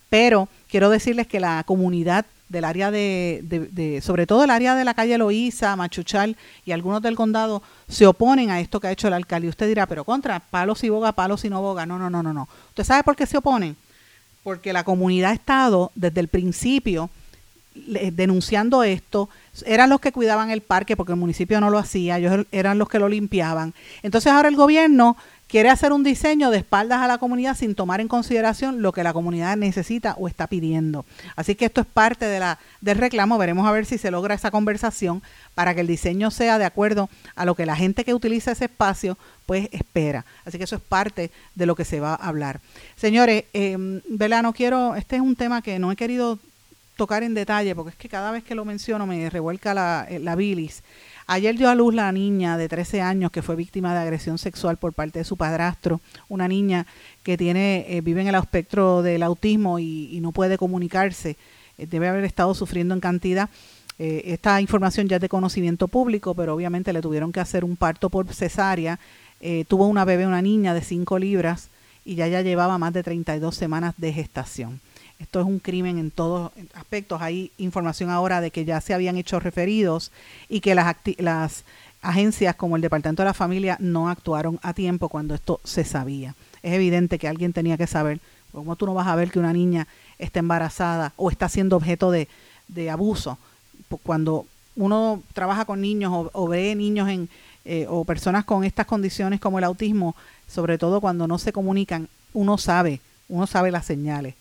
Pero 0.09 0.49
quiero 0.69 0.89
decirles 0.89 1.27
que 1.27 1.39
la 1.39 1.63
comunidad 1.65 2.25
del 2.49 2.63
área 2.63 2.91
de, 2.91 3.41
de, 3.43 4.01
sobre 4.01 4.25
todo 4.25 4.43
el 4.43 4.49
área 4.49 4.73
de 4.73 4.85
la 4.85 4.93
calle 4.93 5.17
Loíza, 5.17 5.75
Machuchal 5.75 6.37
y 6.65 6.71
algunos 6.71 7.01
del 7.01 7.15
condado 7.15 7.61
se 7.87 8.07
oponen 8.07 8.49
a 8.49 8.59
esto 8.59 8.79
que 8.79 8.87
ha 8.87 8.91
hecho 8.91 9.07
el 9.07 9.13
alcalde. 9.13 9.49
Usted 9.49 9.67
dirá, 9.67 9.85
pero 9.85 10.03
contra, 10.03 10.39
palos 10.39 10.83
y 10.83 10.89
boga, 10.89 11.11
palos 11.11 11.43
y 11.45 11.49
no 11.49 11.61
boga. 11.61 11.85
No, 11.85 11.99
no, 11.99 12.09
no, 12.09 12.23
no, 12.23 12.33
no. 12.33 12.47
¿Usted 12.69 12.83
sabe 12.83 13.03
por 13.03 13.15
qué 13.15 13.25
se 13.25 13.37
oponen? 13.37 13.75
Porque 14.43 14.73
la 14.73 14.83
comunidad 14.83 15.31
ha 15.31 15.35
estado 15.35 15.91
desde 15.93 16.21
el 16.21 16.29
principio 16.29 17.09
denunciando 18.13 18.83
esto, 18.83 19.29
eran 19.65 19.89
los 19.89 19.99
que 19.99 20.11
cuidaban 20.11 20.51
el 20.51 20.61
parque 20.61 20.95
porque 20.95 21.13
el 21.13 21.19
municipio 21.19 21.59
no 21.59 21.69
lo 21.69 21.77
hacía, 21.77 22.17
ellos 22.17 22.45
eran 22.51 22.77
los 22.77 22.89
que 22.89 22.99
lo 22.99 23.09
limpiaban. 23.09 23.73
Entonces 24.03 24.31
ahora 24.31 24.49
el 24.49 24.55
gobierno 24.55 25.17
quiere 25.47 25.69
hacer 25.69 25.93
un 25.93 26.03
diseño 26.03 26.51
de 26.51 26.57
espaldas 26.57 27.01
a 27.01 27.07
la 27.07 27.17
comunidad 27.17 27.55
sin 27.55 27.73
tomar 27.73 28.01
en 28.01 28.07
consideración 28.07 28.81
lo 28.81 28.91
que 28.91 29.03
la 29.03 29.13
comunidad 29.13 29.55
necesita 29.57 30.15
o 30.17 30.27
está 30.27 30.47
pidiendo. 30.47 31.05
Así 31.35 31.55
que 31.55 31.65
esto 31.65 31.81
es 31.81 31.87
parte 31.87 32.25
de 32.25 32.39
la, 32.39 32.59
del 32.81 32.97
reclamo. 32.97 33.37
Veremos 33.37 33.67
a 33.67 33.71
ver 33.71 33.85
si 33.85 33.97
se 33.97 34.11
logra 34.11 34.35
esa 34.35 34.51
conversación 34.51 35.23
para 35.55 35.73
que 35.73 35.81
el 35.81 35.87
diseño 35.87 36.31
sea 36.31 36.59
de 36.59 36.65
acuerdo 36.65 37.09
a 37.35 37.45
lo 37.45 37.55
que 37.55 37.65
la 37.65 37.75
gente 37.75 38.03
que 38.03 38.13
utiliza 38.13 38.51
ese 38.51 38.65
espacio 38.65 39.17
pues 39.45 39.69
espera. 39.71 40.25
Así 40.45 40.57
que 40.57 40.65
eso 40.65 40.75
es 40.75 40.81
parte 40.81 41.31
de 41.55 41.65
lo 41.65 41.75
que 41.75 41.85
se 41.85 42.01
va 42.01 42.13
a 42.13 42.27
hablar. 42.27 42.59
Señores, 42.97 43.45
eh, 43.53 43.77
no 43.77 44.53
quiero, 44.53 44.95
este 44.95 45.15
es 45.15 45.21
un 45.21 45.35
tema 45.35 45.61
que 45.61 45.79
no 45.79 45.91
he 45.91 45.95
querido 45.95 46.37
tocar 46.97 47.23
en 47.23 47.33
detalle, 47.33 47.75
porque 47.75 47.91
es 47.91 47.95
que 47.95 48.09
cada 48.09 48.31
vez 48.31 48.43
que 48.43 48.55
lo 48.55 48.65
menciono 48.65 49.07
me 49.07 49.29
revuelca 49.29 49.73
la, 49.73 50.05
eh, 50.09 50.19
la 50.19 50.35
bilis. 50.35 50.83
Ayer 51.27 51.57
dio 51.57 51.69
a 51.69 51.75
luz 51.75 51.93
la 51.93 52.11
niña 52.11 52.57
de 52.57 52.67
13 52.67 53.01
años 53.01 53.31
que 53.31 53.41
fue 53.41 53.55
víctima 53.55 53.93
de 53.93 53.99
agresión 53.99 54.37
sexual 54.37 54.77
por 54.77 54.93
parte 54.93 55.19
de 55.19 55.25
su 55.25 55.37
padrastro, 55.37 56.01
una 56.27 56.47
niña 56.47 56.85
que 57.23 57.37
tiene 57.37 57.85
eh, 57.87 58.01
vive 58.01 58.21
en 58.21 58.27
el 58.27 58.35
espectro 58.35 59.01
del 59.01 59.23
autismo 59.23 59.79
y, 59.79 60.19
no 60.21 60.31
puede 60.31 60.57
comunicarse, 60.57 61.37
eh, 61.77 61.85
debe 61.85 62.07
haber 62.07 62.25
estado 62.25 62.53
sufriendo 62.53 62.93
en 62.93 62.99
cantidad. 62.99 63.49
esta 63.99 64.61
información 64.61 65.07
ya 65.07 65.15
es 65.15 65.21
de 65.21 65.29
conocimiento 65.29 65.87
público, 65.87 66.35
pero 66.35 66.53
obviamente 66.53 66.93
le 66.93 67.01
tuvieron 67.01 67.31
que 67.31 67.39
hacer 67.39 67.63
un 67.63 67.75
parto 67.75 68.09
por 68.09 68.31
cesárea. 68.33 68.99
tuvo 69.67 69.87
una 69.87 70.05
bebé, 70.05 70.27
una 70.27 70.41
niña 70.41 70.73
de 70.73 70.81
5 70.81 71.17
libras 71.17 71.69
y 72.05 72.15
ya 72.15 72.27
ya 72.27 72.41
llevaba 72.41 72.77
más 72.77 72.93
de 72.93 73.03
32 73.03 73.55
semanas 73.55 73.95
de 73.97 74.13
gestación. 74.13 74.79
Esto 75.19 75.41
es 75.41 75.47
un 75.47 75.59
crimen 75.59 75.97
en 75.97 76.11
todos 76.11 76.51
aspectos. 76.75 77.21
Hay 77.21 77.51
información 77.57 78.09
ahora 78.09 78.39
de 78.39 78.51
que 78.51 78.65
ya 78.65 78.79
se 78.81 78.93
habían 78.93 79.17
hecho 79.17 79.39
referidos 79.39 80.11
y 80.47 80.59
que 80.59 80.75
las, 80.75 80.95
las 81.17 81.63
agencias 82.01 82.55
como 82.55 82.75
el 82.75 82.83
Departamento 82.83 83.23
de 83.23 83.27
la 83.27 83.33
Familia 83.33 83.77
no 83.79 84.09
actuaron 84.09 84.59
a 84.61 84.73
tiempo 84.73 85.09
cuando 85.09 85.33
esto 85.33 85.59
se 85.63 85.83
sabía. 85.83 86.35
Es 86.61 86.73
evidente 86.73 87.17
que 87.17 87.27
alguien 87.27 87.51
tenía 87.51 87.77
que 87.77 87.87
saber. 87.87 88.19
¿Cómo 88.51 88.75
tú 88.75 88.85
no 88.85 88.93
vas 88.93 89.07
a 89.07 89.15
ver 89.15 89.31
que 89.31 89.39
una 89.39 89.53
niña 89.53 89.87
está 90.19 90.39
embarazada 90.39 91.13
o 91.15 91.31
está 91.31 91.49
siendo 91.49 91.75
objeto 91.75 92.11
de, 92.11 92.27
abuso? 92.89 93.39
Cuando 94.03 94.45
uno 94.75 95.23
trabaja 95.33 95.65
con 95.65 95.81
niños 95.81 96.29
o, 96.31 96.47
ve 96.47 96.75
niños 96.75 97.09
en, 97.09 97.29
eh, 97.65 97.87
o 97.89 98.05
personas 98.05 98.45
con 98.45 98.63
estas 98.63 98.85
condiciones 98.85 99.39
como 99.39 99.57
el 99.57 99.63
autismo, 99.63 100.15
sobre 100.47 100.77
todo 100.77 101.01
cuando 101.01 101.27
no 101.27 101.39
se 101.39 101.51
comunican, 101.51 102.07
uno 102.33 102.57
sabe, 102.57 103.01
uno 103.29 103.47
sabe 103.47 103.71
las 103.71 103.85
señales 103.85 104.35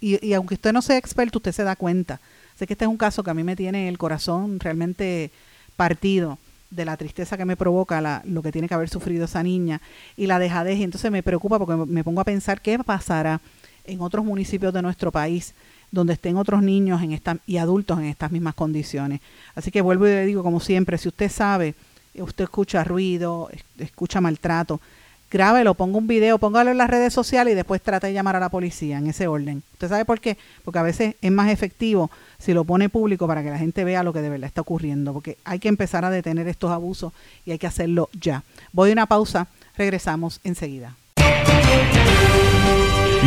y, 0.00 0.32
aunque 0.32 0.54
usted 0.54 0.72
no 0.72 0.82
sea 0.82 0.96
experto, 0.96 1.38
usted 1.38 1.52
se 1.52 1.64
da 1.64 1.76
cuenta. 1.76 2.20
Sé 2.58 2.66
que 2.66 2.74
este 2.74 2.84
es 2.84 2.90
un 2.90 2.96
caso 2.96 3.22
que 3.22 3.30
a 3.30 3.34
mí 3.34 3.44
me 3.44 3.56
tiene 3.56 3.88
el 3.88 3.98
corazón 3.98 4.60
realmente 4.60 5.30
partido 5.76 6.38
de 6.70 6.84
la 6.84 6.96
tristeza 6.96 7.36
que 7.36 7.44
me 7.44 7.56
provoca 7.56 8.00
la, 8.00 8.22
lo 8.24 8.42
que 8.42 8.52
tiene 8.52 8.68
que 8.68 8.74
haber 8.74 8.88
sufrido 8.88 9.24
esa 9.24 9.42
niña 9.42 9.80
y 10.16 10.26
la 10.26 10.38
dejadez. 10.38 10.78
Y 10.78 10.84
entonces 10.84 11.10
me 11.10 11.22
preocupa 11.22 11.58
porque 11.58 11.76
me 11.90 12.04
pongo 12.04 12.20
a 12.20 12.24
pensar 12.24 12.60
qué 12.60 12.78
pasará 12.78 13.40
en 13.84 14.00
otros 14.00 14.24
municipios 14.24 14.72
de 14.74 14.82
nuestro 14.82 15.10
país 15.10 15.54
donde 15.90 16.12
estén 16.12 16.36
otros 16.36 16.62
niños 16.62 17.02
en 17.02 17.12
esta, 17.12 17.38
y 17.46 17.56
adultos 17.56 17.98
en 17.98 18.06
estas 18.06 18.30
mismas 18.30 18.54
condiciones. 18.54 19.20
Así 19.54 19.70
que 19.70 19.80
vuelvo 19.80 20.06
y 20.06 20.10
le 20.10 20.26
digo, 20.26 20.42
como 20.42 20.60
siempre, 20.60 20.98
si 20.98 21.08
usted 21.08 21.30
sabe, 21.30 21.74
usted 22.14 22.44
escucha 22.44 22.84
ruido, 22.84 23.48
escucha 23.78 24.20
maltrato, 24.20 24.80
grábelo, 25.30 25.74
ponga 25.74 25.98
un 25.98 26.06
video, 26.06 26.38
póngalo 26.38 26.70
en 26.70 26.78
las 26.78 26.90
redes 26.90 27.12
sociales 27.12 27.52
y 27.52 27.54
después 27.54 27.82
trate 27.82 28.08
de 28.08 28.12
llamar 28.12 28.36
a 28.36 28.40
la 28.40 28.48
policía 28.48 28.98
en 28.98 29.06
ese 29.06 29.26
orden. 29.26 29.62
¿Usted 29.74 29.88
sabe 29.88 30.04
por 30.04 30.20
qué? 30.20 30.36
Porque 30.64 30.78
a 30.78 30.82
veces 30.82 31.16
es 31.20 31.32
más 31.32 31.50
efectivo 31.50 32.10
si 32.38 32.52
lo 32.54 32.64
pone 32.64 32.88
público 32.88 33.26
para 33.26 33.42
que 33.42 33.50
la 33.50 33.58
gente 33.58 33.84
vea 33.84 34.02
lo 34.02 34.12
que 34.12 34.22
de 34.22 34.30
verdad 34.30 34.46
está 34.46 34.60
ocurriendo, 34.60 35.12
porque 35.12 35.38
hay 35.44 35.58
que 35.58 35.68
empezar 35.68 36.04
a 36.04 36.10
detener 36.10 36.48
estos 36.48 36.70
abusos 36.70 37.12
y 37.44 37.52
hay 37.52 37.58
que 37.58 37.66
hacerlo 37.66 38.08
ya. 38.18 38.42
Voy 38.72 38.90
a 38.90 38.92
una 38.92 39.06
pausa, 39.06 39.48
regresamos 39.76 40.40
enseguida. 40.44 40.94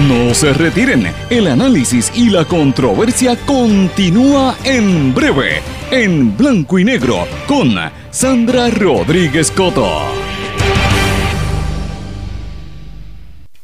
No 0.08 0.34
se 0.34 0.54
retiren, 0.54 1.08
el 1.30 1.48
análisis 1.48 2.12
y 2.16 2.30
la 2.30 2.46
controversia 2.46 3.36
continúa 3.46 4.56
en 4.64 5.14
breve, 5.14 5.62
en 5.92 6.36
blanco 6.38 6.80
y 6.80 6.86
negro, 6.86 7.28
con 7.46 7.76
Sandra 8.10 8.70
Rodríguez 8.70 9.52
Coto. 9.52 10.31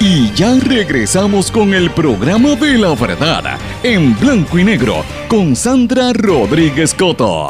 Y 0.00 0.30
ya 0.34 0.54
regresamos 0.60 1.50
con 1.50 1.72
el 1.72 1.90
programa 1.90 2.56
de 2.56 2.76
la 2.76 2.94
verdad, 2.94 3.58
en 3.82 4.18
blanco 4.18 4.58
y 4.58 4.64
negro 4.64 5.02
con 5.28 5.56
Sandra 5.56 6.12
Rodríguez 6.12 6.92
Coto. 6.92 7.48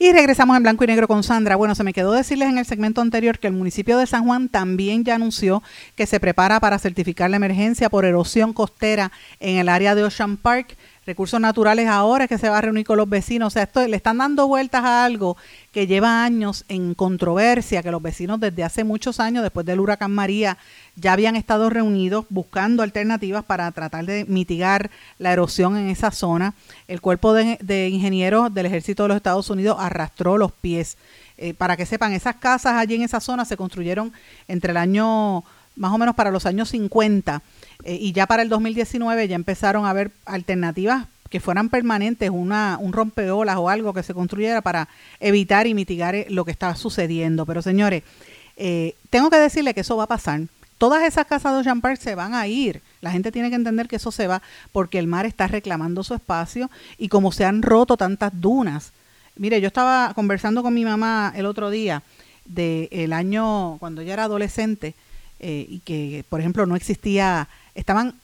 Y 0.00 0.12
regresamos 0.12 0.56
en 0.56 0.62
blanco 0.62 0.84
y 0.84 0.86
negro 0.86 1.08
con 1.08 1.24
Sandra. 1.24 1.56
Bueno, 1.56 1.74
se 1.74 1.82
me 1.82 1.92
quedó 1.92 2.12
decirles 2.12 2.48
en 2.48 2.58
el 2.58 2.64
segmento 2.64 3.00
anterior 3.00 3.38
que 3.38 3.48
el 3.48 3.52
municipio 3.52 3.98
de 3.98 4.06
San 4.06 4.24
Juan 4.26 4.48
también 4.48 5.02
ya 5.04 5.16
anunció 5.16 5.62
que 5.96 6.06
se 6.06 6.20
prepara 6.20 6.60
para 6.60 6.78
certificar 6.78 7.30
la 7.30 7.36
emergencia 7.36 7.90
por 7.90 8.04
erosión 8.04 8.52
costera 8.52 9.10
en 9.40 9.56
el 9.56 9.68
área 9.68 9.94
de 9.94 10.04
Ocean 10.04 10.36
Park. 10.36 10.76
Recursos 11.08 11.40
Naturales 11.40 11.88
ahora 11.88 12.24
es 12.24 12.28
que 12.28 12.36
se 12.36 12.50
va 12.50 12.58
a 12.58 12.60
reunir 12.60 12.84
con 12.84 12.98
los 12.98 13.08
vecinos. 13.08 13.46
O 13.46 13.50
sea, 13.50 13.62
esto 13.62 13.80
le 13.88 13.96
están 13.96 14.18
dando 14.18 14.46
vueltas 14.46 14.84
a 14.84 15.06
algo 15.06 15.38
que 15.72 15.86
lleva 15.86 16.22
años 16.22 16.66
en 16.68 16.92
controversia, 16.92 17.82
que 17.82 17.90
los 17.90 18.02
vecinos 18.02 18.38
desde 18.40 18.62
hace 18.62 18.84
muchos 18.84 19.18
años, 19.18 19.42
después 19.42 19.64
del 19.64 19.80
huracán 19.80 20.10
María, 20.10 20.58
ya 20.96 21.14
habían 21.14 21.34
estado 21.34 21.70
reunidos 21.70 22.26
buscando 22.28 22.82
alternativas 22.82 23.42
para 23.42 23.72
tratar 23.72 24.04
de 24.04 24.26
mitigar 24.26 24.90
la 25.16 25.32
erosión 25.32 25.78
en 25.78 25.88
esa 25.88 26.10
zona. 26.10 26.52
El 26.88 27.00
cuerpo 27.00 27.32
de, 27.32 27.88
ingenieros 27.88 28.52
del 28.52 28.66
ejército 28.66 29.04
de 29.04 29.08
los 29.08 29.16
Estados 29.16 29.48
Unidos 29.48 29.78
arrastró 29.80 30.36
los 30.36 30.52
pies. 30.52 30.98
Eh, 31.38 31.54
para 31.54 31.78
que 31.78 31.86
sepan, 31.86 32.12
esas 32.12 32.36
casas 32.36 32.74
allí 32.74 32.96
en 32.96 33.02
esa 33.02 33.20
zona 33.20 33.46
se 33.46 33.56
construyeron 33.56 34.12
entre 34.46 34.72
el 34.72 34.76
año, 34.76 35.42
más 35.74 35.90
o 35.90 35.96
menos 35.96 36.14
para 36.14 36.30
los 36.30 36.44
años 36.44 36.68
50 36.68 37.40
eh, 37.84 37.96
y 38.00 38.12
ya 38.12 38.26
para 38.26 38.42
el 38.42 38.48
2019 38.48 39.28
ya 39.28 39.36
empezaron 39.36 39.86
a 39.86 39.90
haber 39.90 40.10
alternativas 40.26 41.06
que 41.30 41.40
fueran 41.40 41.68
permanentes, 41.68 42.30
una, 42.30 42.78
un 42.80 42.92
rompeolas 42.92 43.56
o 43.56 43.68
algo 43.68 43.92
que 43.92 44.02
se 44.02 44.14
construyera 44.14 44.62
para 44.62 44.88
evitar 45.20 45.66
y 45.66 45.74
mitigar 45.74 46.14
eh, 46.14 46.26
lo 46.30 46.44
que 46.44 46.50
estaba 46.50 46.74
sucediendo. 46.74 47.46
Pero 47.46 47.62
señores, 47.62 48.02
eh, 48.56 48.94
tengo 49.10 49.30
que 49.30 49.36
decirle 49.36 49.74
que 49.74 49.82
eso 49.82 49.96
va 49.96 50.04
a 50.04 50.08
pasar. 50.08 50.42
Todas 50.78 51.02
esas 51.04 51.26
casas 51.26 51.52
de 51.52 51.60
Ocean 51.60 51.80
Park 51.80 51.98
se 52.00 52.14
van 52.14 52.34
a 52.34 52.46
ir. 52.46 52.80
La 53.00 53.10
gente 53.10 53.32
tiene 53.32 53.50
que 53.50 53.56
entender 53.56 53.88
que 53.88 53.96
eso 53.96 54.12
se 54.12 54.26
va 54.26 54.42
porque 54.72 54.98
el 54.98 55.06
mar 55.06 55.26
está 55.26 55.48
reclamando 55.48 56.02
su 56.02 56.14
espacio 56.14 56.70
y 56.98 57.08
como 57.08 57.32
se 57.32 57.44
han 57.44 57.62
roto 57.62 57.96
tantas 57.96 58.32
dunas. 58.40 58.92
Mire, 59.36 59.60
yo 59.60 59.68
estaba 59.68 60.12
conversando 60.14 60.62
con 60.62 60.74
mi 60.74 60.84
mamá 60.84 61.32
el 61.36 61.46
otro 61.46 61.70
día 61.70 62.02
del 62.44 63.12
año 63.12 63.76
cuando 63.78 64.00
ella 64.00 64.14
era 64.14 64.24
adolescente 64.24 64.94
y 65.40 65.80
que, 65.84 66.24
por 66.28 66.40
ejemplo, 66.40 66.66
no 66.66 66.74
existía 66.74 67.48
estaban 67.78 68.14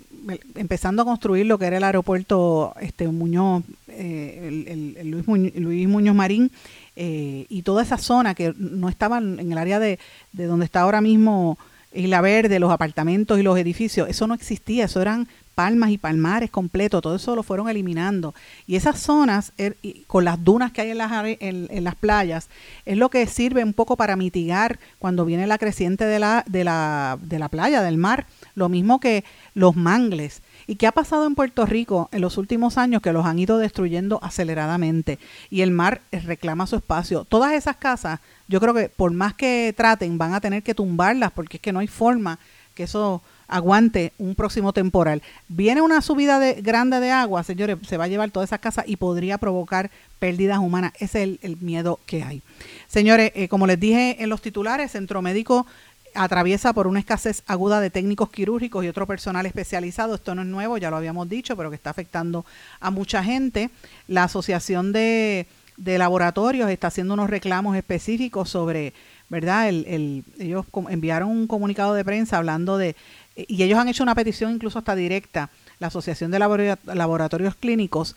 empezando 0.55 1.03
a 1.03 1.05
construir 1.05 1.47
lo 1.47 1.59
que 1.59 1.67
era 1.67 1.77
el 1.77 1.85
aeropuerto 1.85 2.75
este 2.81 3.07
Muñoz, 3.09 3.63
eh, 3.89 4.65
el, 4.69 4.97
el 4.97 5.11
Luis, 5.11 5.27
Muñoz, 5.29 5.55
Luis, 5.55 5.89
Muñoz, 5.89 6.15
Marín, 6.15 6.51
eh, 6.97 7.47
y 7.49 7.63
toda 7.63 7.83
esa 7.83 7.99
zona 7.99 8.35
que 8.35 8.55
no 8.57 8.89
estaban 8.89 9.39
en 9.39 9.53
el 9.53 9.59
área 9.59 9.79
de, 9.79 9.99
de 10.33 10.47
donde 10.47 10.65
está 10.65 10.81
ahora 10.81 11.01
mismo 11.01 11.59
Isla 11.95 12.21
Verde, 12.21 12.59
los 12.59 12.73
apartamentos 12.73 13.39
y 13.39 13.43
los 13.43 13.59
edificios, 13.59 14.09
eso 14.09 14.27
no 14.27 14.35
existía, 14.35 14.85
eso 14.85 15.01
eran 15.01 15.29
palmas 15.55 15.91
y 15.91 15.99
palmares 15.99 16.51
completos, 16.51 17.01
todo 17.01 17.15
eso 17.15 17.37
lo 17.37 17.43
fueron 17.43 17.69
eliminando. 17.69 18.35
Y 18.67 18.77
esas 18.77 19.01
zonas, 19.01 19.53
er, 19.57 19.77
con 20.07 20.25
las 20.25 20.43
dunas 20.43 20.73
que 20.73 20.81
hay 20.81 20.91
en 20.91 20.99
las, 20.99 21.13
en, 21.41 21.69
en 21.71 21.85
las 21.85 21.95
playas, 21.95 22.49
es 22.85 22.97
lo 22.97 23.09
que 23.09 23.27
sirve 23.27 23.63
un 23.63 23.73
poco 23.73 23.97
para 23.97 24.17
mitigar 24.17 24.79
cuando 24.99 25.25
viene 25.25 25.47
la 25.47 25.59
creciente 25.59 26.05
de 26.05 26.19
la, 26.19 26.45
de 26.49 26.65
la, 26.65 27.19
de 27.23 27.39
la 27.39 27.49
playa, 27.49 27.83
del 27.83 27.97
mar. 27.97 28.27
Lo 28.55 28.69
mismo 28.69 29.01
que 29.01 29.25
los 29.55 29.77
mangles. 29.77 30.43
¿Y 30.67 30.77
qué 30.77 30.87
ha 30.87 30.93
pasado 30.93 31.27
en 31.27 31.35
Puerto 31.35 31.67
Rico 31.67 32.09
en 32.13 32.21
los 32.21 32.39
últimos 32.39 32.79
años 32.79 33.03
que 33.03 33.13
los 33.13 33.27
han 33.27 33.39
ido 33.39 33.59
destruyendo 33.59 34.19
aceleradamente? 34.23 35.19
Y 35.51 35.61
el 35.61 35.71
mar 35.71 36.01
reclama 36.11 36.67
su 36.67 36.77
espacio. 36.77 37.25
Todas 37.25 37.53
esas 37.53 37.77
casas, 37.77 38.21
yo 38.49 38.61
creo 38.61 38.75
que 38.75 38.89
por 38.89 39.13
más 39.13 39.35
que 39.35 39.75
traten, 39.77 40.19
van 40.19 40.35
a 40.35 40.41
tener 40.41 40.63
que 40.63 40.75
tumbarlas 40.75 41.33
porque 41.33 41.59
es 41.59 41.61
que 41.61 41.73
no 41.73 41.81
hay 41.81 41.89
forma 41.89 42.39
que 42.75 42.85
eso 42.85 43.23
aguante 43.47 44.13
un 44.19 44.35
próximo 44.35 44.73
temporal. 44.73 45.23
Viene 45.49 45.83
una 45.83 46.01
subida 46.01 46.39
de, 46.39 46.55
grande 46.55 47.01
de 47.01 47.11
agua, 47.11 47.43
señores, 47.45 47.79
se 47.87 47.97
va 47.97 48.05
a 48.05 48.09
llevar 48.09 48.31
toda 48.31 48.45
esa 48.45 48.59
casa 48.59 48.85
y 48.87 48.97
podría 48.97 49.39
provocar 49.39 49.91
pérdidas 50.19 50.59
humanas. 50.59 50.93
Ese 50.97 51.05
es 51.05 51.29
el, 51.29 51.39
el 51.43 51.57
miedo 51.59 52.01
que 52.07 52.23
hay. 52.23 52.43
Señores, 52.89 53.33
eh, 53.35 53.49
como 53.49 53.67
les 53.67 53.79
dije 53.79 54.23
en 54.23 54.31
los 54.31 54.41
titulares, 54.43 54.93
Centro 54.93 55.23
Médico 55.23 55.67
atraviesa 56.15 56.73
por 56.73 56.87
una 56.87 57.01
escasez 57.01 57.43
aguda 57.47 57.81
de 57.81 57.91
técnicos 57.91 58.31
quirúrgicos 58.31 58.85
y 58.85 58.89
otro 58.89 59.07
personal 59.07 59.47
especializado. 59.47 60.15
Esto 60.15 60.35
no 60.35 60.43
es 60.43 60.49
nuevo, 60.49 60.79
ya 60.79 60.91
lo 60.91 60.97
habíamos 60.97 61.29
dicho, 61.29 61.57
pero 61.57 61.71
que 61.71 61.77
está 61.77 61.91
afectando 61.91 62.45
a 62.81 62.91
mucha 62.91 63.23
gente. 63.23 63.71
La 64.09 64.25
Asociación 64.25 64.93
de, 64.93 65.47
de 65.77 65.99
Laboratorios 65.99 66.71
está 66.71 66.89
haciendo 66.89 67.15
unos 67.15 67.31
reclamos 67.31 67.77
específicos 67.77 68.51
sobre, 68.51 68.93
¿verdad? 69.29 69.69
El, 69.69 69.85
el, 69.87 70.25
ellos 70.39 70.67
enviaron 70.89 71.31
un 71.31 71.47
comunicado 71.47 71.95
de 71.95 72.05
prensa 72.05 72.39
hablando 72.39 72.79
de, 72.79 72.97
y 73.37 73.63
ellos 73.63 73.79
han 73.79 73.89
hecho 73.89 74.03
una 74.03 74.15
petición 74.15 74.53
incluso 74.53 74.79
hasta 74.79 74.95
directa, 74.95 75.51
la 75.81 75.89
Asociación 75.89 76.31
de 76.31 76.39
Laboratorios 76.39 77.57
Clínicos, 77.57 78.17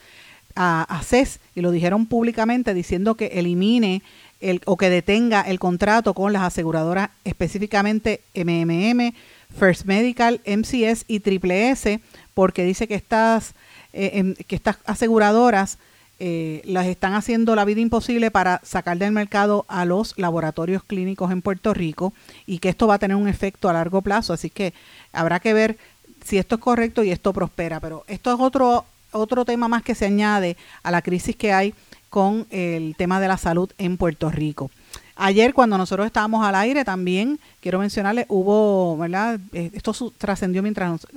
a, 0.56 0.84
a 0.84 1.04
CES, 1.04 1.40
y 1.56 1.62
lo 1.62 1.72
dijeron 1.72 2.08
públicamente 2.08 2.74
diciendo 2.74 3.16
que 3.16 3.28
elimine 3.28 4.02
el, 4.40 4.62
o 4.66 4.78
que 4.78 4.90
detenga 4.90 5.42
el 5.42 5.60
contrato 5.60 6.14
con 6.14 6.34
las 6.34 6.44
aseguradoras, 6.44 7.10
específicamente 7.24 8.22
MMM, 8.36 9.14
First 9.58 9.86
Medical, 9.86 10.42
MCS 10.46 11.06
y 11.08 11.20
Triple 11.22 11.72
S, 11.72 12.00
porque 12.34 12.64
dice 12.64 12.88
que 12.88 12.96
estas, 12.96 13.54
eh, 13.94 14.12
en, 14.14 14.36
que 14.36 14.56
estas 14.56 14.78
aseguradoras 14.86 15.80
eh, 16.20 16.62
las 16.66 16.88
están 16.88 17.14
haciendo 17.14 17.56
la 17.56 17.64
vida 17.64 17.80
imposible 17.80 18.32
para 18.32 18.60
sacar 18.64 18.98
del 18.98 19.12
mercado 19.12 19.66
a 19.68 19.86
los 19.86 20.18
laboratorios 20.18 20.84
clínicos 20.84 21.32
en 21.32 21.44
Puerto 21.44 21.76
Rico 21.76 22.12
y 22.48 22.58
que 22.58 22.70
esto 22.70 22.88
va 22.88 22.96
a 22.96 23.00
tener 23.00 23.16
un 23.16 23.28
efecto 23.28 23.70
a 23.70 23.74
largo 23.74 24.02
plazo. 24.02 24.34
Así 24.34 24.50
que 24.50 24.74
habrá 25.14 25.40
que 25.40 25.54
ver 25.54 25.78
si 26.26 26.40
esto 26.40 26.56
es 26.56 26.62
correcto 26.62 27.04
y 27.04 27.12
esto 27.12 27.34
prospera. 27.34 27.80
Pero 27.80 28.04
esto 28.08 28.34
es 28.34 28.40
otro, 28.40 28.86
otro 29.12 29.46
tema 29.46 29.68
más 29.68 29.84
que 29.84 29.94
se 29.94 30.08
añade 30.08 30.58
a 30.82 30.90
la 30.90 31.04
crisis 31.04 31.36
que 31.36 31.54
hay 31.54 31.76
con 32.10 32.48
el 32.50 32.96
tema 32.98 33.20
de 33.20 33.28
la 33.28 33.38
salud 33.38 33.72
en 33.78 33.98
Puerto 33.98 34.30
Rico. 34.32 34.72
Ayer 35.16 35.54
cuando 35.54 35.78
nosotros 35.78 36.06
estábamos 36.06 36.46
al 36.46 36.54
aire 36.56 36.86
también, 36.86 37.40
quiero 37.60 37.80
mencionarle, 37.80 38.26
hubo, 38.30 38.96
¿verdad? 38.98 39.40
Esto 39.52 39.94
trascendió 40.18 40.62
mientras, 40.62 41.08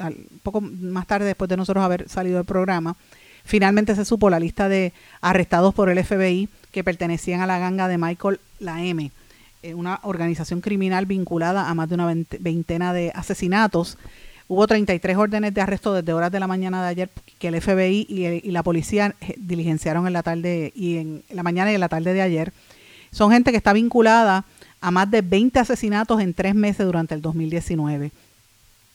poco 0.42 0.60
más 0.62 1.06
tarde 1.06 1.26
después 1.26 1.50
de 1.50 1.58
nosotros 1.58 1.84
haber 1.84 2.08
salido 2.08 2.36
del 2.36 2.46
programa, 2.46 2.96
finalmente 3.44 3.94
se 3.94 4.06
supo 4.06 4.30
la 4.30 4.40
lista 4.40 4.68
de 4.70 4.94
arrestados 5.20 5.74
por 5.74 5.90
el 5.90 6.02
FBI 6.02 6.48
que 6.70 6.82
pertenecían 6.82 7.42
a 7.42 7.46
la 7.46 7.58
ganga 7.58 7.88
de 7.88 7.98
Michael 7.98 8.40
La 8.58 8.82
M, 8.82 9.10
una 9.74 10.00
organización 10.02 10.62
criminal 10.62 11.04
vinculada 11.04 11.68
a 11.68 11.74
más 11.74 11.88
de 11.90 11.94
una 11.96 12.14
veintena 12.38 12.94
de 12.94 13.12
asesinatos. 13.14 13.98
Hubo 14.50 14.66
33 14.66 15.16
órdenes 15.16 15.54
de 15.54 15.60
arresto 15.60 15.94
desde 15.94 16.12
horas 16.12 16.32
de 16.32 16.40
la 16.40 16.48
mañana 16.48 16.82
de 16.82 16.88
ayer 16.88 17.10
que 17.38 17.46
el 17.46 17.62
FBI 17.62 18.04
y, 18.08 18.50
la 18.50 18.64
policía 18.64 19.14
diligenciaron 19.36 20.08
en 20.08 20.12
la 20.12 20.24
tarde 20.24 20.72
y 20.74 20.96
en 20.96 21.22
la 21.30 21.44
mañana 21.44 21.70
y 21.70 21.76
en 21.76 21.80
la 21.80 21.88
tarde 21.88 22.12
de 22.12 22.20
ayer. 22.20 22.52
Son 23.12 23.30
gente 23.30 23.52
que 23.52 23.56
está 23.56 23.72
vinculada 23.72 24.44
a 24.80 24.90
más 24.90 25.08
de 25.08 25.22
20 25.22 25.56
asesinatos 25.60 26.20
en 26.20 26.34
tres 26.34 26.56
meses 26.56 26.84
durante 26.84 27.14
el 27.14 27.22
2019. 27.22 28.10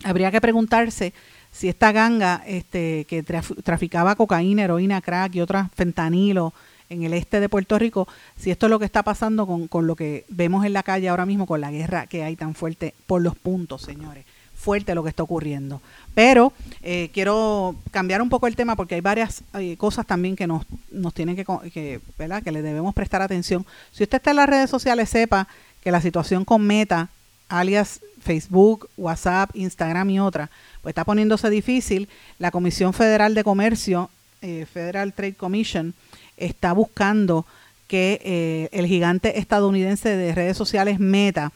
Habría 0.03 0.29
que 0.29 0.41
preguntarse 0.41 1.13
si 1.53 1.69
esta 1.69 1.93
ganga 1.93 2.43
este, 2.45 3.05
que 3.05 3.23
traficaba 3.23 4.15
cocaína, 4.15 4.63
heroína, 4.63 4.99
crack 4.99 5.35
y 5.35 5.39
otras 5.39 5.71
fentanilo 5.73 6.53
en 6.89 7.03
el 7.03 7.13
este 7.13 7.39
de 7.39 7.47
Puerto 7.47 7.79
Rico, 7.79 8.09
si 8.35 8.51
esto 8.51 8.65
es 8.65 8.69
lo 8.69 8.77
que 8.77 8.83
está 8.83 9.03
pasando 9.03 9.47
con 9.69 9.87
lo 9.87 9.95
que 9.95 10.25
vemos 10.27 10.65
en 10.65 10.73
la 10.73 10.83
calle 10.83 11.07
ahora 11.07 11.25
mismo, 11.25 11.45
con 11.45 11.61
la 11.61 11.71
guerra 11.71 12.07
que 12.07 12.23
hay 12.23 12.35
tan 12.35 12.55
fuerte 12.55 12.93
por 13.07 13.21
los 13.21 13.37
puntos, 13.37 13.83
señores 13.83 14.25
fuerte 14.65 14.95
lo 14.95 15.03
que 15.03 15.09
está 15.09 15.21
ocurriendo. 15.21 15.79
Pero 16.15 16.51
eh, 16.81 17.11
quiero 17.13 17.75
cambiar 17.91 18.23
un 18.23 18.29
poco 18.29 18.47
el 18.47 18.55
tema 18.55 18.75
porque 18.75 18.95
hay 18.95 19.01
varias 19.01 19.43
eh, 19.53 19.77
cosas 19.77 20.07
también 20.07 20.35
que 20.35 20.47
nos, 20.47 20.65
nos 20.91 21.13
tienen 21.13 21.35
que, 21.35 21.45
que, 21.71 22.01
¿verdad? 22.17 22.41
que 22.41 22.51
le 22.51 22.63
debemos 22.63 22.95
prestar 22.95 23.21
atención. 23.21 23.63
Si 23.91 24.01
usted 24.01 24.17
está 24.17 24.31
en 24.31 24.37
las 24.37 24.49
redes 24.49 24.71
sociales, 24.71 25.09
sepa 25.09 25.47
que 25.81 25.91
la 25.91 26.01
situación 26.01 26.45
con 26.45 26.65
Meta, 26.65 27.09
alias 27.47 28.01
Facebook, 28.21 28.89
WhatsApp, 28.97 29.51
Instagram 29.53 30.09
y 30.09 30.19
otra, 30.19 30.49
pues 30.81 30.93
está 30.93 31.03
poniéndose 31.03 31.51
difícil. 31.51 32.09
La 32.39 32.49
Comisión 32.49 32.91
Federal 32.91 33.35
de 33.35 33.43
Comercio, 33.43 34.09
eh, 34.41 34.65
Federal 34.65 35.13
Trade 35.13 35.35
Commission, 35.35 35.93
está 36.37 36.73
buscando 36.73 37.45
que 37.87 38.19
eh, 38.23 38.69
el 38.71 38.87
gigante 38.87 39.37
estadounidense 39.37 40.09
de 40.09 40.33
redes 40.33 40.57
sociales 40.57 40.99
Meta 40.99 41.51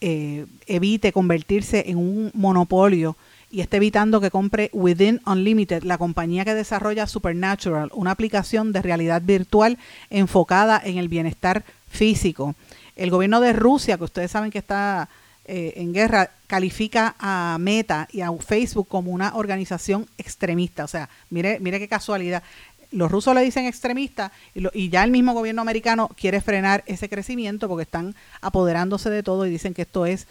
eh, 0.00 0.46
evite 0.66 1.12
convertirse 1.12 1.84
en 1.90 1.98
un 1.98 2.30
monopolio 2.34 3.16
y 3.50 3.60
esté 3.60 3.78
evitando 3.78 4.20
que 4.20 4.30
compre 4.30 4.70
Within 4.72 5.20
Unlimited, 5.26 5.82
la 5.82 5.98
compañía 5.98 6.44
que 6.44 6.54
desarrolla 6.54 7.06
Supernatural, 7.06 7.90
una 7.92 8.12
aplicación 8.12 8.72
de 8.72 8.80
realidad 8.80 9.22
virtual 9.22 9.76
enfocada 10.08 10.80
en 10.82 10.98
el 10.98 11.08
bienestar 11.08 11.64
físico. 11.88 12.54
El 12.94 13.10
gobierno 13.10 13.40
de 13.40 13.52
Rusia, 13.52 13.98
que 13.98 14.04
ustedes 14.04 14.30
saben 14.30 14.50
que 14.50 14.58
está 14.58 15.08
eh, 15.46 15.72
en 15.76 15.92
guerra, 15.92 16.30
califica 16.46 17.16
a 17.18 17.56
Meta 17.58 18.06
y 18.12 18.20
a 18.20 18.30
Facebook 18.32 18.86
como 18.86 19.10
una 19.10 19.34
organización 19.34 20.06
extremista. 20.16 20.84
O 20.84 20.88
sea, 20.88 21.08
mire, 21.28 21.58
mire 21.60 21.80
qué 21.80 21.88
casualidad. 21.88 22.44
Los 22.92 23.10
rusos 23.10 23.34
le 23.34 23.42
dicen 23.42 23.66
extremista 23.66 24.32
y, 24.54 24.60
lo- 24.60 24.70
y 24.74 24.88
ya 24.88 25.04
el 25.04 25.10
mismo 25.10 25.32
gobierno 25.32 25.62
americano 25.62 26.08
quiere 26.16 26.40
frenar 26.40 26.82
ese 26.86 27.08
crecimiento 27.08 27.68
porque 27.68 27.82
están 27.84 28.14
apoderándose 28.40 29.10
de 29.10 29.22
todo 29.22 29.46
y 29.46 29.50
dicen 29.50 29.74
que 29.74 29.82
esto 29.82 30.06
es 30.06 30.26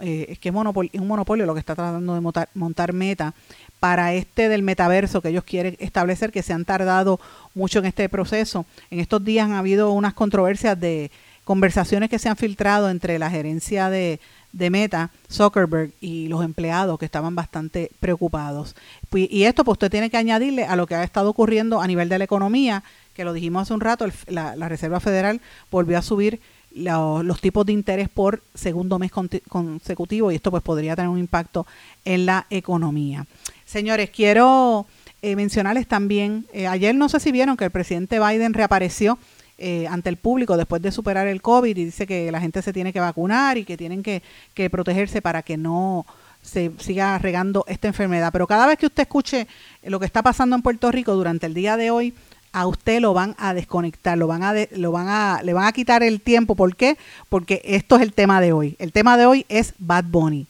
eh, 0.00 0.36
que 0.40 0.48
es 0.48 0.54
un 0.54 1.06
monopolio 1.06 1.46
lo 1.46 1.54
que 1.54 1.60
está 1.60 1.74
tratando 1.74 2.14
de 2.14 2.20
montar, 2.20 2.48
montar 2.54 2.92
Meta 2.92 3.34
para 3.78 4.12
este 4.14 4.48
del 4.48 4.62
metaverso 4.62 5.22
que 5.22 5.28
ellos 5.30 5.44
quieren 5.44 5.76
establecer 5.78 6.32
que 6.32 6.42
se 6.42 6.52
han 6.52 6.64
tardado 6.64 7.18
mucho 7.54 7.78
en 7.78 7.86
este 7.86 8.08
proceso. 8.08 8.66
En 8.90 9.00
estos 9.00 9.24
días 9.24 9.46
han 9.46 9.52
habido 9.54 9.92
unas 9.92 10.12
controversias 10.14 10.78
de 10.78 11.10
conversaciones 11.44 12.10
que 12.10 12.18
se 12.18 12.28
han 12.28 12.36
filtrado 12.36 12.90
entre 12.90 13.18
la 13.18 13.30
gerencia 13.30 13.88
de, 13.90 14.20
de 14.52 14.70
Meta, 14.70 15.10
Zuckerberg 15.30 15.92
y 16.00 16.28
los 16.28 16.44
empleados 16.44 16.98
que 16.98 17.04
estaban 17.04 17.34
bastante 17.34 17.90
preocupados. 18.00 18.74
Y 19.14 19.44
esto 19.44 19.64
pues 19.64 19.74
usted 19.74 19.90
tiene 19.90 20.10
que 20.10 20.16
añadirle 20.16 20.64
a 20.64 20.76
lo 20.76 20.86
que 20.86 20.94
ha 20.94 21.04
estado 21.04 21.30
ocurriendo 21.30 21.80
a 21.80 21.86
nivel 21.86 22.08
de 22.08 22.18
la 22.18 22.24
economía, 22.24 22.82
que 23.14 23.24
lo 23.24 23.32
dijimos 23.32 23.62
hace 23.62 23.74
un 23.74 23.80
rato, 23.80 24.04
el- 24.04 24.12
la, 24.28 24.56
la 24.56 24.68
Reserva 24.68 25.00
Federal 25.00 25.40
volvió 25.70 25.98
a 25.98 26.02
subir 26.02 26.40
lo- 26.74 27.22
los 27.22 27.40
tipos 27.40 27.66
de 27.66 27.72
interés 27.72 28.08
por 28.08 28.42
segundo 28.54 28.98
mes 28.98 29.10
consecutivo 29.48 30.30
y 30.30 30.36
esto 30.36 30.50
pues 30.50 30.62
podría 30.62 30.94
tener 30.96 31.08
un 31.08 31.18
impacto 31.18 31.66
en 32.04 32.26
la 32.26 32.46
economía. 32.50 33.26
Señores, 33.66 34.10
quiero 34.10 34.86
eh, 35.22 35.36
mencionarles 35.36 35.86
también, 35.86 36.46
eh, 36.52 36.66
ayer 36.66 36.94
no 36.94 37.08
sé 37.08 37.20
si 37.20 37.30
vieron 37.32 37.56
que 37.56 37.64
el 37.64 37.70
presidente 37.70 38.18
Biden 38.20 38.54
reapareció 38.54 39.18
eh, 39.60 39.86
ante 39.88 40.08
el 40.08 40.16
público 40.16 40.56
después 40.56 40.82
de 40.82 40.90
superar 40.90 41.26
el 41.28 41.40
COVID 41.42 41.76
y 41.76 41.84
dice 41.84 42.06
que 42.06 42.32
la 42.32 42.40
gente 42.40 42.62
se 42.62 42.72
tiene 42.72 42.92
que 42.92 43.00
vacunar 43.00 43.58
y 43.58 43.64
que 43.64 43.76
tienen 43.76 44.02
que, 44.02 44.22
que 44.54 44.68
protegerse 44.70 45.22
para 45.22 45.42
que 45.42 45.56
no 45.56 46.06
se 46.42 46.72
siga 46.78 47.18
regando 47.18 47.64
esta 47.68 47.86
enfermedad. 47.88 48.30
Pero 48.32 48.46
cada 48.46 48.66
vez 48.66 48.78
que 48.78 48.86
usted 48.86 49.02
escuche 49.02 49.46
lo 49.84 50.00
que 50.00 50.06
está 50.06 50.22
pasando 50.22 50.56
en 50.56 50.62
Puerto 50.62 50.90
Rico 50.90 51.14
durante 51.14 51.46
el 51.46 51.54
día 51.54 51.76
de 51.76 51.90
hoy, 51.90 52.14
a 52.52 52.66
usted 52.66 53.00
lo 53.00 53.14
van 53.14 53.36
a 53.38 53.54
desconectar, 53.54 54.18
lo 54.18 54.26
van 54.26 54.42
a, 54.42 54.52
de- 54.52 54.68
lo 54.72 54.90
van 54.90 55.06
a, 55.08 55.40
le 55.44 55.52
van 55.52 55.66
a 55.66 55.72
quitar 55.72 56.02
el 56.02 56.20
tiempo. 56.20 56.56
¿Por 56.56 56.74
qué? 56.74 56.96
Porque 57.28 57.60
esto 57.64 57.94
es 57.96 58.02
el 58.02 58.12
tema 58.12 58.40
de 58.40 58.52
hoy. 58.52 58.74
El 58.80 58.90
tema 58.90 59.16
de 59.16 59.26
hoy 59.26 59.46
es 59.48 59.74
Bad 59.78 60.04
Bunny. 60.08 60.46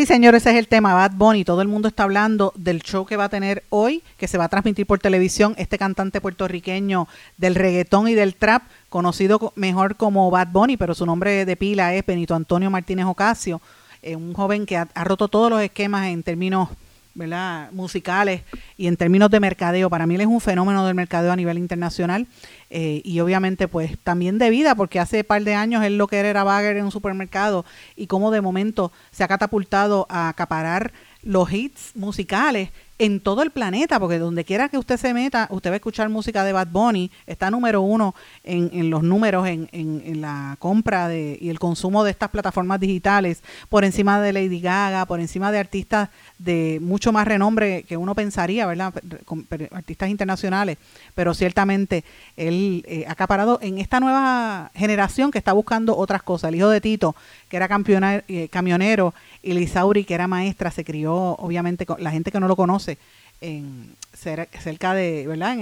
Sí, 0.00 0.06
señor, 0.06 0.34
ese 0.34 0.48
es 0.52 0.56
el 0.56 0.66
tema, 0.66 0.94
Bad 0.94 1.12
Bunny. 1.14 1.44
Todo 1.44 1.60
el 1.60 1.68
mundo 1.68 1.86
está 1.88 2.04
hablando 2.04 2.54
del 2.56 2.80
show 2.82 3.04
que 3.04 3.18
va 3.18 3.24
a 3.24 3.28
tener 3.28 3.64
hoy, 3.68 4.02
que 4.16 4.28
se 4.28 4.38
va 4.38 4.44
a 4.44 4.48
transmitir 4.48 4.86
por 4.86 4.98
televisión. 4.98 5.54
Este 5.58 5.76
cantante 5.76 6.22
puertorriqueño 6.22 7.06
del 7.36 7.54
reggaetón 7.54 8.08
y 8.08 8.14
del 8.14 8.34
trap, 8.34 8.62
conocido 8.88 9.38
co- 9.38 9.52
mejor 9.56 9.96
como 9.96 10.30
Bad 10.30 10.48
Bunny, 10.52 10.78
pero 10.78 10.94
su 10.94 11.04
nombre 11.04 11.44
de 11.44 11.54
pila 11.54 11.92
es 11.94 12.06
Benito 12.06 12.34
Antonio 12.34 12.70
Martínez 12.70 13.04
Ocasio, 13.04 13.60
eh, 14.00 14.16
un 14.16 14.32
joven 14.32 14.64
que 14.64 14.78
ha, 14.78 14.88
ha 14.94 15.04
roto 15.04 15.28
todos 15.28 15.50
los 15.50 15.60
esquemas 15.60 16.06
en 16.06 16.22
términos 16.22 16.70
¿verdad? 17.14 17.70
musicales 17.72 18.42
y 18.76 18.86
en 18.86 18.96
términos 18.96 19.30
de 19.30 19.40
mercadeo. 19.40 19.90
Para 19.90 20.06
mí 20.06 20.14
él 20.14 20.22
es 20.22 20.26
un 20.26 20.40
fenómeno 20.40 20.86
del 20.86 20.94
mercadeo 20.94 21.32
a 21.32 21.36
nivel 21.36 21.58
internacional 21.58 22.26
eh, 22.70 23.02
y 23.04 23.20
obviamente 23.20 23.68
pues 23.68 23.98
también 23.98 24.38
de 24.38 24.50
vida, 24.50 24.74
porque 24.74 25.00
hace 25.00 25.24
par 25.24 25.42
de 25.42 25.54
años 25.54 25.84
él 25.84 25.98
lo 25.98 26.06
que 26.06 26.18
era 26.18 26.28
era 26.28 26.44
bagger 26.44 26.76
en 26.76 26.84
un 26.84 26.92
supermercado 26.92 27.64
y 27.96 28.06
como 28.06 28.30
de 28.30 28.40
momento 28.40 28.92
se 29.10 29.24
ha 29.24 29.28
catapultado 29.28 30.06
a 30.08 30.28
acaparar 30.28 30.92
los 31.22 31.52
hits 31.52 31.92
musicales 31.94 32.70
en 33.00 33.18
todo 33.20 33.42
el 33.42 33.50
planeta, 33.50 33.98
porque 33.98 34.18
donde 34.18 34.44
quiera 34.44 34.68
que 34.68 34.76
usted 34.76 34.98
se 34.98 35.14
meta, 35.14 35.48
usted 35.50 35.70
va 35.70 35.74
a 35.74 35.76
escuchar 35.76 36.08
música 36.10 36.44
de 36.44 36.52
Bad 36.52 36.68
Bunny, 36.68 37.10
está 37.26 37.50
número 37.50 37.80
uno 37.80 38.14
en, 38.44 38.70
en 38.74 38.90
los 38.90 39.02
números, 39.02 39.46
en, 39.48 39.68
en- 39.72 40.20
la 40.20 40.56
compra 40.58 41.08
de, 41.08 41.38
y 41.40 41.48
el 41.48 41.58
consumo 41.58 42.04
de 42.04 42.10
estas 42.10 42.28
plataformas 42.28 42.78
digitales, 42.78 43.42
por 43.70 43.84
encima 43.86 44.20
de 44.20 44.34
Lady 44.34 44.60
Gaga, 44.60 45.06
por 45.06 45.18
encima 45.18 45.50
de 45.50 45.58
artistas 45.58 46.10
de 46.38 46.78
mucho 46.82 47.10
más 47.10 47.26
renombre 47.26 47.84
que 47.84 47.96
uno 47.96 48.14
pensaría, 48.14 48.66
¿verdad? 48.66 48.92
Artistas 49.70 50.10
internacionales, 50.10 50.76
pero 51.14 51.32
ciertamente 51.32 52.04
él 52.36 52.84
eh, 52.86 53.06
acaparado 53.08 53.58
en 53.62 53.78
esta 53.78 53.98
nueva 53.98 54.70
generación 54.74 55.30
que 55.30 55.38
está 55.38 55.54
buscando 55.54 55.96
otras 55.96 56.22
cosas. 56.22 56.48
El 56.50 56.56
hijo 56.56 56.68
de 56.68 56.82
Tito, 56.82 57.16
que 57.48 57.56
era 57.56 57.66
campeona- 57.66 58.22
eh, 58.28 58.48
camionero, 58.50 59.14
y 59.42 59.54
Lisauri, 59.54 60.04
que 60.04 60.12
era 60.14 60.28
maestra, 60.28 60.70
se 60.70 60.84
crió, 60.84 61.14
obviamente, 61.14 61.86
con 61.86 62.02
la 62.02 62.10
gente 62.10 62.30
que 62.30 62.40
no 62.40 62.46
lo 62.48 62.56
conoce, 62.56 62.89
en 63.40 63.94
cer- 64.14 64.48
cerca 64.60 64.92
de, 64.94 65.26
¿verdad? 65.26 65.56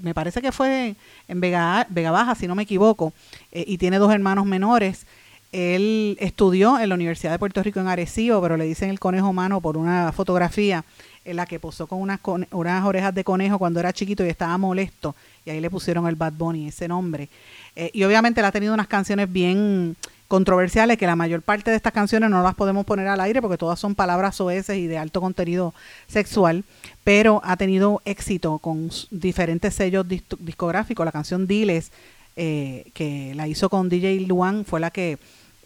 Me 0.00 0.14
parece 0.14 0.40
que 0.40 0.52
fue 0.52 0.94
en 1.28 1.40
Vega, 1.40 1.86
Vega 1.90 2.10
Baja, 2.10 2.34
si 2.34 2.46
no 2.46 2.54
me 2.54 2.62
equivoco, 2.62 3.12
eh, 3.52 3.64
y 3.66 3.78
tiene 3.78 3.98
dos 3.98 4.12
hermanos 4.12 4.46
menores. 4.46 5.06
Él 5.52 6.16
estudió 6.20 6.78
en 6.78 6.88
la 6.88 6.94
Universidad 6.96 7.32
de 7.32 7.38
Puerto 7.38 7.62
Rico 7.62 7.80
en 7.80 7.86
Arecibo, 7.88 8.40
pero 8.42 8.56
le 8.56 8.64
dicen 8.64 8.90
el 8.90 8.98
conejo 9.00 9.28
humano 9.28 9.60
por 9.60 9.76
una 9.76 10.12
fotografía 10.12 10.84
en 11.24 11.36
la 11.36 11.46
que 11.46 11.58
posó 11.58 11.86
con 11.86 12.00
unas, 12.00 12.20
cone- 12.20 12.48
unas 12.50 12.84
orejas 12.84 13.14
de 13.14 13.24
conejo 13.24 13.58
cuando 13.58 13.80
era 13.80 13.92
chiquito 13.92 14.24
y 14.24 14.28
estaba 14.28 14.56
molesto. 14.58 15.14
Y 15.44 15.50
ahí 15.50 15.60
le 15.60 15.70
pusieron 15.70 16.06
el 16.08 16.16
Bad 16.16 16.32
Bunny, 16.34 16.68
ese 16.68 16.88
nombre. 16.88 17.28
Eh, 17.74 17.90
y 17.94 18.04
obviamente 18.04 18.40
él 18.40 18.44
ha 18.46 18.52
tenido 18.52 18.74
unas 18.74 18.86
canciones 18.88 19.32
bien 19.32 19.96
controversiales, 20.28 20.98
que 20.98 21.06
la 21.06 21.16
mayor 21.16 21.42
parte 21.42 21.70
de 21.70 21.76
estas 21.76 21.92
canciones 21.92 22.30
no 22.30 22.42
las 22.42 22.54
podemos 22.54 22.84
poner 22.84 23.06
al 23.08 23.20
aire 23.20 23.40
porque 23.40 23.58
todas 23.58 23.78
son 23.78 23.94
palabras 23.94 24.36
soeces 24.36 24.76
y 24.78 24.86
de 24.86 24.98
alto 24.98 25.20
contenido 25.20 25.72
sexual, 26.08 26.64
pero 27.04 27.40
ha 27.44 27.56
tenido 27.56 28.02
éxito 28.04 28.58
con 28.58 28.90
diferentes 29.10 29.74
sellos 29.74 30.06
dis- 30.06 30.24
discográficos. 30.40 31.04
La 31.06 31.12
canción 31.12 31.46
Diles, 31.46 31.92
eh, 32.36 32.84
que 32.94 33.34
la 33.34 33.46
hizo 33.48 33.68
con 33.70 33.88
DJ 33.88 34.20
Luan, 34.22 34.64
fue 34.64 34.80
la 34.80 34.90
que 34.90 35.18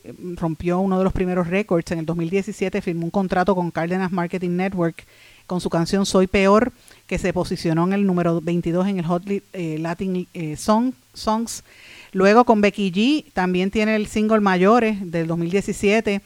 eh, 0.04 0.14
rompió 0.36 0.78
uno 0.80 0.98
de 0.98 1.04
los 1.04 1.12
primeros 1.12 1.46
récords. 1.48 1.90
En 1.92 1.98
el 2.00 2.06
2017 2.06 2.82
firmó 2.82 3.04
un 3.04 3.10
contrato 3.10 3.54
con 3.54 3.70
Cárdenas 3.70 4.12
Marketing 4.12 4.50
Network 4.56 5.04
con 5.46 5.60
su 5.60 5.68
canción 5.68 6.06
Soy 6.06 6.26
Peor, 6.28 6.72
que 7.08 7.18
se 7.18 7.32
posicionó 7.32 7.84
en 7.84 7.92
el 7.94 8.06
número 8.06 8.40
22 8.40 8.86
en 8.86 8.98
el 9.00 9.06
Hot 9.06 9.24
eh, 9.26 9.78
Latin 9.80 10.28
eh, 10.32 10.56
Song, 10.56 10.92
Songs. 11.12 11.64
Luego 12.12 12.44
con 12.44 12.60
Becky 12.60 12.90
G 12.90 13.32
también 13.32 13.70
tiene 13.70 13.96
el 13.96 14.06
single 14.06 14.40
Mayores 14.40 15.10
del 15.10 15.26
2017 15.26 16.20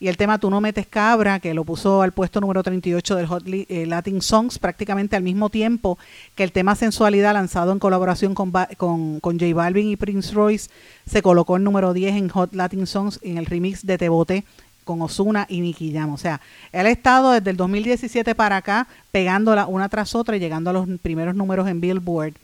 y 0.00 0.08
el 0.08 0.16
tema 0.16 0.38
Tú 0.38 0.50
no 0.50 0.60
metes 0.60 0.86
cabra, 0.86 1.40
que 1.40 1.52
lo 1.52 1.64
puso 1.64 2.02
al 2.02 2.12
puesto 2.12 2.40
número 2.40 2.62
38 2.62 3.16
del 3.16 3.26
Hot 3.26 3.44
eh, 3.46 3.84
Latin 3.86 4.22
Songs 4.22 4.58
prácticamente 4.58 5.14
al 5.14 5.22
mismo 5.22 5.50
tiempo 5.50 5.98
que 6.34 6.42
el 6.42 6.52
tema 6.52 6.74
Sensualidad 6.74 7.34
lanzado 7.34 7.72
en 7.72 7.78
colaboración 7.78 8.34
con, 8.34 8.50
con, 8.76 9.20
con 9.20 9.38
J 9.38 9.54
Balvin 9.54 9.90
y 9.90 9.96
Prince 9.96 10.32
Royce 10.32 10.70
se 11.06 11.22
colocó 11.22 11.56
el 11.56 11.64
número 11.64 11.92
10 11.92 12.16
en 12.16 12.28
Hot 12.30 12.54
Latin 12.54 12.86
Songs 12.86 13.20
en 13.22 13.36
el 13.36 13.46
remix 13.46 13.84
de 13.84 13.98
Te 13.98 14.08
Boté 14.08 14.44
con 14.84 15.02
Osuna 15.02 15.46
y 15.48 15.60
Nicky 15.60 15.92
Jam. 15.92 16.12
O 16.12 16.18
sea, 16.18 16.40
él 16.72 16.86
ha 16.86 16.90
estado 16.90 17.32
desde 17.32 17.50
el 17.50 17.56
2017 17.56 18.34
para 18.34 18.56
acá 18.56 18.88
pegándola 19.12 19.66
una 19.66 19.88
tras 19.88 20.14
otra 20.14 20.36
y 20.36 20.40
llegando 20.40 20.70
a 20.70 20.72
los 20.72 20.88
primeros 21.00 21.34
números 21.34 21.68
en 21.68 21.80
Billboard. 21.80 22.34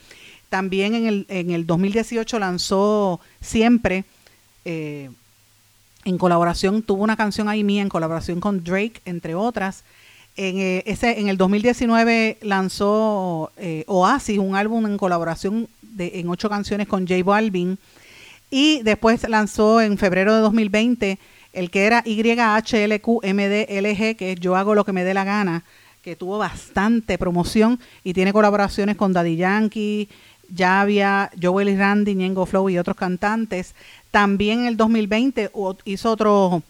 También 0.49 0.95
en 0.95 1.07
el, 1.07 1.27
en 1.29 1.51
el 1.51 1.67
2018 1.67 2.39
lanzó 2.39 3.21
Siempre, 3.41 4.05
eh, 4.65 5.11
en 6.05 6.19
colaboración, 6.19 6.83
tuvo 6.83 7.03
una 7.03 7.17
canción 7.17 7.49
ahí 7.49 7.65
mía 7.65 7.83
en 7.83 7.89
colaboración 7.89 8.41
con 8.41 8.63
Drake, 8.63 9.01
entre 9.05 9.35
otras. 9.35 9.83
En, 10.37 10.59
eh, 10.59 10.83
ese, 10.87 11.19
en 11.19 11.29
el 11.29 11.37
2019 11.37 12.39
lanzó 12.43 13.51
eh, 13.57 13.85
Oasis, 13.87 14.39
un 14.39 14.55
álbum 14.55 14.87
en 14.87 14.97
colaboración 14.99 15.69
de, 15.83 16.21
en 16.21 16.29
ocho 16.29 16.49
canciones 16.49 16.87
con 16.87 17.07
J 17.09 17.25
Balvin. 17.25 17.79
Y 18.51 18.83
después 18.83 19.29
lanzó 19.29 19.81
en 19.81 19.99
febrero 19.99 20.35
de 20.35 20.41
2020 20.41 21.19
el 21.53 21.71
que 21.71 21.87
era 21.87 22.03
YHLQMDLG, 22.05 22.99
que 24.17 24.33
es 24.33 24.41
Yo 24.41 24.57
hago 24.57 24.75
lo 24.75 24.85
que 24.85 24.93
me 24.93 25.05
dé 25.05 25.15
la 25.15 25.25
gana, 25.25 25.65
que 26.03 26.15
tuvo 26.15 26.39
bastante 26.39 27.19
promoción 27.19 27.81
y 28.05 28.13
tiene 28.13 28.33
colaboraciones 28.33 28.97
con 28.97 29.13
Daddy 29.13 29.37
Yankee, 29.37 30.09
Javia, 30.55 31.31
Joel 31.41 31.69
y 31.71 31.77
Randy, 31.77 32.15
Ñengo 32.15 32.47
Flow 32.47 32.69
y 32.69 32.79
otros 32.79 32.97
cantantes. 32.97 33.75
También 34.11 34.61
en 34.61 34.67
el 34.67 34.77
2020 34.77 35.51
o- 35.53 35.77
hizo 35.85 36.11
otro, 36.11 36.63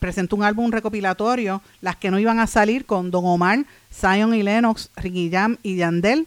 presentó 0.00 0.36
un 0.36 0.44
álbum 0.44 0.70
recopilatorio, 0.70 1.62
las 1.80 1.96
que 1.96 2.10
no 2.10 2.18
iban 2.18 2.38
a 2.40 2.46
salir 2.46 2.84
con 2.86 3.10
Don 3.10 3.24
Omar, 3.26 3.64
Zion 3.92 4.34
y 4.34 4.42
Lennox, 4.42 4.90
Ricky 4.96 5.30
Jam 5.30 5.56
y 5.62 5.76
Yandel. 5.76 6.26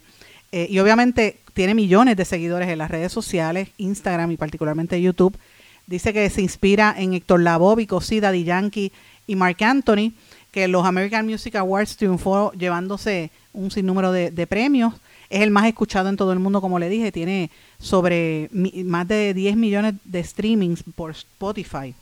Eh, 0.51 0.67
y 0.69 0.79
obviamente 0.79 1.37
tiene 1.53 1.73
millones 1.73 2.17
de 2.17 2.25
seguidores 2.25 2.69
en 2.69 2.77
las 2.77 2.91
redes 2.91 3.11
sociales, 3.11 3.69
Instagram 3.77 4.31
y 4.31 4.37
particularmente 4.37 5.01
YouTube. 5.01 5.37
Dice 5.87 6.13
que 6.13 6.29
se 6.29 6.41
inspira 6.41 6.95
en 6.97 7.13
Héctor 7.13 7.41
Lavoe, 7.41 7.75
Vico 7.75 7.99
Daddy 7.99 8.43
Yankee 8.43 8.91
y 9.27 9.35
Mark 9.35 9.57
Anthony, 9.63 10.13
que 10.51 10.67
los 10.67 10.85
American 10.85 11.25
Music 11.25 11.55
Awards 11.55 11.97
triunfó 11.97 12.51
llevándose 12.53 13.29
un 13.53 13.71
sinnúmero 13.71 14.11
de, 14.11 14.31
de 14.31 14.47
premios. 14.47 14.93
Es 15.29 15.41
el 15.41 15.51
más 15.51 15.65
escuchado 15.67 16.09
en 16.09 16.17
todo 16.17 16.31
el 16.33 16.39
mundo, 16.39 16.61
como 16.61 16.79
le 16.79 16.89
dije, 16.89 17.11
tiene 17.11 17.49
sobre 17.79 18.49
mi- 18.51 18.83
más 18.83 19.07
de 19.07 19.33
10 19.33 19.55
millones 19.55 19.95
de 20.03 20.23
streamings 20.23 20.83
por 20.95 21.11
Spotify. 21.11 21.93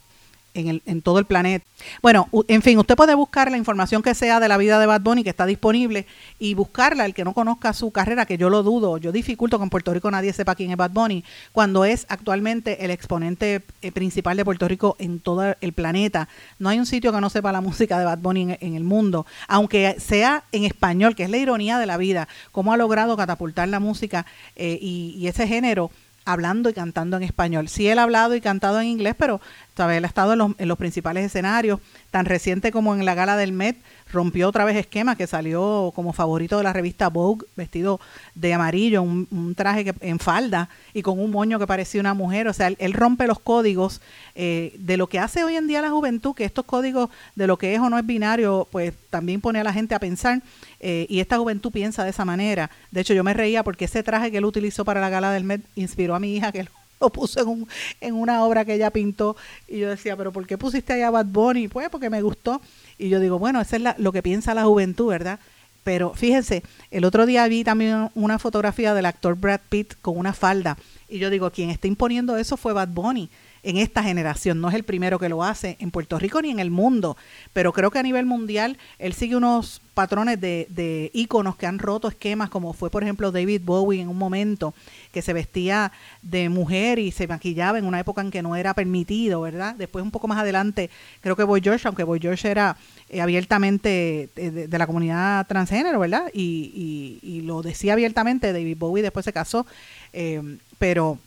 En, 0.54 0.68
el, 0.68 0.82
en 0.86 1.01
todo 1.01 1.20
el 1.20 1.26
planeta. 1.26 1.66
Bueno, 2.01 2.30
en 2.47 2.62
fin, 2.62 2.78
usted 2.78 2.95
puede 2.95 3.16
buscar 3.16 3.51
la 3.51 3.58
información 3.58 4.01
que 4.01 4.16
sea 4.16 4.39
de 4.39 4.47
la 4.47 4.58
vida 4.58 4.80
de 4.80 4.86
Bad 4.86 5.01
Bunny 5.01 5.24
que 5.24 5.30
está 5.30 5.45
disponible 5.45 6.06
y 6.39 6.54
buscarla, 6.54 7.06
el 7.06 7.14
que 7.14 7.24
no 7.24 7.34
conozca 7.34 7.74
su 7.74 7.91
carrera, 7.91 8.26
que 8.26 8.38
yo 8.38 8.49
lo 8.49 8.64
dudo, 8.64 8.97
yo 8.97 9.12
dificulto 9.12 9.58
que 9.58 9.64
en 9.64 9.70
Puerto 9.70 9.93
Rico 9.93 10.10
nadie 10.12 10.34
sepa 10.34 10.56
quién 10.56 10.72
es 10.72 10.78
Bad 10.78 10.91
Bunny, 10.91 11.24
cuando 11.51 11.86
es 11.86 12.06
actualmente 12.10 12.86
el 12.86 12.91
exponente 12.91 13.62
eh, 13.82 13.91
principal 13.91 14.38
de 14.38 14.45
Puerto 14.45 14.68
Rico 14.68 14.95
en 14.99 15.20
todo 15.20 15.56
el 15.60 15.74
planeta. 15.74 16.28
No 16.60 16.70
hay 16.70 16.80
un 16.80 16.86
sitio 16.86 17.12
que 17.12 17.22
no 17.22 17.30
sepa 17.30 17.51
la 17.51 17.62
música 17.62 17.99
de 17.99 18.06
Bad 18.06 18.20
Bunny 18.20 18.58
en, 18.60 18.76
el 18.76 18.84
mundo, 18.84 19.26
aunque 19.47 19.95
sea 19.99 20.43
en 20.51 20.66
español, 20.66 21.16
que 21.16 21.24
es 21.24 21.30
la 21.30 21.38
ironía 21.38 21.78
de 21.78 21.86
la 21.86 21.97
vida, 21.97 22.28
cómo 22.51 22.74
ha 22.74 22.78
logrado 22.78 23.16
catapultar 23.18 23.68
la 23.68 23.80
música 23.80 24.26
eh, 24.56 24.78
y 24.82 25.28
ese 25.28 25.47
género 25.47 25.91
hablando 26.26 26.70
y 26.70 26.74
cantando 26.74 27.18
en 27.18 27.24
español. 27.24 27.68
Sí, 27.68 27.88
él 27.88 28.00
ha 28.00 28.04
hablado 28.04 28.36
y 28.36 28.42
cantado 28.42 28.80
en 28.80 28.88
inglés, 28.88 29.16
pero 29.18 29.42
¿sabe? 29.76 29.98
él 29.98 30.06
ha 30.06 30.08
estado 30.08 30.34
en 30.34 30.40
los, 30.40 30.52
en 30.58 30.68
los 30.68 30.78
principales 30.78 31.26
escenarios, 31.26 31.80
tan 32.12 32.26
reciente 32.26 32.72
como 32.72 32.96
en 32.96 33.06
la 33.06 33.16
gala 33.16 33.38
del 33.38 33.52
Met, 33.52 33.78
rompió 34.14 34.47
otra 34.47 34.64
vez 34.64 34.78
esquema, 34.78 35.18
que 35.18 35.28
salió 35.28 35.91
como 35.95 36.14
favorito 36.14 36.57
de 36.57 36.64
la 36.64 36.72
revista 36.72 37.09
Vogue, 37.09 37.45
vestido 37.55 37.99
de 38.36 38.53
amarillo, 38.53 39.01
un, 39.01 39.53
traje 39.57 39.84
que, 39.84 39.93
en 40.01 40.20
falda 40.20 40.70
y 40.93 41.01
con 41.01 41.20
un 41.20 41.32
moño 41.32 41.59
que 41.59 41.68
parecía 41.68 41.99
una 41.99 42.14
mujer. 42.14 42.47
O 42.47 42.53
sea, 42.53 42.68
él, 42.68 42.93
rompe 42.93 43.28
los 43.28 43.39
códigos 43.39 44.01
eh, 44.36 44.74
de 44.78 44.97
lo 44.97 45.07
que 45.07 45.20
hace 45.20 45.43
hoy 45.43 45.55
en 45.55 45.68
día 45.68 45.82
la 45.82 45.89
juventud, 45.89 46.34
que 46.34 46.45
estos 46.45 46.64
códigos 46.66 47.09
de 47.36 47.47
lo 47.47 47.57
que 47.57 47.74
es 47.74 47.82
o 47.82 47.89
no 47.89 47.97
es 47.97 48.05
binario, 48.05 48.68
pues 48.72 48.93
también 49.09 49.41
pone 49.41 49.59
a 49.59 49.64
la 49.64 49.74
gente 49.74 49.95
a 49.95 49.99
pensar. 49.99 50.41
eh, 50.80 51.07
y 51.09 51.20
esta 51.20 51.38
juventud 51.38 51.72
piensa 51.72 52.03
de 52.03 52.11
esa 52.11 52.24
manera. 52.24 52.70
De 52.91 53.01
hecho, 53.01 53.14
yo 53.14 53.24
me 53.24 53.34
reía 53.34 53.64
porque 53.64 53.86
ese 53.86 54.03
traje 54.03 54.32
que 54.32 54.38
él 54.38 54.45
utilizó 54.45 54.86
para 54.86 55.01
la 55.01 55.09
gala 55.09 55.32
del 55.32 55.43
Met 55.43 55.61
inspiró 55.76 56.16
a 56.16 56.20
mi 56.20 56.36
hija 56.36 56.51
que 56.51 56.64
lo 56.64 56.84
lo 57.01 57.09
puso 57.09 57.41
en, 57.41 57.47
un, 57.47 57.68
en 58.01 58.16
una 58.16 58.43
obra 58.43 58.66
que 58.66 58.74
ella 58.74 58.91
pintó 58.91 59.36
y 59.68 59.80
yo 59.80 59.89
decía, 59.89 60.16
pero 60.16 60.32
¿por 60.32 60.45
qué 60.47 60.57
pusiste 60.57 60.93
ahí 60.93 61.01
a 61.01 61.09
Bad 61.09 61.26
Bunny? 61.26 61.68
Pues 61.68 61.89
porque 61.89 62.09
me 62.09 62.22
gustó. 62.22 62.61
Y 62.98 63.10
yo 63.10 63.20
digo, 63.20 63.39
bueno, 63.39 63.60
eso 63.62 63.76
es 63.76 63.82
la- 63.82 63.96
lo 63.98 64.12
que 64.12 64.24
piensa 64.24 64.54
la 64.54 64.64
juventud, 64.66 65.08
¿verdad? 65.10 65.39
Pero 65.84 66.14
fíjense, 66.14 66.64
el 66.91 67.04
otro 67.04 67.26
día 67.26 67.46
vi 67.48 67.64
también 67.64 68.10
una 68.16 68.39
fotografía 68.39 68.94
del 68.94 69.06
actor 69.06 69.36
Brad 69.36 69.60
Pitt 69.70 69.96
con 70.02 70.18
una 70.18 70.32
falda 70.34 70.78
y 71.10 71.20
yo 71.20 71.30
digo, 71.30 71.52
quien 71.52 71.70
está 71.70 71.88
imponiendo 71.88 72.38
eso 72.38 72.56
fue 72.56 72.72
Bad 72.74 72.88
Bunny 72.89 73.30
en 73.64 73.78
esta 73.78 74.03
generación. 74.03 74.59
No 74.61 74.70
es 74.70 74.76
el 74.76 74.84
primero 74.84 75.18
que 75.20 75.30
lo 75.30 75.43
hace 75.43 75.78
en 75.80 75.89
Puerto 75.91 76.20
Rico 76.20 76.41
ni 76.41 76.51
en 76.51 76.59
el 76.59 76.70
mundo, 76.70 77.16
pero 77.53 77.72
creo 77.74 77.91
que 77.91 77.99
a 77.99 78.03
nivel 78.03 78.26
mundial 78.26 78.78
él 78.99 79.14
sigue 79.14 79.36
unos 79.36 79.82
patrones 79.93 80.41
de, 80.41 80.66
de 80.70 81.11
íconos 81.14 81.55
que 81.55 81.68
han 81.68 81.78
roto 81.80 82.07
esquemas, 82.07 82.49
como 82.49 82.74
fue 82.74 82.89
por 82.89 83.03
ejemplo 83.03 83.32
David 83.32 83.61
Bowie 83.64 84.01
en 84.01 84.09
un 84.09 84.18
momento, 84.18 84.74
que 85.11 85.22
se 85.22 85.34
vestía 85.34 85.91
de 86.24 86.49
mujer 86.49 86.97
y 86.99 87.11
se 87.11 87.28
maquillaba 87.28 87.78
en 87.78 87.86
una 87.86 87.99
época 87.99 88.22
en 88.22 88.32
que 88.32 88.41
no 88.41 88.55
era 88.55 88.74
permitido, 88.74 89.41
¿verdad? 89.41 89.76
Después 89.76 90.03
un 90.03 90.11
poco 90.11 90.28
más 90.28 90.39
adelante, 90.39 90.89
creo 91.22 91.36
que 91.36 91.43
Boy 91.43 91.61
George, 91.61 91.88
aunque 91.88 92.03
Boy 92.03 92.20
George 92.20 92.49
era 92.49 92.76
eh, 93.09 93.22
abiertamente 93.22 94.30
de, 94.36 94.51
de- 94.51 94.68
de 94.68 94.78
la 94.78 94.88
comunidad 94.88 95.45
transgénero, 95.47 95.99
¿verdad? 95.99 96.24
Y, 96.34 97.20
y- 97.24 97.30
y 97.38 97.41
lo 97.41 97.61
decía 97.61 97.93
abiertamente, 97.93 98.51
David 98.51 98.78
Bowie 98.78 99.03
después 99.03 99.24
se 99.24 99.32
casó, 99.32 99.66
eh, 100.11 100.57
pero 100.80 101.20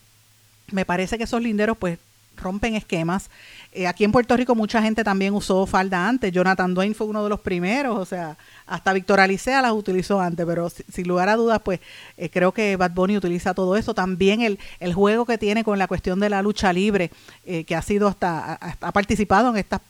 me 0.73 0.85
parece 0.85 1.17
que 1.17 1.25
esos 1.25 1.41
linderos 1.41 1.79
pues 1.79 1.99
rompen 2.37 2.75
esquemas. 2.75 3.31
Eh, 3.73 3.87
aquí 3.87 4.05
en 4.05 4.13
Puerto 4.13 4.37
Rico 4.37 4.55
mucha 4.55 4.81
gente 4.83 5.05
también 5.05 5.35
usó 5.35 5.67
falda 5.67 6.09
antes. 6.09 6.33
Jonathan 6.33 6.73
Dwayne 6.75 6.95
fue 6.95 7.07
uno 7.07 7.23
de 7.23 7.29
los 7.29 7.41
primeros, 7.41 7.99
o 7.99 8.05
sea, 8.05 8.37
hasta 8.67 8.93
Víctor 8.93 9.21
Alicea 9.21 9.63
las 9.63 9.73
utilizó 9.73 10.21
antes, 10.21 10.45
pero 10.47 10.71
si- 10.71 10.85
sin 10.93 11.07
lugar 11.09 11.29
a 11.29 11.37
dudas, 11.37 11.61
pues 11.65 11.81
eh, 12.17 12.31
creo 12.31 12.53
que 12.53 12.77
Bad 12.77 12.93
Bunny 12.93 13.17
utiliza 13.17 13.55
todo 13.55 13.77
eso. 13.77 13.95
También 13.95 14.41
el, 14.41 14.59
el 14.81 14.95
juego 14.95 15.27
que 15.27 15.39
tiene 15.39 15.65
con 15.65 15.79
la 15.79 15.87
cuestión 15.89 16.21
de 16.21 16.31
la 16.31 16.43
lucha 16.43 16.73
libre, 16.73 17.11
eh, 17.45 17.65
que 17.65 17.75
ha 17.77 17.83
sido 17.83 18.09
hasta, 18.09 18.55
ha, 18.55 18.77
ha 18.81 18.93
participado 18.93 19.51
en 19.51 19.57
estas 19.57 19.81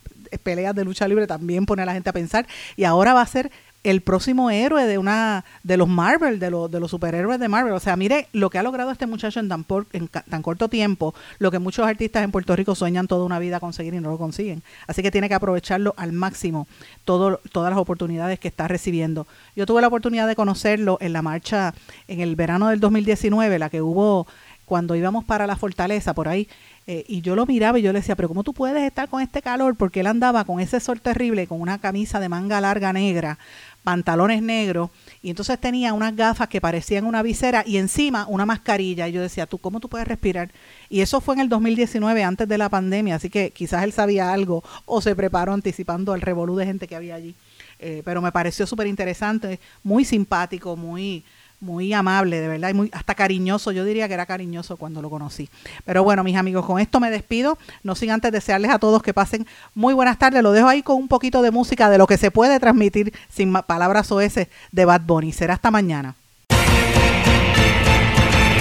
peleas 0.42 0.74
de 0.74 0.84
lucha 0.84 1.07
libre, 1.07 1.26
también 1.28 1.66
pone 1.66 1.82
a 1.82 1.86
la 1.86 1.92
gente 1.92 2.11
a 2.11 2.12
pensar. 2.12 2.47
Y 2.76 2.82
ahora 2.84 3.14
va 3.14 3.20
a 3.22 3.26
ser 3.26 3.51
el 3.91 4.01
próximo 4.01 4.51
héroe 4.51 4.84
de 4.87 4.99
una 4.99 5.45
de 5.62 5.76
los 5.76 5.89
Marvel, 5.89 6.39
de 6.39 6.51
los, 6.51 6.70
de 6.70 6.80
los 6.80 6.91
superhéroes 6.91 7.39
de 7.41 7.49
Marvel. 7.49 7.72
O 7.72 7.80
sea, 7.80 7.97
mire 7.97 8.28
lo 8.32 8.51
que 8.51 8.59
ha 8.59 8.62
logrado 8.62 8.91
este 8.91 9.07
muchacho 9.07 9.41
en 9.41 9.49
tan, 9.49 9.64
por- 9.64 9.87
en 9.93 10.09
tan 10.09 10.43
corto 10.43 10.68
tiempo, 10.68 11.14
lo 11.39 11.51
que 11.51 11.59
muchos 11.59 11.87
artistas 11.87 12.24
en 12.24 12.32
Puerto 12.32 12.55
Rico 12.57 12.74
sueñan 12.74 13.07
toda 13.07 13.24
una 13.24 13.39
vida 13.39 13.61
conseguir 13.61 13.95
y 13.95 14.01
no 14.01 14.11
lo 14.11 14.18
consiguen. 14.18 14.62
Así 14.87 15.03
que 15.03 15.11
tiene 15.11 15.28
que 15.28 15.34
aprovecharlo 15.34 15.95
al 15.97 16.12
máximo, 16.12 16.66
todo, 17.05 17.41
todas 17.53 17.70
las 17.70 17.78
oportunidades 17.78 18.39
que 18.39 18.49
está 18.49 18.68
recibiendo. 18.68 19.26
Yo 19.55 19.66
tuve 19.66 19.80
la 19.80 19.89
oportunidad 19.89 20.26
de 20.26 20.37
conocerlo 20.37 20.99
en 21.01 21.12
la 21.12 21.22
marcha 21.22 21.74
en 22.09 22.20
el 22.20 22.37
verano 22.37 22.68
del 22.68 22.80
2019, 22.80 23.59
la 23.59 23.70
que 23.70 23.82
hubo 23.82 24.26
cuando 24.64 24.97
íbamos 24.97 25.24
para 25.24 25.47
la 25.47 25.55
fortaleza 25.55 26.12
por 26.12 26.26
ahí, 26.26 26.49
eh, 26.89 27.05
y 27.07 27.20
yo 27.20 27.37
lo 27.37 27.47
miraba 27.47 27.78
y 27.78 27.82
yo 27.82 27.93
le 27.93 28.01
decía, 28.01 28.16
pero 28.16 28.26
¿cómo 28.28 28.43
tú 28.43 28.53
puedes 28.53 28.82
estar 28.82 29.09
con 29.09 29.22
este 29.22 29.41
calor? 29.41 29.76
Porque 29.76 30.01
él 30.01 30.09
andaba 30.09 30.45
con 30.45 30.59
ese 30.59 30.80
sol 30.80 31.01
terrible, 31.01 31.47
con 31.47 31.61
una 31.61 31.78
camisa 31.78 32.18
de 32.18 32.28
manga 32.28 32.61
larga 32.61 32.93
negra, 32.93 33.39
pantalones 33.87 34.43
negros, 34.43 34.91
y 35.22 35.30
entonces 35.30 35.61
tenía 35.61 35.93
unas 35.93 36.16
gafas 36.16 36.49
que 36.49 36.61
parecían 36.61 37.05
una 37.05 37.22
visera 37.22 37.62
y 37.64 37.76
encima 37.76 38.26
una 38.28 38.45
mascarilla. 38.45 39.07
Y 39.07 39.12
yo 39.12 39.22
decía, 39.22 39.47
¿tú 39.47 39.59
cómo 39.59 39.78
tú 39.78 39.89
puedes 39.89 40.09
respirar? 40.09 40.51
Y 40.89 41.03
eso 41.03 41.20
fue 41.20 41.37
en 41.37 41.43
el 41.43 41.49
2019, 41.49 42.24
antes 42.24 42.49
de 42.49 42.59
la 42.59 42.68
pandemia, 42.68 43.14
así 43.14 43.30
que 43.30 43.53
quizás 43.53 43.84
él 43.84 43.93
sabía 43.93 44.32
algo 44.32 44.64
o 44.87 45.01
se 45.01 45.14
preparó 45.14 45.53
anticipando 45.53 46.16
el 46.16 46.20
revolú 46.20 46.57
de 46.57 46.66
gente 46.66 46.89
que 46.89 46.97
había 46.97 47.14
allí. 47.14 47.37
Eh, 47.78 48.03
pero 48.05 48.20
me 48.20 48.32
pareció 48.32 48.66
súper 48.66 48.89
interesante, 48.89 49.61
muy 49.84 50.05
simpático, 50.05 50.76
muy 50.76 51.22
muy 51.61 51.93
amable, 51.93 52.41
de 52.41 52.49
verdad, 52.49 52.71
y 52.71 52.75
muy, 52.75 52.91
hasta 52.93 53.15
cariñoso. 53.15 53.73
Yo 53.73 53.85
diría 53.85 54.09
que 54.09 54.15
era 54.15 54.27
cariñoso 54.27 54.77
cuando 54.77 55.03
lo 55.03 55.11
conocí. 55.11 55.49
Pero 55.85 56.05
bueno, 56.05 56.25
mis 56.25 56.37
amigos, 56.37 56.67
con 56.67 56.81
esto 56.81 57.01
me 57.01 57.11
despido. 57.11 57.59
No 57.83 57.95
sin 57.95 58.11
antes 58.11 58.33
desearles 58.33 58.71
a 58.71 58.79
todos 58.79 59.03
que 59.03 59.15
pasen 59.15 59.47
muy 59.75 59.95
buenas 59.95 60.19
tardes. 60.19 60.43
Lo 60.43 60.53
dejo 60.53 60.69
ahí 60.69 60.83
con 60.83 60.97
un 60.97 61.09
poquito 61.09 61.43
de 61.43 61.51
música 61.51 61.91
de 61.91 61.99
lo 61.99 62.07
que 62.07 62.19
se 62.19 62.31
puede 62.31 62.61
transmitir 62.61 63.13
sin 63.29 63.53
palabras 63.53 64.11
OS 64.13 64.35
de 64.73 64.85
Bad 64.85 65.03
Bunny. 65.03 65.33
Será 65.33 65.55
hasta 65.55 65.71
mañana. 65.71 66.15